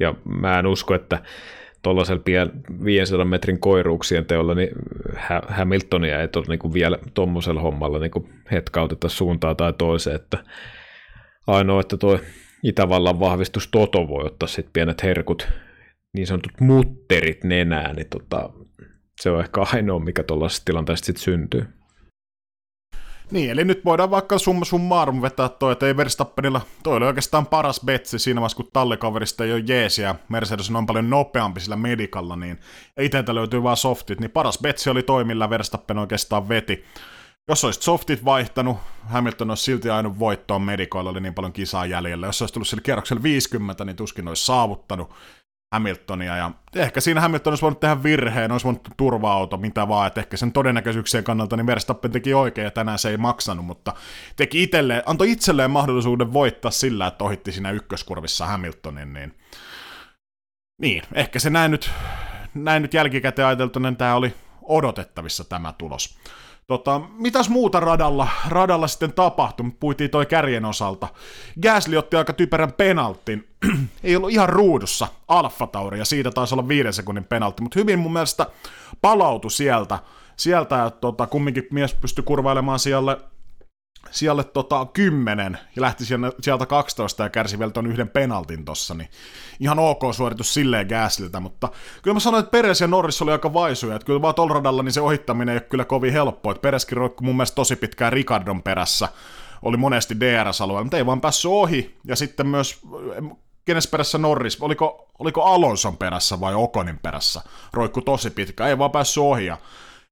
Ja 0.00 0.14
mä 0.24 0.58
en 0.58 0.66
usko, 0.66 0.94
että 0.94 1.22
tuollaisella 1.82 2.22
500 2.84 3.24
metrin 3.24 3.60
koiruuksien 3.60 4.24
teolla, 4.24 4.54
niin 4.54 4.68
Hamiltonia 5.48 6.20
ei 6.20 6.28
tuolla 6.28 6.48
niin 6.48 6.72
vielä 6.72 6.98
tuommoisella 7.14 7.60
hommalla 7.60 7.98
niin 7.98 8.42
hetkauteta 8.52 9.08
suuntaan 9.08 9.56
tai 9.56 9.72
toiseen, 9.72 10.16
että 10.16 10.38
ainoa, 11.46 11.80
että 11.80 11.96
tuo 11.96 12.18
Itävallan 12.62 13.20
vahvistus 13.20 13.68
Toto 13.68 14.08
voi 14.08 14.26
ottaa 14.26 14.46
sitten 14.46 14.72
pienet 14.72 15.02
herkut, 15.02 15.48
niin 16.16 16.26
sanotut 16.26 16.60
mutterit 16.60 17.44
nenään, 17.44 17.96
niin 17.96 18.08
tota, 18.08 18.50
se 19.20 19.30
on 19.30 19.40
ehkä 19.40 19.60
ainoa, 19.72 19.98
mikä 19.98 20.22
tuollaisessa 20.22 20.64
tilanteessa 20.64 21.06
sitten 21.06 21.24
syntyy. 21.24 21.66
Niin, 23.30 23.50
eli 23.50 23.64
nyt 23.64 23.84
voidaan 23.84 24.10
vaikka 24.10 24.38
summa 24.38 24.64
summarum 24.64 25.22
vetää 25.22 25.48
toi, 25.48 25.72
että 25.72 25.86
ei 25.86 25.96
Verstappenilla, 25.96 26.60
toi 26.82 26.96
oli 26.96 27.06
oikeastaan 27.06 27.46
paras 27.46 27.80
betsi 27.84 28.18
siinä 28.18 28.40
vaiheessa, 28.40 28.56
kun 28.56 28.68
tallikaverista 28.72 29.44
ei 29.44 29.52
ole 29.52 29.62
jeesi 29.66 30.02
ja 30.02 30.14
Mercedes 30.28 30.70
on 30.70 30.86
paljon 30.86 31.10
nopeampi 31.10 31.60
sillä 31.60 31.76
medikalla, 31.76 32.36
niin 32.36 32.58
itseltä 33.00 33.34
löytyy 33.34 33.62
vaan 33.62 33.76
softit, 33.76 34.20
niin 34.20 34.30
paras 34.30 34.58
betsi 34.58 34.90
oli 34.90 35.02
toi, 35.02 35.24
millä 35.24 35.50
Verstappen 35.50 35.98
oikeastaan 35.98 36.48
veti. 36.48 36.84
Jos 37.48 37.64
olisit 37.64 37.82
softit 37.82 38.24
vaihtanut, 38.24 38.76
Hamilton 39.04 39.50
olisi 39.50 39.62
silti 39.62 39.90
ainut 39.90 40.18
voittoon 40.18 40.62
medikoilla, 40.62 41.10
oli 41.10 41.20
niin 41.20 41.34
paljon 41.34 41.52
kisaa 41.52 41.86
jäljellä. 41.86 42.26
Jos 42.26 42.42
olisi 42.42 42.54
tullut 42.54 42.68
sillä 42.68 42.82
kierroksella 42.82 43.22
50, 43.22 43.84
niin 43.84 43.96
tuskin 43.96 44.28
olisi 44.28 44.46
saavuttanut. 44.46 45.10
Hamiltonia, 45.74 46.36
ja 46.36 46.50
ehkä 46.76 47.00
siinä 47.00 47.20
Hamilton 47.20 47.50
olisi 47.50 47.62
voinut 47.62 47.80
tehdä 47.80 48.02
virheen, 48.02 48.52
olisi 48.52 48.64
voinut 48.64 48.88
turva-auto, 48.96 49.56
mitä 49.56 49.88
vaan, 49.88 50.06
että 50.06 50.20
ehkä 50.20 50.36
sen 50.36 50.52
todennäköisyyksien 50.52 51.24
kannalta 51.24 51.56
niin 51.56 51.66
Verstappen 51.66 52.10
teki 52.10 52.34
oikein, 52.34 52.64
ja 52.64 52.70
tänään 52.70 52.98
se 52.98 53.10
ei 53.10 53.16
maksanut, 53.16 53.66
mutta 53.66 53.94
teki 54.36 54.62
itselleen, 54.62 55.02
antoi 55.06 55.30
itselleen 55.30 55.70
mahdollisuuden 55.70 56.32
voittaa 56.32 56.70
sillä, 56.70 57.06
että 57.06 57.24
ohitti 57.24 57.52
siinä 57.52 57.70
ykköskurvissa 57.70 58.46
Hamiltonin, 58.46 59.12
niin 59.12 59.34
niin, 60.82 61.02
ehkä 61.14 61.38
se 61.38 61.50
näin 61.50 61.70
nyt, 61.70 61.90
näin 62.54 62.82
nyt 62.82 62.94
jälkikäteen 62.94 63.48
ajateltuna, 63.48 63.90
niin 63.90 63.96
tämä 63.96 64.14
oli 64.14 64.34
odotettavissa 64.62 65.44
tämä 65.44 65.72
tulos. 65.78 66.18
Tota, 66.66 67.00
mitäs 67.18 67.48
muuta 67.48 67.80
radalla, 67.80 68.28
radalla 68.48 68.88
sitten 68.88 69.12
tapahtui? 69.12 69.70
Puitiin 69.80 70.10
toi 70.10 70.26
kärjen 70.26 70.64
osalta. 70.64 71.08
Gasly 71.62 71.96
otti 71.96 72.16
aika 72.16 72.32
typerän 72.32 72.72
penaltin. 72.72 73.48
Ei 74.04 74.16
ollut 74.16 74.30
ihan 74.30 74.48
ruudussa 74.48 75.08
Alfa 75.28 75.66
Tauri, 75.66 75.98
ja 75.98 76.04
siitä 76.04 76.30
taisi 76.30 76.54
olla 76.54 76.68
viiden 76.68 76.92
sekunnin 76.92 77.24
penaltti, 77.24 77.62
mutta 77.62 77.80
hyvin 77.80 77.98
mun 77.98 78.12
mielestä 78.12 78.46
palautui 79.00 79.50
sieltä. 79.50 79.98
Sieltä, 80.36 80.84
että 80.84 81.00
tota, 81.00 81.26
kumminkin 81.26 81.66
mies 81.70 81.94
pystyi 81.94 82.24
kurvailemaan 82.24 82.78
siellä 82.78 83.18
sijalle 84.10 84.44
tota, 84.44 84.86
10 84.92 85.58
ja 85.76 85.82
lähti 85.82 86.04
sieltä 86.40 86.66
12 86.66 87.22
ja 87.22 87.30
kärsi 87.30 87.58
vielä 87.58 87.70
ton 87.70 87.86
yhden 87.86 88.08
penaltin 88.08 88.64
tossa, 88.64 88.94
niin 88.94 89.08
ihan 89.60 89.78
ok 89.78 90.02
suoritus 90.12 90.54
silleen 90.54 90.86
Gasliltä, 90.86 91.40
mutta 91.40 91.68
kyllä 92.02 92.14
mä 92.14 92.20
sanoin, 92.20 92.40
että 92.40 92.50
Peres 92.50 92.80
ja 92.80 92.86
Norris 92.86 93.22
oli 93.22 93.32
aika 93.32 93.52
vaisuja, 93.52 93.96
että 93.96 94.06
kyllä 94.06 94.22
vaan 94.22 94.34
tol 94.34 94.48
radalla 94.48 94.82
niin 94.82 94.92
se 94.92 95.00
ohittaminen 95.00 95.52
ei 95.52 95.56
ole 95.56 95.68
kyllä 95.70 95.84
kovin 95.84 96.12
helppoa, 96.12 96.52
että 96.52 96.62
Pereskin 96.62 96.96
roikku 96.96 97.24
mun 97.24 97.36
mielestä 97.36 97.54
tosi 97.54 97.76
pitkään 97.76 98.12
Ricardon 98.12 98.62
perässä, 98.62 99.08
oli 99.62 99.76
monesti 99.76 100.20
DRS-alueella, 100.20 100.84
mutta 100.84 100.96
ei 100.96 101.06
vaan 101.06 101.20
päässyt 101.20 101.50
ohi, 101.50 101.96
ja 102.04 102.16
sitten 102.16 102.46
myös 102.46 102.80
kenes 103.64 103.86
perässä 103.86 104.18
Norris, 104.18 104.60
oliko, 104.60 105.08
oliko 105.18 105.42
Alonson 105.42 105.96
perässä 105.96 106.40
vai 106.40 106.54
Okonin 106.54 106.98
perässä, 106.98 107.42
roikku 107.72 108.02
tosi 108.02 108.30
pitkä, 108.30 108.66
ei 108.66 108.78
vaan 108.78 108.90
päässyt 108.90 109.22
ohi, 109.22 109.46
ja 109.46 109.58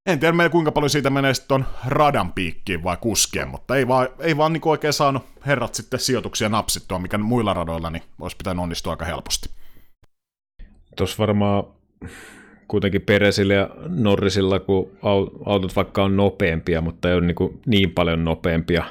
en 0.05 0.19
tiedä 0.19 0.31
meillä 0.31 0.51
kuinka 0.51 0.71
paljon 0.71 0.89
siitä 0.89 1.09
menee 1.09 1.33
sitten 1.33 1.65
radan 1.87 2.33
piikkiin 2.33 2.83
vai 2.83 2.97
kuskeen, 3.01 3.47
mutta 3.47 3.75
ei 3.75 3.87
vaan, 3.87 4.07
ei 4.19 4.37
vaan 4.37 4.53
niin 4.53 4.61
oikein 4.65 4.93
saanut 4.93 5.23
herrat 5.45 5.75
sitten 5.75 5.99
sijoituksia 5.99 6.49
napsittua, 6.49 6.99
mikä 6.99 7.17
muilla 7.17 7.53
radoilla 7.53 7.89
niin 7.89 8.03
olisi 8.21 8.37
pitänyt 8.37 8.63
onnistua 8.63 8.93
aika 8.93 9.05
helposti. 9.05 9.49
Tuossa 10.97 11.17
varmaan 11.17 11.63
kuitenkin 12.67 13.01
Peresillä 13.01 13.53
ja 13.53 13.69
Norrisilla, 13.87 14.59
kun 14.59 14.97
autot 15.45 15.75
vaikka 15.75 16.03
on 16.03 16.17
nopeampia, 16.17 16.81
mutta 16.81 17.09
ei 17.09 17.15
ole 17.15 17.25
niin, 17.25 17.61
niin 17.65 17.91
paljon 17.91 18.23
nopeampia 18.23 18.83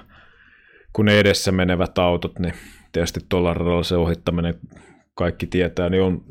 kuin 0.92 1.06
ne 1.06 1.18
edessä 1.18 1.52
menevät 1.52 1.98
autot, 1.98 2.38
niin 2.38 2.54
tietysti 2.92 3.20
tuolla 3.28 3.54
radalla 3.54 3.82
se 3.82 3.96
ohittaminen 3.96 4.54
kaikki 5.14 5.46
tietää, 5.46 5.88
niin 5.88 6.02
on 6.02 6.24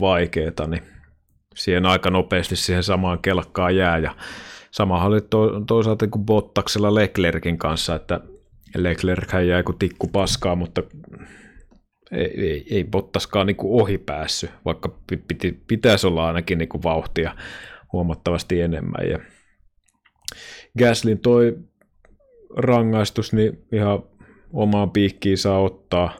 vaikeaa, 0.00 0.66
niin 0.66 0.82
siihen 1.58 1.86
aika 1.86 2.10
nopeasti 2.10 2.56
siihen 2.56 2.82
samaan 2.82 3.18
kelkkaan 3.18 3.76
jää. 3.76 3.98
Ja 3.98 4.16
sama 4.70 5.04
oli 5.04 5.20
to, 5.20 5.60
toisaalta 5.66 6.06
kuin 6.06 6.26
Bottaksella 6.26 6.94
Leclerkin 6.94 7.58
kanssa, 7.58 7.94
että 7.94 8.20
Leclerc 8.76 9.32
jäi 9.46 9.62
kuin 9.62 9.78
tikku 9.78 10.08
paskaa, 10.08 10.56
mutta 10.56 10.82
ei, 12.12 12.40
ei, 12.40 12.66
ei 12.70 12.84
Bottaskaan 12.84 13.46
niin 13.46 13.56
kuin 13.56 13.82
ohi 13.82 13.98
päässyt, 13.98 14.50
vaikka 14.64 14.98
piti, 15.28 15.62
pitäisi 15.66 16.06
olla 16.06 16.26
ainakin 16.26 16.58
niin 16.58 16.68
kuin 16.68 16.82
vauhtia 16.82 17.34
huomattavasti 17.92 18.60
enemmän. 18.60 19.08
Ja 19.10 19.18
Gaslin 20.78 21.18
toi 21.18 21.58
rangaistus, 22.56 23.32
niin 23.32 23.66
ihan 23.72 24.02
omaan 24.52 24.90
piikkiin 24.90 25.38
saa 25.38 25.58
ottaa. 25.58 26.16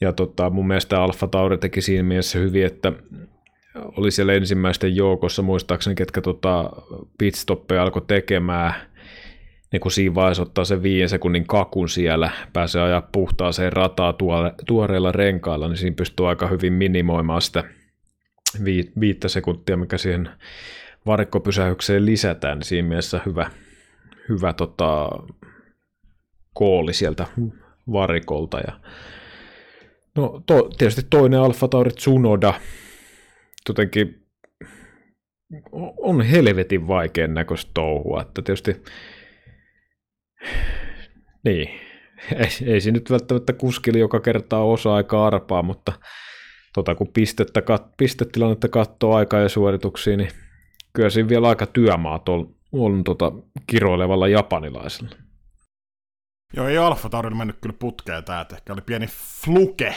Ja 0.00 0.12
tota, 0.12 0.50
mun 0.50 0.66
mielestä 0.66 1.02
Alfa 1.02 1.26
Tauri 1.26 1.58
teki 1.58 1.80
siinä 1.80 2.02
mielessä 2.02 2.38
hyvin, 2.38 2.66
että 2.66 2.92
oli 3.74 4.10
siellä 4.10 4.32
ensimmäisten 4.32 4.96
joukossa, 4.96 5.42
muistaakseni, 5.42 5.94
ketkä 5.94 6.20
tota 6.20 6.70
pitstoppeja 7.18 7.82
alkoi 7.82 8.02
tekemään, 8.06 8.74
niin 9.72 9.80
kun 9.80 9.90
siinä 9.90 10.14
vaiheessa 10.14 10.42
ottaa 10.42 10.64
sen 10.64 10.82
viiden 10.82 11.08
sekunnin 11.08 11.46
kakun 11.46 11.88
siellä, 11.88 12.30
pääsee 12.52 12.82
ajaa 12.82 13.08
puhtaaseen 13.12 13.72
rataa 13.72 14.12
tuore, 14.12 14.52
tuoreilla 14.66 15.12
renkailla, 15.12 15.68
niin 15.68 15.76
siinä 15.76 15.96
pystyy 15.96 16.28
aika 16.28 16.46
hyvin 16.46 16.72
minimoimaan 16.72 17.42
sitä 17.42 17.64
vi, 18.64 18.92
viittä 19.00 19.28
sekuntia, 19.28 19.76
mikä 19.76 19.98
siihen 19.98 20.28
varikkopysähykseen 21.06 22.06
lisätään, 22.06 22.58
niin 22.58 22.66
siinä 22.66 22.88
mielessä 22.88 23.20
hyvä, 23.26 23.50
hyvä 24.28 24.52
tota, 24.52 25.08
kooli 26.54 26.92
sieltä 26.92 27.26
varikolta. 27.92 28.58
Ja, 28.58 28.80
no 30.14 30.42
to, 30.46 30.70
tietysti 30.78 31.02
toinen 31.10 31.40
Alfa 31.40 31.68
Tauri 31.68 31.90
Tsunoda, 31.90 32.54
jotenkin 33.68 34.26
on 35.96 36.22
helvetin 36.22 36.88
vaikean 36.88 37.34
näköistä 37.34 37.70
touhua, 37.74 38.22
että 38.22 38.42
tietysti 38.42 38.82
niin, 41.44 41.68
ei, 42.36 42.48
ei 42.66 42.80
se 42.80 42.90
nyt 42.90 43.10
välttämättä 43.10 43.52
kuskili 43.52 43.98
joka 43.98 44.20
kertaa 44.20 44.64
osa 44.64 44.94
aikaa 44.94 45.26
arpaa, 45.26 45.62
mutta 45.62 45.92
tota, 46.74 46.94
kun 46.94 47.08
pistettä, 47.08 47.62
kat, 47.62 47.96
pistetilannetta 47.96 48.68
katsoo 48.68 49.14
aikaa 49.14 49.40
ja 49.40 49.48
suorituksia, 49.48 50.16
niin 50.16 50.30
kyllä 50.92 51.10
siinä 51.10 51.28
vielä 51.28 51.48
aika 51.48 51.66
työmaat 51.66 52.28
on, 52.28 52.54
on 52.72 53.04
tota, 53.04 53.32
kiroilevalla 53.66 54.28
japanilaisella. 54.28 55.16
Joo, 56.56 56.68
ei 56.68 56.78
Alfa 56.78 57.08
Taurilla 57.08 57.36
mennyt 57.36 57.56
kyllä 57.60 57.76
putkeen 57.78 58.24
tää, 58.24 58.40
että 58.40 58.56
ehkä 58.56 58.72
oli 58.72 58.80
pieni 58.80 59.06
fluke 59.06 59.94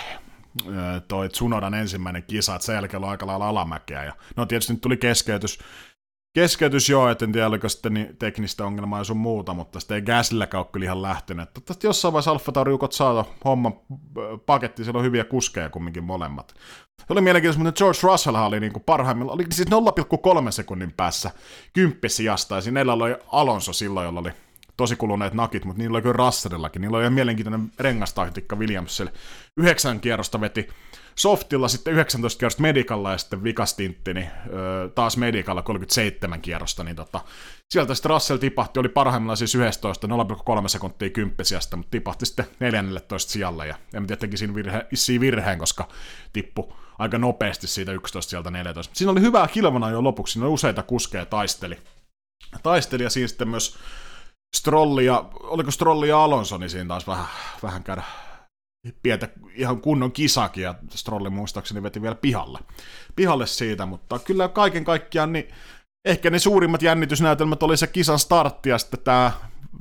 toi 1.08 1.30
Tsunodan 1.30 1.74
ensimmäinen 1.74 2.24
kisa, 2.24 2.56
että 2.56 2.66
sen 2.66 2.76
jälkeen 2.76 3.04
oli 3.04 3.12
aika 3.12 3.28
lailla 3.28 3.48
alamäkeä. 3.48 4.04
Ja, 4.04 4.14
no 4.36 4.46
tietysti 4.46 4.74
nyt 4.74 4.82
tuli 4.82 4.98
keskeytys, 4.98 5.60
keskeytys 6.36 6.90
joo, 6.90 7.10
että 7.10 7.26
en 7.26 7.32
tiedä 7.32 7.48
oliko 7.48 7.70
sitten 7.70 7.94
niin 7.94 8.18
teknistä 8.18 8.66
ongelmaa 8.66 9.00
ja 9.00 9.04
sun 9.04 9.18
muuta, 9.18 9.54
mutta 9.54 9.80
sitten 9.80 9.96
ei 9.96 10.02
Gasilläkään 10.02 10.60
ole 10.60 10.70
kyllä 10.72 10.84
ihan 10.84 11.02
lähtenyt. 11.02 11.54
Toivottavasti 11.54 11.88
jossain 11.88 12.14
vaiheessa 12.14 12.32
Alfa 12.32 12.52
Tauriukot 12.52 12.94
saa 12.94 13.26
homma 13.46 13.72
paketti, 14.46 14.84
siellä 14.84 14.98
on 14.98 15.06
hyviä 15.06 15.24
kuskeja 15.24 15.70
kumminkin 15.70 16.04
molemmat. 16.04 16.54
Se 17.00 17.14
oli 17.14 17.22
mielenkiintoista, 17.22 17.64
mutta 17.64 17.78
George 17.78 18.00
Russell 18.04 18.36
oli 18.36 18.60
niin 18.60 18.74
kuin 18.74 18.84
parhaimmilla, 18.84 19.32
oli 19.32 19.46
siis 19.54 19.70
0,3 20.46 20.52
sekunnin 20.52 20.94
päässä 20.98 21.32
kymppisijasta, 21.74 22.56
ja 22.56 22.62
siinä 22.62 22.82
oli 22.82 23.16
Alonso 23.32 23.74
silloin, 23.74 24.06
jolla 24.06 24.20
oli 24.20 24.32
tosi 24.78 24.96
kuluneet 24.96 25.34
nakit, 25.34 25.66
mutta 25.66 25.82
niillä 25.82 25.96
oli 25.96 26.02
kyllä 26.02 26.18
Russellillakin. 26.18 26.82
Niillä 26.82 26.98
oli 26.98 27.04
ihan 27.04 27.14
mielenkiintoinen 27.14 27.72
rengastaktiikka 27.80 28.56
Williamsille. 28.56 29.14
Yhdeksän 29.58 30.00
kierrosta 30.00 30.42
veti 30.42 30.68
softilla, 31.16 31.68
sitten 31.68 31.94
19 31.94 32.40
kierrosta 32.40 32.62
medikalla 32.62 33.12
ja 33.12 33.18
sitten 33.18 33.44
vikastintti, 33.44 34.14
niin 34.14 34.28
taas 34.96 35.18
medikalla 35.18 35.62
37 35.62 36.42
kierrosta, 36.42 36.84
niin 36.84 36.96
tota, 36.96 37.22
sieltä 37.70 37.96
sitten 37.96 38.10
Russell 38.10 38.38
tipahti, 38.38 38.80
oli 38.80 38.90
parhaimmillaan 38.90 39.38
siis 39.38 39.56
11, 39.56 40.08
0,3 40.08 40.68
sekuntia 40.68 41.10
kymppisiästä, 41.10 41.76
mutta 41.76 41.92
tipahti 41.92 42.26
sitten 42.26 42.46
14 42.60 43.32
sijalle, 43.32 43.68
ja 43.68 43.76
en 43.94 44.08
tiedä, 44.08 44.20
teki 44.20 44.38
siinä, 44.38 44.56
virhe, 44.56 44.88
siinä 44.94 45.22
virheen, 45.22 45.60
koska 45.60 45.88
tippu 46.34 46.74
aika 47.00 47.18
nopeasti 47.18 47.68
siitä 47.68 47.92
11 47.92 48.30
sieltä 48.30 48.52
14. 48.52 48.96
Siinä 48.96 49.12
oli 49.12 49.22
hyvää 49.22 49.48
kilvana 49.48 49.90
jo 49.90 50.04
lopuksi, 50.04 50.34
siinä 50.34 50.46
oli 50.46 50.54
useita 50.54 50.84
kuskeja 50.84 51.26
taisteli. 51.26 51.78
Taisteli 52.64 53.04
ja 53.04 53.10
siinä 53.10 53.28
sitten 53.28 53.50
myös 53.50 53.78
Strolli 54.56 55.06
ja, 55.06 55.26
oliko 55.34 55.72
Strolli 55.72 56.10
ja 56.10 56.24
Alonso, 56.24 56.58
niin 56.58 56.70
siinä 56.70 56.88
taas 56.88 57.08
vähän, 57.08 57.26
vähän 57.64 57.84
käydä 57.84 58.04
pientä 59.04 59.30
ihan 59.56 59.82
kunnon 59.82 60.12
kisakin, 60.12 60.64
ja 60.64 60.76
Strolli 60.90 61.30
muistaakseni 61.30 61.84
veti 61.84 62.02
vielä 62.02 62.16
pihalle, 62.16 62.60
pihalle 63.16 63.48
siitä, 63.48 63.86
mutta 63.86 64.20
kyllä 64.20 64.48
kaiken 64.48 64.86
kaikkiaan 64.86 65.34
niin 65.34 65.48
ehkä 66.06 66.30
ne 66.30 66.40
suurimmat 66.40 66.82
jännitysnäytelmät 66.82 67.64
oli 67.64 67.78
se 67.78 67.88
kisan 67.88 68.20
startti 68.20 68.70
ja 68.70 68.78
sitten 68.78 69.00
tämä 69.00 69.32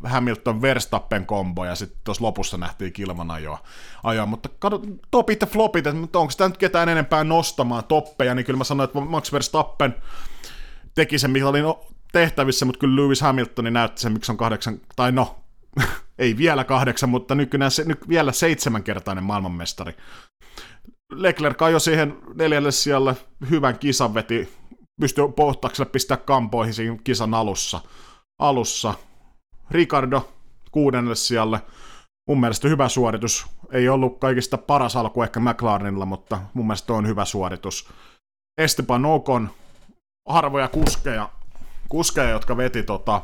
Hamilton 0.04 0.62
Verstappen 0.62 1.26
kombo 1.26 1.64
ja 1.64 1.74
sitten 1.74 1.98
tuossa 2.04 2.24
lopussa 2.24 2.56
nähtiin 2.56 2.92
kilvan 2.92 3.30
ajoa, 3.30 3.58
ajoa. 4.02 4.26
mutta 4.26 4.48
kato, 4.58 4.82
topit 5.10 5.40
ja 5.40 5.46
flopit, 5.46 5.86
että 5.86 6.18
onko 6.18 6.32
tämä 6.36 6.48
nyt 6.48 6.58
ketään 6.58 6.88
enempää 6.88 7.24
nostamaan 7.24 7.84
toppeja, 7.84 8.34
niin 8.34 8.46
kyllä 8.46 8.58
mä 8.58 8.64
sanoin, 8.64 8.88
että 8.88 9.00
Max 9.00 9.32
Verstappen 9.32 9.94
teki 10.94 11.18
sen, 11.18 11.30
mikä 11.30 11.48
oli 11.48 11.62
no, 11.62 11.86
tehtävissä, 12.16 12.64
mutta 12.64 12.78
kyllä 12.78 13.02
Lewis 13.02 13.20
Hamiltoni 13.20 13.70
näytti 13.70 14.00
sen, 14.00 14.12
miksi 14.12 14.32
on 14.32 14.38
kahdeksan, 14.38 14.80
tai 14.96 15.12
no, 15.12 15.36
ei 16.18 16.36
vielä 16.36 16.64
kahdeksan, 16.64 17.08
mutta 17.08 17.34
nykyään 17.34 17.70
se, 17.70 17.84
nyt 17.84 18.08
vielä 18.08 18.32
seitsemänkertainen 18.32 19.24
maailmanmestari. 19.24 19.94
Leclerc 21.12 21.62
ajoi 21.62 21.80
siihen 21.80 22.18
neljälle 22.34 22.72
sijalle 22.72 23.16
hyvän 23.50 23.78
kisan 23.78 24.14
veti, 24.14 24.48
pystyi 25.00 25.32
pohtakselle 25.36 25.90
pistää 25.90 26.16
kampoihin 26.16 26.74
siinä 26.74 26.98
kisan 27.04 27.34
alussa. 27.34 27.80
alussa. 28.38 28.94
Ricardo 29.70 30.32
kuudennelle 30.70 31.16
sijalle. 31.16 31.60
Mun 32.28 32.40
mielestä 32.40 32.68
hyvä 32.68 32.88
suoritus. 32.88 33.46
Ei 33.72 33.88
ollut 33.88 34.18
kaikista 34.18 34.58
paras 34.58 34.96
alku 34.96 35.22
ehkä 35.22 35.40
McLarenilla, 35.40 36.06
mutta 36.06 36.40
mun 36.54 36.66
mielestä 36.66 36.92
on 36.92 37.06
hyvä 37.06 37.24
suoritus. 37.24 37.88
Esteban 38.60 39.04
Ocon, 39.04 39.50
harvoja 40.28 40.68
kuskeja, 40.68 41.30
kuskeja, 41.88 42.30
jotka 42.30 42.56
veti 42.56 42.82
tota, 42.82 43.22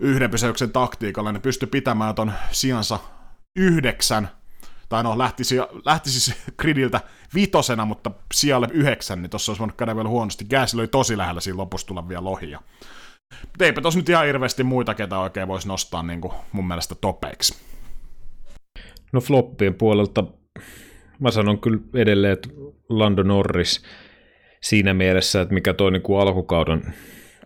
yhden 0.00 0.30
pysäyksen 0.30 0.72
taktiikalla, 0.72 1.32
ne 1.32 1.38
pystyi 1.38 1.68
pitämään 1.68 2.14
ton 2.14 2.32
sijansa 2.52 2.98
yhdeksän, 3.56 4.28
tai 4.88 5.02
no 5.02 5.18
lähti, 5.18 5.42
lähti 5.84 6.10
siis 6.10 6.36
gridiltä 6.60 7.00
vitosena, 7.34 7.84
mutta 7.84 8.10
sijalle 8.34 8.68
yhdeksän, 8.72 9.22
niin 9.22 9.30
tossa 9.30 9.52
olisi 9.52 9.60
voinut 9.60 9.76
käydä 9.76 9.96
vielä 9.96 10.08
huonosti. 10.08 10.44
Gasly 10.44 10.80
oli 10.80 10.88
tosi 10.88 11.18
lähellä 11.18 11.40
siinä 11.40 11.56
lopussa 11.56 11.86
tulla 11.86 12.08
vielä 12.08 12.24
lohia. 12.24 12.60
Eipä 13.60 13.80
tos 13.80 13.96
nyt 13.96 14.08
ihan 14.08 14.26
hirveästi 14.26 14.62
muita, 14.62 14.94
ketä 14.94 15.18
oikein 15.18 15.48
voisi 15.48 15.68
nostaa 15.68 16.02
niin 16.02 16.20
kuin 16.20 16.32
mun 16.52 16.66
mielestä 16.68 16.94
topeiksi. 16.94 17.54
No 19.12 19.20
floppien 19.20 19.74
puolelta 19.74 20.24
mä 21.20 21.30
sanon 21.30 21.60
kyllä 21.60 21.78
edelleen, 21.94 22.32
että 22.32 22.48
Lando 22.88 23.22
Norris 23.22 23.82
siinä 24.62 24.94
mielessä, 24.94 25.40
että 25.40 25.54
mikä 25.54 25.74
toi 25.74 25.90
niin 25.90 26.02
kuin 26.02 26.20
alkukauden 26.20 26.94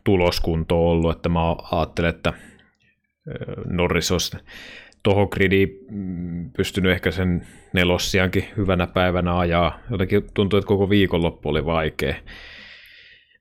tuloskunto 0.05 0.91
ollut, 0.91 1.17
että 1.17 1.29
mä 1.29 1.41
ajattelen, 1.73 2.11
että 2.11 2.33
Norris 3.67 4.13
olisi 4.13 4.37
tuohon 5.03 5.29
gridiin 5.33 5.79
mm, 5.91 6.51
pystynyt 6.51 6.93
ehkä 6.93 7.11
sen 7.11 7.47
nelossiankin 7.73 8.45
hyvänä 8.57 8.87
päivänä 8.87 9.39
ajaa. 9.39 9.79
Jotenkin 9.91 10.23
tuntuu, 10.35 10.59
että 10.59 10.69
koko 10.69 10.91
viikonloppu 10.91 11.49
oli 11.49 11.65
vaikea. 11.65 12.15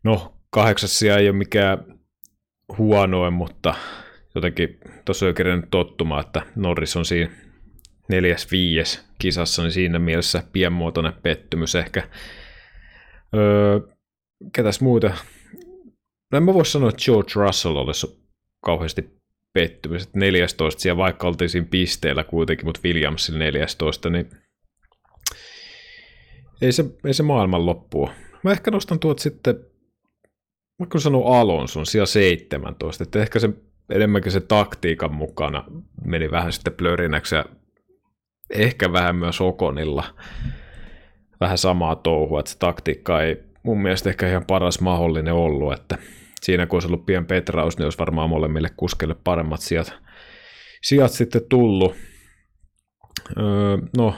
No, 0.04 0.34
kahdeksassia 0.50 1.18
ei 1.18 1.30
ole 1.30 1.38
mikään 1.38 1.78
huonoin, 2.78 3.34
mutta 3.34 3.74
jotenkin 4.36 4.80
tuossa 5.06 5.26
on 5.26 5.64
tottumaan, 5.72 6.26
että 6.26 6.42
Norris 6.56 6.96
on 6.96 7.06
siinä 7.06 7.32
neljäs, 8.10 8.52
viies 8.52 9.10
kisassa, 9.20 9.62
niin 9.62 9.72
siinä 9.72 10.00
mielessä 10.00 10.44
pienmuotoinen 10.54 11.14
pettymys 11.24 11.76
ehkä. 11.76 12.04
Öö, 13.36 13.80
ketäs 14.54 14.82
muita 14.82 15.08
No 15.08 15.39
en 16.38 16.44
mä 16.44 16.54
voi 16.54 16.66
sanoa, 16.66 16.90
että 16.90 17.04
George 17.06 17.32
Russell 17.36 17.76
olisi 17.76 18.26
kauheasti 18.66 19.20
pettymys, 19.54 20.04
että 20.04 20.20
14 20.20 20.82
siellä 20.82 20.98
vaikka 20.98 21.28
oltiin 21.28 21.50
siinä 21.50 21.68
pisteellä 21.72 22.24
kuitenkin, 22.24 22.66
mutta 22.66 22.82
Williamsilla 22.84 23.40
14, 23.40 24.10
niin 24.10 24.30
ei 26.62 26.72
se, 26.72 26.86
ei 27.06 27.14
se 27.14 27.24
maailman 27.24 27.66
loppua. 27.66 28.12
Mä 28.44 28.52
ehkä 28.52 28.72
nostan 28.72 29.00
tuot 29.00 29.20
sitten, 29.20 29.56
mä 30.80 30.86
kun 30.86 31.02
sanon 31.02 31.40
Alonson 31.40 31.86
siellä 31.86 32.06
17, 32.06 33.04
että 33.04 33.22
ehkä 33.22 33.40
se 33.40 33.50
enemmänkin 33.90 34.32
se 34.32 34.40
taktiikan 34.40 35.14
mukana 35.14 35.64
meni 36.06 36.32
vähän 36.32 36.54
sitten 36.54 36.74
plörinäksi 36.74 37.36
ja 37.36 37.46
ehkä 38.50 38.92
vähän 38.92 39.16
myös 39.16 39.42
Okonilla 39.42 40.04
vähän 41.40 41.58
samaa 41.58 41.96
touhua, 41.96 42.40
että 42.40 42.52
se 42.52 42.58
taktiikka 42.58 43.24
ei 43.24 43.49
mun 43.64 43.82
mielestä 43.82 44.10
ehkä 44.10 44.30
ihan 44.30 44.46
paras 44.46 44.82
mahdollinen 44.82 45.34
ollut, 45.34 45.74
että 45.74 45.98
siinä 46.42 46.66
kun 46.66 46.76
olisi 46.78 46.88
ollut 46.88 47.06
pien 47.06 47.26
petraus, 47.26 47.78
niin 47.78 47.86
olisi 47.86 48.00
varmaan 48.00 48.30
molemmille 48.30 48.70
kuskelle 48.78 49.16
paremmat 49.24 49.62
sijat, 49.62 49.94
sijat 50.82 51.12
sitten 51.12 51.42
tullut. 51.50 51.96
Öö, 53.38 53.78
no, 53.98 54.16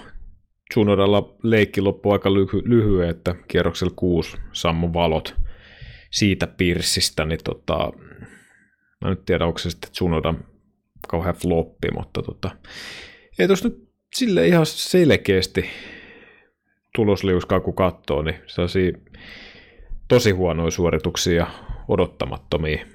Junodalla 0.76 1.36
leikki 1.44 1.82
loppui 1.82 2.14
aika 2.14 2.30
lyhy- 2.30 2.64
lyhyen, 2.66 3.10
että 3.10 3.36
kierroksella 3.48 3.94
kuusi 3.96 4.38
sammu 4.54 4.94
valot 4.94 5.36
siitä 6.12 6.48
pirssistä, 6.48 7.26
niin 7.26 7.39
tota, 7.44 7.92
mä 9.02 9.10
nyt 9.10 9.26
tiedä, 9.26 9.46
onko 9.46 9.60
se 9.60 9.70
sitten 9.70 9.92
Junoda 10.02 10.34
kauhean 11.08 11.36
floppi, 11.36 11.88
mutta 11.96 12.22
tota, 12.22 12.52
ei 13.39 13.48
tuossa 13.48 13.70
nyt 13.70 13.89
sille 14.16 14.48
ihan 14.48 14.66
selkeästi 14.66 15.66
tulosliuskaa 16.96 17.60
kun 17.60 17.76
katsoo, 17.76 18.22
niin 18.22 18.36
sellaisia 18.48 18.92
tosi 20.08 20.32
huonoja 20.32 20.72
suorituksia 20.72 21.48
odottamattomia, 21.88 22.86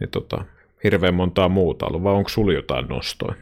niin 0.00 0.10
tota, 0.10 0.44
hirveän 0.84 1.14
montaa 1.14 1.48
muuta 1.48 1.86
ollut, 1.86 2.02
vai 2.02 2.12
onko 2.12 2.28
sulla 2.28 2.52
jotain 2.52 2.88
nostoja? 2.88 3.34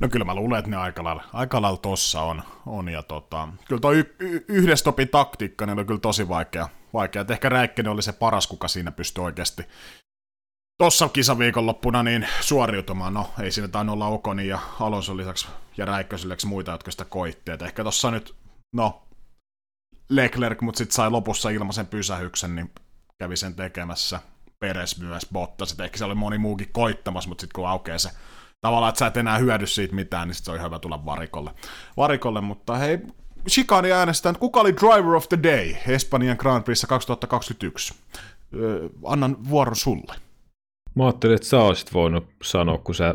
No 0.00 0.08
kyllä 0.08 0.24
mä 0.24 0.34
luulen, 0.34 0.58
että 0.58 0.70
ne 0.70 0.76
aika 0.76 1.04
lailla, 1.04 1.24
aika 1.32 1.62
lailla 1.62 1.78
tossa 1.78 2.22
on. 2.22 2.42
on 2.66 2.88
ja 2.88 3.02
tota, 3.02 3.48
kyllä 3.68 3.80
tuo 3.80 3.92
y- 3.92 4.14
y- 4.20 4.44
yhdestopin 4.48 5.08
taktiikka 5.08 5.66
niin 5.66 5.78
oli 5.78 5.84
kyllä 5.84 6.00
tosi 6.00 6.28
vaikea. 6.28 6.68
vaikea. 6.92 7.22
Et 7.22 7.30
ehkä 7.30 7.48
Räikkönen 7.48 7.92
oli 7.92 8.02
se 8.02 8.12
paras, 8.12 8.46
kuka 8.46 8.68
siinä 8.68 8.92
pystyi 8.92 9.24
oikeasti 9.24 9.62
tuossa 10.78 11.08
kisaviikonloppuna 11.08 12.02
niin 12.02 12.26
suoriutumaan. 12.40 13.14
No 13.14 13.26
ei 13.42 13.50
siinä 13.50 13.68
tainnut 13.68 13.92
olla 13.92 14.06
Okoni 14.06 14.46
ja 14.48 14.58
Alonso 14.80 15.16
lisäksi 15.16 15.48
ja 15.76 15.84
Räikkösen 15.84 16.28
lisäksi 16.28 16.46
muita, 16.46 16.72
jotka 16.72 16.90
sitä 16.90 17.04
koitti. 17.04 17.50
Et 17.52 17.62
ehkä 17.62 17.82
tuossa 17.82 18.10
nyt, 18.10 18.34
no 18.74 19.05
Leclerc, 20.08 20.60
mutta 20.60 20.78
sitten 20.78 20.94
sai 20.94 21.10
lopussa 21.10 21.50
ilmaisen 21.50 21.86
pysähyksen, 21.86 22.54
niin 22.54 22.70
kävi 23.18 23.36
sen 23.36 23.54
tekemässä. 23.54 24.20
Peres 24.60 25.00
myös, 25.00 25.26
Bottas, 25.32 25.70
että 25.70 25.84
ehkä 25.84 25.98
se 25.98 26.04
oli 26.04 26.14
moni 26.14 26.38
muukin 26.38 26.68
koittamassa, 26.72 27.28
mutta 27.28 27.42
sitten 27.42 27.54
kun 27.54 27.68
aukeaa 27.68 27.98
se 27.98 28.10
tavallaan, 28.60 28.88
että 28.88 28.98
sä 28.98 29.06
et 29.06 29.16
enää 29.16 29.38
hyödy 29.38 29.66
siitä 29.66 29.94
mitään, 29.94 30.28
niin 30.28 30.34
sit 30.34 30.44
se 30.44 30.50
on 30.50 30.62
hyvä 30.62 30.78
tulla 30.78 31.04
varikolle. 31.04 31.50
varikolle 31.96 32.40
mutta 32.40 32.76
hei, 32.76 32.98
Chicani 33.48 33.92
äänestää, 33.92 34.34
kuka 34.34 34.60
oli 34.60 34.76
Driver 34.76 35.14
of 35.14 35.28
the 35.28 35.38
Day 35.42 35.74
Espanjan 35.88 36.36
Grand 36.40 36.64
Prixssä 36.64 36.86
2021? 36.86 37.94
ö, 38.54 38.88
annan 39.04 39.48
vuoron 39.48 39.76
sulle. 39.76 40.14
Mä 40.94 41.04
ajattelin, 41.04 41.36
että 41.36 41.48
sä 41.48 41.60
olisit 41.60 41.94
voinut 41.94 42.26
sanoa, 42.42 42.78
kun 42.78 42.94
sä 42.94 43.14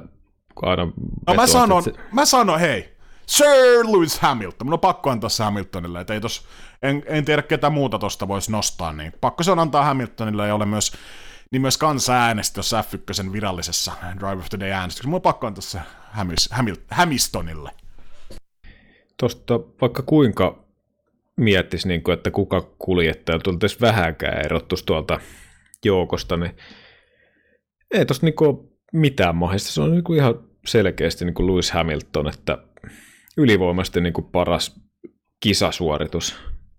aina 0.62 0.86
No 1.28 1.34
mä 1.34 1.48
sanon, 1.48 1.84
se... 1.84 1.94
mä 2.12 2.26
sanon, 2.26 2.60
hei, 2.60 2.98
Sir 3.32 3.86
Lewis 3.92 4.20
Hamilton. 4.20 4.68
Mun 4.68 4.74
on 4.74 4.80
pakko 4.80 5.10
antaa 5.10 5.30
se 5.30 5.44
Hamiltonille, 5.44 6.02
että 6.02 6.14
ei 6.14 6.22
tos, 6.22 6.46
en, 6.82 7.04
en 7.06 7.26
tiedä 7.26 7.42
ketä 7.42 7.70
muuta 7.70 8.00
tosta 8.00 8.28
voisi 8.28 8.52
nostaa, 8.52 8.94
niin 8.94 9.14
pakko 9.22 9.44
se 9.44 9.52
on 9.52 9.60
antaa 9.60 9.84
Hamiltonille 9.84 10.48
ja 10.48 10.56
ole 10.56 10.66
myös, 10.66 10.94
niin 11.52 11.62
myös 11.62 11.78
kansa 11.78 12.14
äänesti 12.14 12.54
tuossa 12.54 12.82
F1 12.82 13.32
virallisessa 13.32 13.92
Drive 14.20 14.42
of 14.42 14.50
the 14.50 14.60
Day 14.60 14.70
äänestyksessä. 14.70 15.10
Mun 15.10 15.16
on 15.16 15.22
pakko 15.22 15.48
antaa 15.48 15.62
se 15.62 15.80
Hamis, 16.12 16.50
Hamil, 16.52 16.76
Hamistonille. 16.92 17.72
Tosta 19.18 19.60
vaikka 19.82 20.04
kuinka 20.04 20.64
miettisi, 21.36 21.88
niin 21.88 22.04
kuin, 22.04 22.14
että 22.14 22.32
kuka 22.32 22.62
kuljettaja 22.62 23.40
tulisi 23.40 23.82
vähänkään 23.82 24.46
erottuisi 24.46 24.86
tuolta 24.86 25.20
joukosta, 25.86 26.38
niin 26.38 26.56
ei 27.94 28.06
tuossa 28.06 28.26
niin 28.26 28.70
mitään 28.94 29.36
mahdollista. 29.36 29.72
Se 29.72 29.82
on 29.82 29.92
niin 29.92 30.04
kuin 30.04 30.18
ihan 30.18 30.36
selkeästi 30.66 31.26
niin 31.26 31.34
kuin 31.34 31.48
Lewis 31.48 31.72
Hamilton, 31.72 32.28
että 32.28 32.58
ylivoimaisesti 33.38 34.02
niin 34.02 34.14
kuin 34.14 34.26
paras 34.32 34.82
kisasuoritus. 35.40 36.36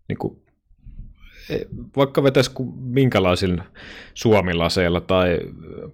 Niin 0.09 0.19
kuin, 0.19 0.43
vaikka 1.97 2.23
vetäisi 2.23 2.51
minkälaisilla 2.81 3.65
suomilaseilla 4.15 5.01
tai 5.01 5.39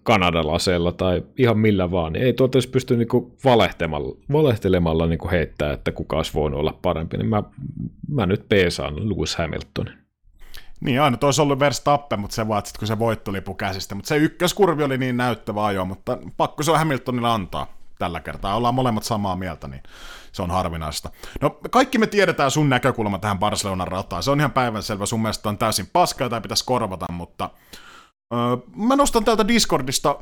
kanadalaseilla 0.03 0.93
tai 0.93 1.23
ihan 1.39 1.59
millä 1.59 1.91
vaan, 1.91 2.13
niin 2.13 2.25
ei 2.25 2.33
tuolta 2.33 2.59
edes 2.59 2.67
pysty 2.67 2.97
niin 2.97 3.09
valehtelemalla, 3.45 4.17
valehtelemalla 4.33 5.07
niin 5.07 5.19
kuin 5.19 5.31
heittää, 5.31 5.73
että 5.73 5.93
kuka 5.93 6.17
olisi 6.17 6.35
voinut 6.35 6.61
olla 6.61 6.79
parempi. 6.83 7.17
Niin 7.17 7.29
mä, 7.29 7.43
mä 8.09 8.27
nyt 8.27 8.49
peesaan 8.49 9.09
Lewis 9.09 9.37
Hamiltonin. 9.37 9.99
Niin 10.81 11.01
aina, 11.01 11.19
olisi 11.23 11.43
ollut 11.43 11.61
Verstappen, 11.61 12.21
mutta 12.21 12.35
se 12.35 12.49
vaan, 12.49 12.63
kun 12.79 12.89
se 12.89 12.99
voittolipu 12.99 13.55
käsistä. 13.55 13.95
Mutta 13.95 14.09
se 14.09 14.17
ykköskurvi 14.17 14.85
oli 14.85 14.99
niin 14.99 15.17
näyttävä 15.17 15.67
ajo, 15.67 15.85
mutta 15.85 16.19
pakko 16.37 16.63
se 16.63 16.71
on 16.71 16.79
Hamiltonilla 16.79 17.35
antaa 17.35 17.67
tällä 17.99 18.21
kertaa. 18.21 18.57
Ollaan 18.57 18.75
molemmat 18.75 19.05
samaa 19.05 19.37
mieltä, 19.37 19.69
niin 19.69 19.83
se 20.39 20.43
on 20.43 20.51
harvinaista. 20.51 21.11
No 21.41 21.59
kaikki 21.71 21.99
me 21.99 22.07
tiedetään 22.07 22.51
sun 22.51 22.69
näkökulma 22.69 23.19
tähän 23.19 23.39
Barcelonan 23.39 23.89
rataan. 23.89 24.23
Se 24.23 24.31
on 24.31 24.41
ihan 24.41 24.53
päivänselvä. 24.53 25.07
Sun 25.07 25.23
mielestä 25.23 25.49
on 25.49 25.59
täysin 25.59 25.87
paskaa 25.93 26.29
tai 26.29 26.41
pitäisi 26.41 26.65
korvata, 26.65 27.13
mutta 27.13 27.51
Mä 28.77 28.97
nostan 28.97 29.25
täältä 29.25 29.49
Discordista 29.49 30.17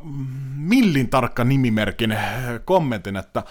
millin 0.56 1.10
tarkka 1.10 1.44
nimimerkin 1.44 2.18
kommentin, 2.64 3.16
että 3.16 3.42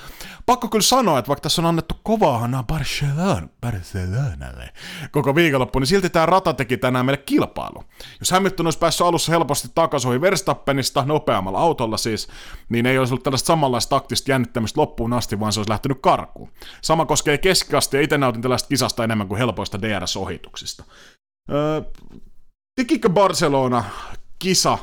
pakko 0.46 0.68
kyllä 0.68 0.82
sanoa, 0.82 1.20
että 1.20 1.30
vaikka 1.30 1.42
tässä 1.42 1.62
on 1.62 1.66
annettu 1.66 1.96
kovaa 2.04 2.40
hanaa 2.40 2.64
Barcelona, 2.64 3.48
Barcelonalle 3.62 4.74
koko 5.12 5.36
viikonloppu, 5.36 5.80
niin 5.80 5.88
silti 5.88 6.10
tämä 6.10 6.26
rata 6.26 6.54
teki 6.54 6.78
tänään 6.78 7.06
meille 7.06 7.24
kilpailu. 7.26 7.84
Jos 8.20 8.32
Hamilton 8.32 8.68
olisi 8.68 8.80
päässyt 8.80 9.08
alussa 9.08 9.32
helposti 9.32 9.68
takaisin 9.76 10.22
Verstappenista, 10.22 11.06
nopeammalla 11.06 11.60
autolla 11.60 11.98
siis, 11.98 12.28
niin 12.70 12.86
ei 12.86 12.98
olisi 12.98 13.14
ollut 13.14 13.24
tällaista 13.24 13.48
samanlaista 13.48 13.90
taktista 13.90 14.32
jännittämistä 14.32 14.82
loppuun 14.82 15.14
asti, 15.14 15.40
vaan 15.40 15.54
se 15.54 15.60
olisi 15.60 15.72
lähtenyt 15.72 15.98
karkuun. 16.02 16.52
Sama 16.82 17.06
koskee 17.06 17.38
keskiasti 17.38 17.98
ja 17.98 18.04
itse 18.04 18.18
nautin 18.18 18.42
tällaista 18.42 18.70
kisasta 18.70 19.04
enemmän 19.04 19.28
kuin 19.28 19.38
helpoista 19.38 19.82
DRS-ohituksista. 19.82 20.84
Öö, 21.52 21.82
tekikö 22.76 23.10
Barcelona 23.10 23.84
kisa 24.46 24.78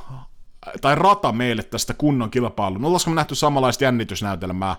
tai 0.80 0.94
rata 0.94 1.32
meille 1.32 1.62
tästä 1.62 1.94
kunnon 1.94 2.30
kilpailun? 2.30 2.84
Ollaanko 2.84 3.10
me 3.10 3.14
nähty 3.14 3.34
samanlaista 3.34 3.84
jännitysnäytelmää 3.84 4.76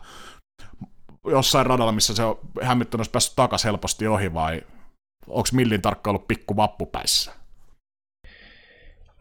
jossain 1.28 1.66
radalla, 1.66 1.92
missä 1.92 2.16
se 2.16 2.24
on 2.24 2.40
Hamilton 2.62 3.00
olisi 3.00 3.12
päässyt 3.12 3.36
takaisin 3.36 3.68
helposti 3.68 4.08
ohi, 4.08 4.34
vai 4.34 4.62
onko 5.28 5.50
millin 5.54 5.82
tarkka 5.82 6.10
ollut 6.10 6.28
pikku 6.28 6.56
vappupäissä? 6.56 7.32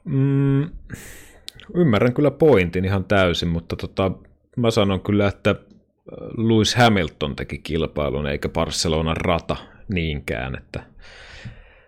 Mm, 0.05 0.71
ymmärrän 1.75 2.15
kyllä 2.15 2.31
pointin 2.31 2.85
ihan 2.85 3.05
täysin, 3.05 3.49
mutta 3.49 3.77
tota, 3.77 4.13
mä 4.57 4.71
sanon 4.71 5.01
kyllä, 5.01 5.29
että 5.29 5.55
Lewis 6.37 6.75
Hamilton 6.75 7.37
teki 7.37 7.59
kilpailun, 7.59 8.27
eikä 8.27 8.49
Barcelonan 8.49 9.17
rata 9.17 9.57
niinkään. 9.89 10.55
Että, 10.59 10.83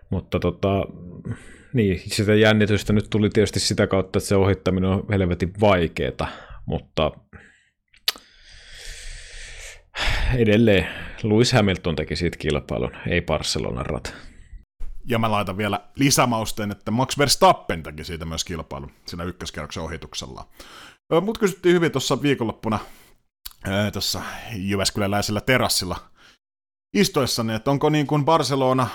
mutta 0.09 0.39
tota, 0.39 0.85
niin, 1.75 2.01
sitä 2.05 2.35
jännitystä 2.35 2.93
nyt 2.93 3.09
tuli 3.09 3.29
tietysti 3.29 3.59
sitä 3.59 3.87
kautta, 3.87 4.17
että 4.17 4.27
se 4.27 4.35
ohittaminen 4.35 4.89
on 4.89 5.05
helvetin 5.09 5.53
vaikeeta, 5.59 6.27
mutta 6.65 7.11
edelleen 10.35 10.87
Lewis 11.23 11.53
Hamilton 11.53 11.95
teki 11.95 12.15
siitä 12.15 12.37
kilpailun, 12.37 12.91
ei 13.07 13.21
Barcelonan 13.21 13.85
rata. 13.85 14.09
Ja 15.05 15.19
mä 15.19 15.31
laitan 15.31 15.57
vielä 15.57 15.79
lisämausteen, 15.95 16.71
että 16.71 16.91
Max 16.91 17.17
Verstappen 17.17 17.83
teki 17.83 18.03
siitä 18.03 18.25
myös 18.25 18.43
kilpailun 18.43 18.91
siinä 19.05 19.23
ykköskerroksen 19.23 19.83
ohituksella. 19.83 20.47
Mut 21.21 21.37
kysyttiin 21.37 21.75
hyvin 21.75 21.91
tuossa 21.91 22.21
viikonloppuna 22.21 22.79
tuossa 23.93 24.21
Jyväskyläläisellä 24.55 25.41
terassilla 25.41 25.97
istuessani, 26.93 27.53
että 27.53 27.71
onko 27.71 27.89
niin 27.89 28.07
kuin 28.07 28.25
Barcelona 28.25 28.87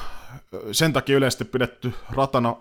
sen 0.72 0.92
takia 0.92 1.16
yleisesti 1.16 1.44
pidetty 1.44 1.92
ratana 2.10 2.56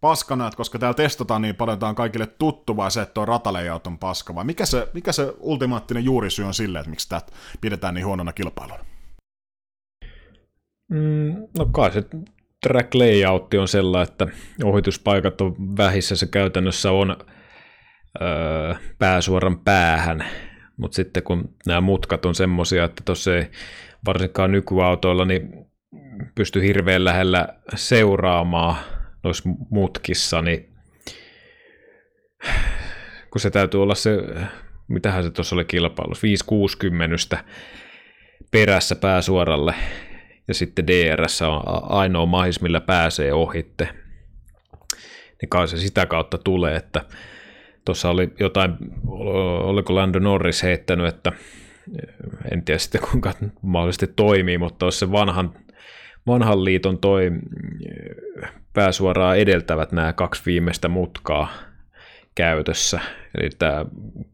paskana, 0.00 0.46
että 0.46 0.56
koska 0.56 0.78
täällä 0.78 0.94
testataan 0.94 1.42
niin 1.42 1.56
paljon, 1.56 1.78
tämä 1.78 1.90
on 1.90 1.96
kaikille 1.96 2.26
tuttu, 2.26 2.76
vai 2.76 2.90
se, 2.90 3.02
että 3.02 3.14
tuo 3.14 3.24
ratalejaut 3.24 3.86
on 3.86 3.98
paska, 3.98 4.34
vai 4.34 4.44
mikä 4.44 4.66
se, 4.66 4.88
mikä 4.94 5.12
se 5.12 5.34
ultimaattinen 5.40 6.04
juurisyy 6.04 6.44
on 6.44 6.54
sille, 6.54 6.78
että 6.78 6.90
miksi 6.90 7.08
tätä 7.08 7.26
pidetään 7.60 7.94
niin 7.94 8.06
huonona 8.06 8.32
kilpailuna? 8.32 8.84
Mm, 10.90 11.48
no 11.58 11.66
kai 11.72 11.92
se 11.92 12.04
track 12.62 12.94
layout 12.94 13.54
on 13.54 13.68
sellainen, 13.68 14.12
että 14.12 14.26
ohituspaikat 14.64 15.40
on 15.40 15.76
vähissä, 15.76 16.16
se 16.16 16.26
käytännössä 16.26 16.92
on 16.92 17.16
öö, 18.22 18.74
pääsuoran 18.98 19.58
päähän, 19.58 20.24
mutta 20.76 20.96
sitten 20.96 21.22
kun 21.22 21.54
nämä 21.66 21.80
mutkat 21.80 22.26
on 22.26 22.34
semmoisia, 22.34 22.84
että 22.84 23.02
tuossa 23.04 23.36
ei 23.36 23.50
varsinkaan 24.06 24.52
nykyautoilla 24.52 25.24
niin 25.24 25.68
pysty 26.34 26.62
hirveän 26.62 27.04
lähellä 27.04 27.48
seuraamaan 27.74 28.76
noissa 29.22 29.48
mutkissa, 29.70 30.42
niin 30.42 30.68
kun 33.30 33.40
se 33.40 33.50
täytyy 33.50 33.82
olla 33.82 33.94
se, 33.94 34.18
mitähän 34.88 35.24
se 35.24 35.30
tuossa 35.30 35.56
oli 35.56 35.64
kilpailu, 35.64 36.14
560 36.22 37.44
perässä 38.50 38.96
pääsuoralle, 38.96 39.74
ja 40.48 40.54
sitten 40.54 40.86
DRS 40.86 41.42
on 41.42 41.62
ainoa 41.92 42.26
mahis, 42.26 42.60
millä 42.60 42.80
pääsee 42.80 43.32
ohitte, 43.32 43.88
niin 45.42 45.48
kai 45.48 45.68
se 45.68 45.76
sitä 45.76 46.06
kautta 46.06 46.38
tulee, 46.38 46.76
että 46.76 47.04
tuossa 47.84 48.10
oli 48.10 48.32
jotain, 48.40 48.74
oliko 49.62 49.94
Lando 49.94 50.18
Norris 50.18 50.62
heittänyt, 50.62 51.06
että 51.06 51.32
en 52.52 52.64
tiedä 52.64 52.78
sitten 52.78 53.00
kuinka 53.10 53.32
mahdollisesti 53.62 54.06
toimii, 54.06 54.58
mutta 54.58 54.86
olisi 54.86 54.98
se 54.98 55.12
vanhan, 55.12 55.54
vanhan 56.28 56.64
liiton 56.64 56.98
toi 56.98 57.30
pääsuoraan 58.72 59.38
edeltävät 59.38 59.92
nämä 59.92 60.12
kaksi 60.12 60.42
viimeistä 60.46 60.88
mutkaa 60.88 61.48
käytössä. 62.34 63.00
Eli 63.38 63.50
tämä 63.58 63.86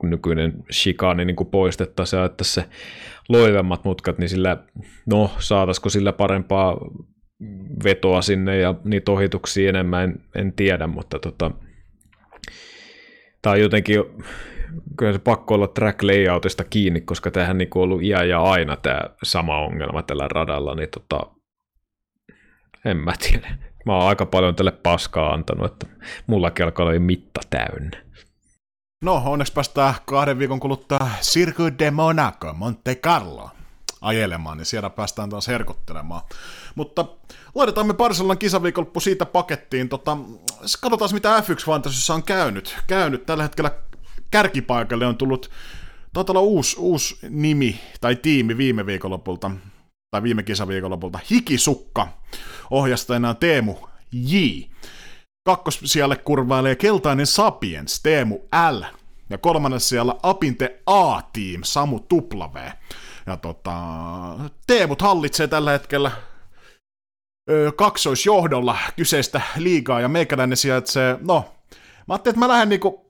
nykyinen 0.03 0.65
shikaani 0.73 1.25
niin 1.25 1.37
poistettaisiin 1.51 2.21
ja 2.21 2.27
että 2.27 2.45
se 2.45 2.65
loivemmat 3.29 3.85
mutkat, 3.85 4.19
niin 4.19 4.29
sillä, 4.29 4.57
no 5.07 5.31
saataisiko 5.39 5.89
sillä 5.89 6.13
parempaa 6.13 6.77
vetoa 7.85 8.23
sinne 8.23 8.59
ja 8.59 8.75
niitä 8.85 9.13
ohituksia 9.13 9.69
enemmän, 9.69 10.05
en, 10.05 10.21
en 10.35 10.53
tiedä, 10.53 10.87
mutta 10.87 11.19
tota, 11.19 11.51
tämä 13.43 13.53
on 13.53 13.61
jotenkin, 13.61 14.03
kyllä 14.99 15.13
se 15.13 15.19
pakko 15.19 15.55
olla 15.55 15.69
track 15.69 16.03
layoutista 16.03 16.65
kiinni, 16.65 17.01
koska 17.01 17.31
tämähän 17.31 17.59
niin 17.59 17.69
ollut 17.75 18.03
iä 18.03 18.23
ja 18.25 18.43
aina 18.43 18.77
tämä 18.77 19.01
sama 19.23 19.59
ongelma 19.59 20.03
tällä 20.03 20.29
radalla, 20.29 20.75
niin 20.75 20.89
tota, 20.91 21.34
en 22.85 22.97
mä 22.97 23.12
tiedä. 23.18 23.59
Mä 23.87 23.97
oon 23.97 24.09
aika 24.09 24.26
paljon 24.26 24.55
tälle 24.55 24.70
paskaa 24.72 25.32
antanut, 25.32 25.72
että 25.72 25.87
mullakin 26.26 26.64
alkaa 26.64 26.87
olla 26.87 27.01
mitta 27.01 27.41
täynnä. 27.51 28.05
No, 29.05 29.22
onneksi 29.26 29.53
päästään 29.53 29.95
kahden 30.05 30.39
viikon 30.39 30.61
kuluttua 30.61 30.99
Cirque 31.20 31.72
de 31.78 31.91
Monaco, 31.91 32.53
Monte 32.53 32.95
Carlo 32.95 33.51
ajelemaan, 34.01 34.59
niin 34.59 34.66
siellä 34.66 34.91
päästään 34.91 35.30
taas 35.30 35.49
herkuttelemaan. 35.49 36.22
Mutta 36.74 37.05
laitetaan 37.55 37.87
me 37.87 37.95
Barcelonan 37.95 38.39
kisaviikonloppu 38.39 39.01
siitä 39.01 39.26
pakettiin. 39.26 39.89
Tota, 39.89 40.16
katsotaan, 40.80 41.11
mitä 41.12 41.41
F1 41.41 41.66
Fantasyssa 41.66 42.14
on 42.14 42.22
käynyt. 42.22 42.76
käynyt. 42.87 43.26
Tällä 43.26 43.43
hetkellä 43.43 43.70
kärkipaikalle 44.30 45.07
on 45.07 45.16
tullut, 45.16 45.51
taitaa 46.12 46.32
olla 46.32 46.41
uusi, 46.41 46.76
uusi 46.78 47.18
nimi 47.30 47.80
tai 48.01 48.16
tiimi 48.16 48.57
viime 48.57 48.87
viikonlopulta 48.87 49.51
tai 50.15 50.23
viime 50.23 50.43
kisaviikonlopulta, 50.43 51.19
Hikisukka, 51.31 52.09
ohjastajana 52.71 53.35
Teemu 53.35 53.77
J. 54.12 54.37
Kakkos 55.47 55.81
siellä 55.85 56.17
kurvailee 56.17 56.77
Keltainen 56.77 57.27
Sapiens, 57.27 58.03
Teemu 58.03 58.41
L. 58.71 58.83
Ja 59.31 59.39
kolmannes 59.39 59.89
siellä 59.89 60.15
Apinte 60.23 60.81
A-team, 60.87 61.61
Samu 61.62 62.01
W. 62.12 62.57
Ja 63.27 63.37
tota, 63.37 63.73
Teemut 64.67 65.03
hallitsee 65.03 65.47
tällä 65.47 65.71
hetkellä 65.71 66.11
ö, 67.51 67.73
kaksoisjohdolla 67.77 68.77
kyseistä 68.97 69.41
liigaa, 69.57 70.01
ja 70.01 70.09
meikäläinen 70.09 70.57
sijaitsee, 70.57 71.19
no, 71.21 71.45
Mä 72.07 72.15
ajattelin, 72.15 72.35
että 72.35 72.47
mä 72.47 72.49
lähden 72.49 72.69
niinku, 72.69 73.04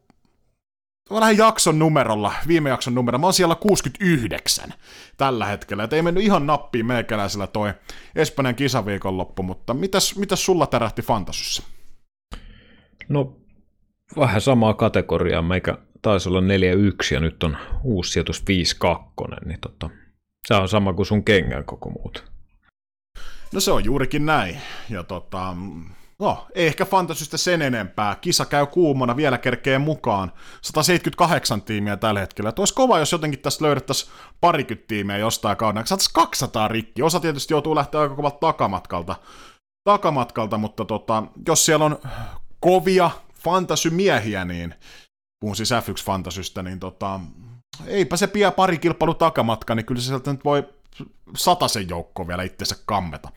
mä 1.11 1.21
lähden 1.21 1.39
jakson 1.39 1.79
numerolla, 1.79 2.33
viime 2.49 2.71
jakson 2.71 2.95
numerolla, 2.95 3.21
mä 3.21 3.27
oon 3.27 3.35
siellä 3.35 3.55
69 3.55 4.75
tällä 5.17 5.47
hetkellä, 5.47 5.85
että 5.85 5.97
ei 5.97 6.03
mennyt 6.03 6.25
ihan 6.25 6.47
nappiin 6.47 6.87
meikäläisellä 6.87 7.47
toi 7.47 7.75
Espanjan 8.15 8.55
kisaviikonloppu, 8.55 9.43
mutta 9.43 9.75
mitäs, 9.75 10.17
mitäs 10.17 10.45
sulla 10.45 10.67
tärähti 10.67 11.03
Fantasyssä? 11.03 11.63
No, 13.09 13.37
vähän 14.17 14.41
samaa 14.41 14.75
kategoriaa, 14.75 15.43
meikä 15.43 15.79
taisi 16.03 16.29
olla 16.29 16.41
4-1 16.41 16.45
ja 17.15 17.21
nyt 17.21 17.43
on 17.43 17.57
uusi 17.83 18.13
sijoitus 18.13 18.45
5-2, 19.25 19.47
niin 19.47 19.61
tota, 19.61 19.91
se 20.47 20.55
on 20.55 20.69
sama 20.69 20.93
kuin 20.93 21.07
sun 21.07 21.25
kengän 21.25 21.65
koko 21.65 21.91
muut. 21.91 22.35
No 23.53 23.61
se 23.61 23.73
on 23.73 23.85
juurikin 23.85 24.27
näin. 24.27 24.59
Ja 24.91 25.03
tota, 25.03 25.57
no, 26.19 26.47
ei 26.55 26.67
ehkä 26.67 26.85
fantasystä 26.85 27.37
sen 27.37 27.63
enempää. 27.63 28.17
Kisa 28.21 28.47
käy 28.47 28.67
kuumana, 28.67 29.17
vielä 29.17 29.39
kerkee 29.39 29.79
mukaan. 29.79 30.33
178 30.63 31.63
tiimiä 31.63 31.97
tällä 31.97 32.21
hetkellä. 32.21 32.53
Olisi 32.59 32.75
kova, 32.75 32.99
jos 32.99 33.13
jotenkin 33.13 33.41
tästä 33.41 33.65
löydettäisiin 33.65 34.13
parikymmentä 34.41 34.89
tiimiä 34.89 35.19
jostain 35.19 35.57
kauden. 35.57 35.87
Saataisiin 35.87 36.15
200 36.15 36.69
rikki. 36.69 37.03
Osa 37.03 37.21
tietysti 37.21 37.55
joutuu 37.55 37.75
lähteä 37.75 38.01
aika 38.01 38.15
kovalta 38.15 38.39
takamatkalta. 38.41 39.17
takamatkalta, 39.85 40.59
mutta 40.59 40.85
tota, 40.85 41.23
jos 41.49 41.67
siellä 41.67 41.85
on 41.85 41.99
kovia 42.61 43.11
fantasymiehiä, 43.35 44.45
niin 44.45 44.75
puhun 45.41 45.57
siis 45.57 45.71
F1 45.71 46.05
Fantasystä, 46.05 46.63
niin 46.63 46.81
tota, 46.81 47.21
eipä 47.87 48.17
se 48.17 48.27
pian 48.27 48.53
pari 48.53 48.79
kilpailu 48.79 49.15
takamatka, 49.15 49.75
niin 49.75 49.87
kyllä 49.87 50.01
se 50.01 50.07
sieltä 50.07 50.33
nyt 50.33 50.45
voi 50.45 50.69
sen 51.37 51.89
joukko 51.89 52.29
vielä 52.29 52.43
itsensä 52.43 52.77
kammeta. 52.87 53.29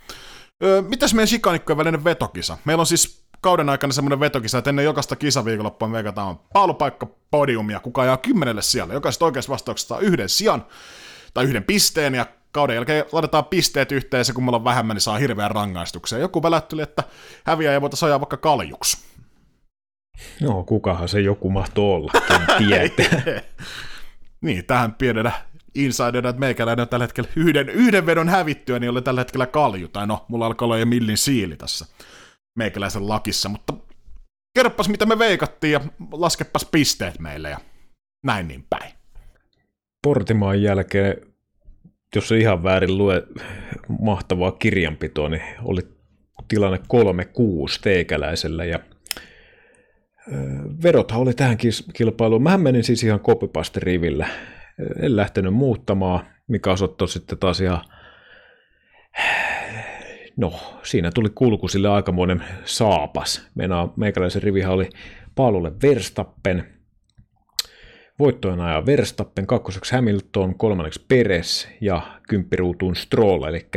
Öö, 0.63 0.81
mitäs 0.81 1.13
meidän 1.13 1.27
shikanikkojen 1.27 1.77
välinen 1.77 2.03
vetokisa? 2.03 2.57
Meillä 2.65 2.81
on 2.81 2.85
siis 2.85 3.27
kauden 3.41 3.69
aikana 3.69 3.93
semmoinen 3.93 4.19
vetokisa, 4.19 4.57
että 4.57 4.69
ennen 4.69 4.85
jokaista 4.85 5.15
kisaviikonloppua 5.15 5.87
me 5.87 5.93
veikataan 5.93 6.39
paalupaikka 6.53 7.07
podiumia, 7.31 7.79
kuka 7.79 8.01
ajaa 8.01 8.17
kymmenelle 8.17 8.61
sijalle. 8.61 8.93
Jokaisesta 8.93 9.25
oikeasta 9.25 9.51
vastauksesta 9.51 9.87
saa 9.87 9.99
yhden 9.99 10.29
sijan 10.29 10.65
tai 11.33 11.45
yhden 11.45 11.63
pisteen, 11.63 12.15
ja 12.15 12.25
kauden 12.51 12.73
jälkeen 12.73 13.05
laitetaan 13.11 13.45
pisteet 13.45 13.91
yhteen, 13.91 14.25
ja 14.27 14.33
kun 14.33 14.43
meillä 14.43 14.55
on 14.55 14.63
vähemmän, 14.63 14.95
niin 14.95 15.01
saa 15.01 15.17
hirveän 15.17 15.51
rangaistuksia. 15.51 16.17
Joku 16.17 16.43
välätteli, 16.43 16.81
että 16.81 17.03
häviää 17.43 17.73
ja 17.73 17.81
voitaisiin 17.81 18.07
ajaa 18.07 18.19
vaikka 18.19 18.37
kaljuksi. 18.37 18.97
No, 20.41 20.63
kukahan 20.63 21.09
se 21.09 21.21
joku 21.21 21.49
mahtoi 21.49 21.85
olla, 21.85 22.11
tietää. 22.57 23.41
niin, 24.45 24.65
tähän 24.65 24.95
pienenä 24.95 25.31
insiderina, 25.77 26.29
että 26.29 26.39
meikäläinen 26.39 26.83
on 26.83 26.89
tällä 26.89 27.03
hetkellä 27.03 27.29
yhden, 27.35 27.69
yhden 27.69 28.05
vedon 28.05 28.29
hävittyä, 28.29 28.79
niin 28.79 28.89
oli 28.89 29.01
tällä 29.01 29.21
hetkellä 29.21 29.45
kalju. 29.45 29.87
Tai 29.87 30.07
no, 30.07 30.25
mulla 30.27 30.45
alkaa 30.45 30.65
olla 30.65 30.77
jo 30.77 30.85
millin 30.85 31.17
siili 31.17 31.55
tässä 31.55 31.85
meikäläisen 32.55 33.09
lakissa, 33.09 33.49
mutta 33.49 33.73
kerroppas 34.55 34.89
mitä 34.89 35.05
me 35.05 35.19
veikattiin 35.19 35.73
ja 35.73 35.81
laskepas 36.11 36.65
pisteet 36.65 37.19
meille 37.19 37.49
ja 37.49 37.57
näin 38.25 38.47
niin 38.47 38.65
päin. 38.69 38.91
Portimaan 40.03 40.61
jälkeen, 40.61 41.15
jos 42.15 42.27
se 42.27 42.37
ihan 42.37 42.63
väärin 42.63 42.97
lue 42.97 43.23
mahtavaa 43.99 44.51
kirjanpitoa, 44.51 45.29
niin 45.29 45.41
oli 45.63 45.81
tilanne 46.47 46.77
3-6 46.77 46.81
teikäläisellä 47.81 48.65
ja 48.65 48.79
Vedothan 50.83 51.19
oli 51.19 51.33
tähän 51.33 51.57
kilpailuun. 51.93 52.43
Mä 52.43 52.57
menin 52.57 52.83
siis 52.83 53.03
ihan 53.03 53.19
copypaste-rivillä. 53.19 54.27
En 55.01 55.15
lähtenyt 55.15 55.53
muuttamaan, 55.53 56.25
mikä 56.47 56.71
osoittaa 56.71 57.07
sitten 57.07 57.37
taas 57.37 57.61
ihan... 57.61 57.81
No, 60.37 60.53
siinä 60.83 61.11
tuli 61.11 61.29
kulku 61.35 61.67
sille 61.67 61.89
aikamoinen 61.89 62.43
saapas. 62.65 63.47
Meinaa, 63.55 63.93
meikäläisen 63.95 64.43
rivihän 64.43 64.73
oli 64.73 64.89
Paululle 65.35 65.71
Verstappen, 65.81 66.67
voittojen 68.19 68.59
ajan 68.59 68.85
Verstappen, 68.85 69.47
kakkoseksi 69.47 69.95
Hamilton, 69.95 70.55
kolmanneksi 70.57 71.05
Peres 71.07 71.69
ja 71.81 72.01
kymppiruutuun 72.29 72.95
Stroll, 72.95 73.43
eli 73.43 73.69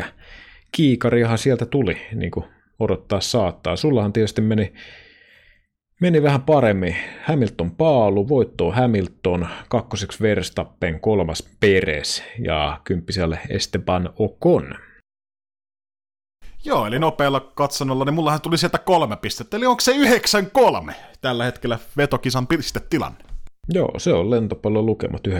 kiikariahan 0.72 1.38
sieltä 1.38 1.66
tuli, 1.66 1.96
niin 2.14 2.30
kuin 2.30 2.46
odottaa 2.78 3.20
saattaa. 3.20 3.76
Sullahan 3.76 4.12
tietysti 4.12 4.40
meni 4.40 4.72
Meni 6.00 6.22
vähän 6.22 6.42
paremmin. 6.42 6.96
Hamilton 7.24 7.70
paalu, 7.70 8.28
voitto 8.28 8.70
Hamilton, 8.70 9.48
kakkoseksi 9.68 10.20
Verstappen, 10.22 11.00
kolmas 11.00 11.48
Peres 11.60 12.22
ja 12.44 12.80
kymppiselle 12.84 13.38
Esteban 13.48 14.10
Ocon. 14.18 14.74
Joo, 16.64 16.86
eli 16.86 16.98
nopealla 16.98 17.40
katsonnolla, 17.40 18.04
niin 18.04 18.14
mullahan 18.14 18.40
tuli 18.40 18.58
sieltä 18.58 18.78
kolme 18.78 19.16
pistettä, 19.16 19.56
eli 19.56 19.66
onko 19.66 19.80
se 19.80 19.92
9-3 20.88 20.92
tällä 21.20 21.44
hetkellä 21.44 21.78
vetokisan 21.96 22.46
pistetilanne? 22.46 23.18
Joo, 23.68 23.92
se 23.98 24.12
on 24.12 24.30
lentopallon 24.30 24.86
lukemat 24.86 25.28
9-3 25.28 25.32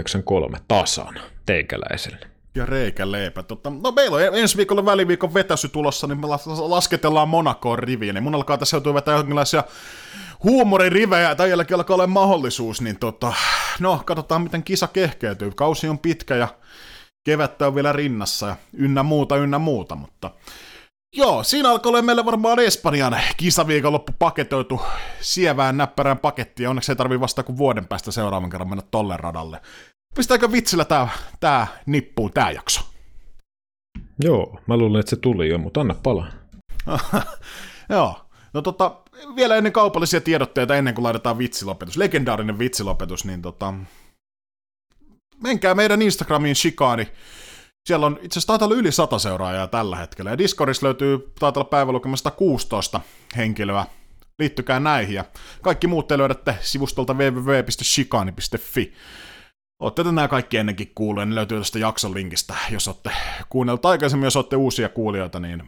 tasan 0.68 1.20
teikäläiselle. 1.46 2.26
Ja 2.54 2.66
reikä 2.66 3.10
leipä. 3.10 3.42
Totta, 3.42 3.70
no 3.70 3.92
meillä 3.92 4.16
on 4.16 4.38
ensi 4.38 4.56
viikolla 4.56 4.84
väliviikon 4.84 5.34
vetäsy 5.34 5.68
tulossa, 5.68 6.06
niin 6.06 6.20
me 6.20 6.26
lasketellaan 6.58 7.28
Monakoon 7.28 7.78
riviin, 7.78 8.14
niin 8.14 8.22
mun 8.22 8.34
alkaa 8.34 8.58
tässä 8.58 8.76
joutua 8.76 8.94
vetää 8.94 9.16
jonkinlaisia 9.16 9.64
huumoririvejä, 10.44 11.34
tai 11.34 11.50
jälkeen 11.50 11.78
alkaa 11.78 11.94
olla 11.94 12.06
mahdollisuus, 12.06 12.80
niin 12.80 12.98
tota, 12.98 13.32
no, 13.80 14.02
katsotaan 14.04 14.42
miten 14.42 14.62
kisa 14.62 14.88
kehkeytyy. 14.88 15.50
Kausi 15.50 15.88
on 15.88 15.98
pitkä 15.98 16.36
ja 16.36 16.48
kevättä 17.24 17.66
on 17.66 17.74
vielä 17.74 17.92
rinnassa 17.92 18.46
ja 18.46 18.56
ynnä 18.72 19.02
muuta, 19.02 19.36
ynnä 19.36 19.58
muuta, 19.58 19.94
mutta 19.94 20.30
Joo, 21.16 21.42
siinä 21.42 21.70
alkoi 21.70 21.90
olla 21.90 22.02
meille 22.02 22.24
varmaan 22.24 22.58
Espanjan 22.58 23.16
kisaviikonloppu 23.36 24.12
paketoitu 24.18 24.80
sievään 25.20 25.76
näppärään 25.76 26.18
pakettiin. 26.18 26.68
Onneksi 26.68 26.92
ei 26.92 26.96
tarvi 26.96 27.20
vasta 27.20 27.42
kuin 27.42 27.58
vuoden 27.58 27.86
päästä 27.86 28.10
seuraavan 28.10 28.50
kerran 28.50 28.68
mennä 28.68 28.84
tolle 28.90 29.16
radalle. 29.16 29.60
Pistääkö 30.14 30.52
vitsillä 30.52 30.84
tää, 30.84 31.08
tää 31.40 31.66
nippuun 31.86 32.32
tää 32.32 32.50
jakso? 32.50 32.80
Joo, 34.24 34.60
mä 34.66 34.76
luulen, 34.76 35.00
että 35.00 35.10
se 35.10 35.16
tuli 35.16 35.48
jo, 35.48 35.58
mutta 35.58 35.80
anna 35.80 35.94
palaa. 36.02 36.26
Joo, 37.88 38.20
no 38.52 38.62
tota, 38.62 38.96
vielä 39.36 39.56
ennen 39.56 39.72
kaupallisia 39.72 40.20
tiedotteita, 40.20 40.76
ennen 40.76 40.94
kuin 40.94 41.02
laitetaan 41.02 41.38
vitsilopetus, 41.38 41.96
legendaarinen 41.96 42.58
vitsilopetus, 42.58 43.24
niin 43.24 43.42
tota, 43.42 43.74
menkää 45.42 45.74
meidän 45.74 46.02
Instagramiin 46.02 46.56
shikaani. 46.56 47.08
Siellä 47.88 48.06
on 48.06 48.18
itse 48.22 48.38
asiassa 48.38 48.58
taitaa 48.58 48.78
yli 48.78 48.92
sata 48.92 49.18
seuraajaa 49.18 49.66
tällä 49.66 49.96
hetkellä, 49.96 50.30
ja 50.30 50.38
Discordissa 50.38 50.86
löytyy 50.86 51.18
taitaa 51.38 51.60
olla 51.60 51.70
päivälukemasta 51.70 52.30
16 52.30 53.00
henkilöä. 53.36 53.86
Liittykää 54.38 54.80
näihin, 54.80 55.14
ja 55.14 55.24
kaikki 55.62 55.86
muut 55.86 56.08
te 56.08 56.18
löydätte 56.18 56.54
sivustolta 56.60 57.14
www.shikani.fi. 57.14 58.92
Olette 59.82 60.04
nämä 60.04 60.28
kaikki 60.28 60.56
ennenkin 60.56 60.92
kuulleet, 60.94 61.28
ne 61.28 61.34
löytyy 61.34 61.58
tästä 61.58 61.78
jakson 61.78 62.14
linkistä. 62.14 62.54
Jos 62.70 62.88
olette 62.88 63.10
kuunnelleet 63.48 63.86
aikaisemmin, 63.86 64.24
jos 64.24 64.36
olette 64.36 64.56
uusia 64.56 64.88
kuulijoita, 64.88 65.40
niin 65.40 65.62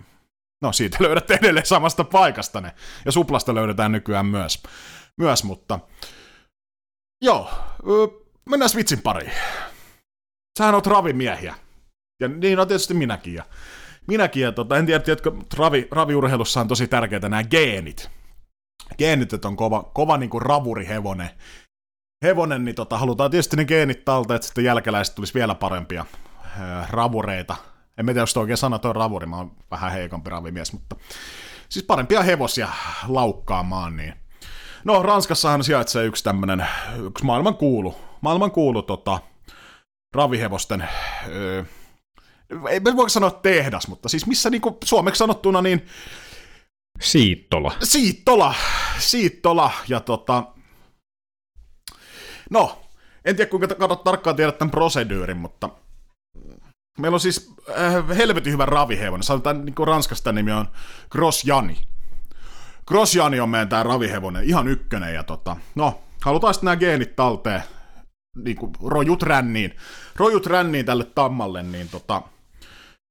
no 0.63 0.73
siitä 0.73 0.97
löydätte 1.01 1.35
edelleen 1.35 1.67
samasta 1.67 2.05
paikasta 2.05 2.61
ne. 2.61 2.73
Ja 3.05 3.13
suplasta 3.13 3.55
löydetään 3.55 3.93
nykyään 3.93 4.27
myös. 4.27 4.63
Myös, 5.17 5.45
mutta 5.45 5.79
joo, 7.23 7.51
mennään 8.49 8.71
vitsin 8.77 9.03
pariin. 9.03 9.33
Sähän 10.59 10.75
oot 10.75 10.87
ravimiehiä. 10.87 11.55
Ja 12.21 12.29
niin 12.29 12.61
on 12.61 12.69
tietysti 12.69 12.95
minäkin. 12.95 13.35
Ja 13.35 13.45
minäkin, 14.09 14.43
ja 14.43 14.53
tota, 14.53 14.77
en 14.77 14.87
tiedä, 14.87 15.05
tiedätkö, 15.05 15.33
ravi, 15.57 15.89
raviurheilussa 15.91 16.61
on 16.61 16.69
tosi 16.69 16.89
tärkeitä 16.89 17.29
nämä 17.29 17.45
geenit. 17.45 18.11
Geenit, 18.99 19.33
että 19.33 19.49
on 19.49 19.57
kova, 19.57 19.91
kova 19.95 20.17
niin 20.17 20.31
kuin 20.31 20.43
ravurihevonen 20.43 21.31
hevonen, 22.23 22.65
niin 22.65 22.75
tota, 22.75 22.99
halutaan 22.99 23.31
tietysti 23.31 23.57
ne 23.57 23.65
geenit 23.65 24.05
talteen, 24.05 24.37
että 24.37 24.47
sitten 24.47 24.65
jälkeläiset 24.65 25.15
tulisi 25.15 25.35
vielä 25.35 25.55
parempia 25.55 26.07
ää, 26.61 26.87
ravureita. 26.91 27.57
En 27.99 28.07
tiedä, 28.07 28.21
jos 28.21 28.37
oikein 28.37 28.57
sana 28.57 28.79
toi 28.79 28.93
ravuri, 28.93 29.27
mä 29.27 29.37
oon 29.37 29.57
vähän 29.71 29.93
heikompi 29.93 30.31
ravimies, 30.31 30.73
mutta 30.73 30.97
siis 31.69 31.85
parempia 31.85 32.23
hevosia 32.23 32.69
laukkaamaan, 33.09 33.97
niin 33.97 34.15
No, 34.85 35.03
Ranskassahan 35.03 35.65
sijaitsee 35.65 36.05
yksi 36.05 36.25
tämmönen, 36.25 36.67
yksi 37.07 37.25
maailman 37.25 37.57
kuulu, 37.57 37.95
maailman 38.21 38.51
kuulu 38.51 38.83
tota, 38.83 39.21
ravihevosten, 40.15 40.89
öö, 41.29 41.65
ei 42.71 42.85
voi 42.85 43.11
sanoa 43.11 43.31
tehdas, 43.31 43.89
mutta 43.89 44.09
siis 44.09 44.27
missä 44.27 44.51
niinku 44.51 44.79
suomeksi 44.85 45.19
sanottuna 45.19 45.63
niin... 45.63 45.87
Siittola. 47.01 47.73
Siittola, 47.83 48.55
Siittola, 48.99 49.71
ja 49.89 50.01
tota, 50.01 50.45
No, 52.51 52.83
en 53.25 53.37
tiedä 53.37 53.51
kuinka 53.51 53.97
tarkkaan 53.97 54.37
tiedät 54.37 54.59
tämän 54.59 54.71
prosedyyrin, 54.71 55.37
mutta 55.37 55.69
meillä 56.99 57.17
on 57.17 57.21
siis 57.21 57.55
äh, 57.71 58.17
helvetin 58.17 58.53
hyvä 58.53 58.67
ravihevonen. 58.67 59.23
Sanotaan 59.23 59.65
niin 59.65 59.75
kuin 59.75 59.87
Ranskasta 59.87 60.33
nimi 60.33 60.53
on 60.53 60.69
Grosjani. 61.11 61.79
Grosjani 62.87 63.41
on 63.41 63.51
meidän 63.51 63.69
tämä 63.69 63.83
ravihevonen, 63.83 64.45
ihan 64.45 64.69
ykkönen. 64.69 65.15
Ja 65.15 65.23
tota, 65.23 65.57
no, 65.75 66.03
halutaan 66.23 66.55
sitten 66.55 66.67
nämä 66.67 66.77
geenit 66.77 67.17
talteen, 67.17 67.63
niin 68.37 68.57
kuin 68.57 68.73
rojut 68.85 69.23
ränniin, 69.23 69.77
rojut 70.17 70.47
ränniin 70.47 70.87
tälle 70.87 71.05
tammalle, 71.05 71.63
niin 71.63 71.89
tota, 71.89 72.23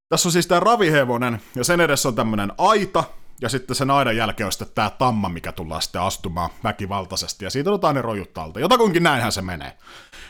tässä 0.10 0.28
on 0.28 0.32
siis 0.32 0.48
tämä 0.48 0.60
ravihevonen, 0.60 1.41
ja 1.56 1.64
sen 1.64 1.82
edessä 1.82 2.10
on 2.10 2.16
tämmöinen 2.16 2.52
aita, 2.58 3.03
ja 3.41 3.49
sitten 3.49 3.76
sen 3.76 3.91
aidan 3.91 4.18
jälkeen 4.18 4.45
on 4.45 4.52
sitten 4.52 4.68
tämä 4.76 4.90
tamma, 4.90 5.30
mikä 5.30 5.52
tullaan 5.52 5.82
sitten 5.82 6.02
astumaan 6.02 6.49
väkivaltaisesti, 6.64 7.45
ja 7.45 7.52
siitä 7.52 7.72
otetaan 7.72 7.95
ne 7.95 8.02
rojut 8.02 8.38
alta. 8.38 8.60
Jotakuinkin 8.60 9.03
näinhän 9.03 9.32
se 9.32 9.41
menee. 9.41 9.78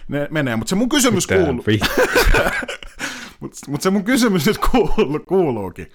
Ne 0.08 0.28
menee, 0.32 0.56
mutta 0.56 0.70
se 0.70 0.76
mun 0.76 0.90
kysymys 0.90 1.28
kuuluu, 1.28 1.64
mutta 3.42 3.72
mut 3.72 3.82
se 3.82 3.90
mun 3.90 4.04
kysymys 4.04 4.46
nyt 4.46 4.58
kuulu, 4.58 5.20
kuuluukin, 5.28 5.92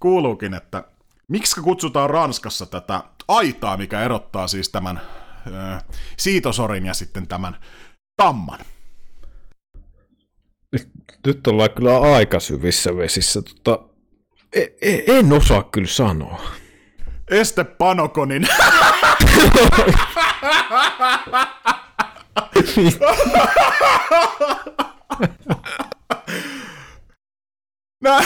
kuuluukin, 0.00 0.54
että 0.54 0.84
miksi 1.28 1.60
kutsutaan 1.60 2.10
Ranskassa 2.10 2.66
tätä 2.66 3.02
aitaa, 3.28 3.76
mikä 3.76 4.02
erottaa 4.02 4.48
siis 4.48 4.68
tämän 4.68 5.00
ö, 5.46 5.50
siitosorin 6.16 6.86
ja 6.86 6.94
sitten 6.94 7.28
tämän 7.28 7.56
tamman? 8.16 8.58
Nyt 11.26 11.46
ollaan 11.46 11.70
kyllä 11.70 12.00
aika 12.00 12.40
syvissä 12.40 12.96
vesissä. 12.96 13.42
Tota, 13.42 13.78
e- 14.52 14.66
e- 14.80 15.04
en 15.06 15.32
osaa 15.32 15.62
kyllä 15.62 15.88
sanoa. 15.88 16.42
Este 17.30 17.64
Panokonin. 17.64 18.48
Nä... 28.02 28.24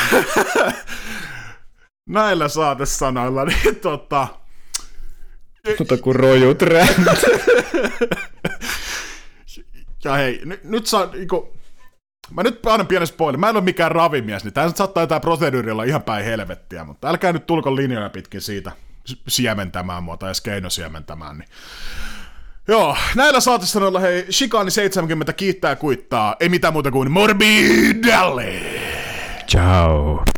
Näillä 2.09 2.49
saatesanoilla, 2.49 3.45
niin 3.45 3.77
tota... 3.77 4.29
Mutta 5.79 5.97
kun 5.97 6.17
rojut. 6.17 6.63
Ja 10.05 10.15
hei, 10.15 10.41
nyt, 10.45 10.65
nyt 10.65 10.87
saa 10.87 11.07
niinku... 11.07 11.57
Mä 12.31 12.43
nyt 12.43 12.67
annan 12.67 12.87
pienen 12.87 13.07
spoiler. 13.07 13.39
Mä 13.39 13.49
en 13.49 13.57
ole 13.57 13.65
mikään 13.65 13.93
ravimies, 13.93 14.45
niin 14.45 14.55
tää 14.55 14.73
saattaa 14.75 15.03
jotain 15.03 15.21
proseduuri 15.21 15.71
olla 15.71 15.85
ihan 15.85 16.03
päin 16.03 16.25
helvettiä, 16.25 16.85
mutta 16.85 17.09
älkää 17.09 17.33
nyt 17.33 17.47
tulko 17.47 17.77
linjoja 17.77 18.11
pitkin 18.11 18.41
siitä 18.41 18.73
siementämään 19.29 20.03
mua 20.03 20.17
tai 20.17 20.29
edes 20.29 20.41
keinosiementämään. 20.41 21.39
Niin. 21.39 21.49
Joo, 22.69 22.97
näillä 23.15 23.41
saatesanoilla 23.41 24.01
hei, 24.01 24.27
Shikani 24.31 24.71
70 24.71 25.33
kiittää 25.33 25.77
kuittaa. 25.77 26.37
Ei 26.41 26.49
mitään 26.49 26.73
muuta 26.73 26.91
kuin 26.91 27.11
Morbidalle! 27.11 28.90
Tchau. 29.51 30.30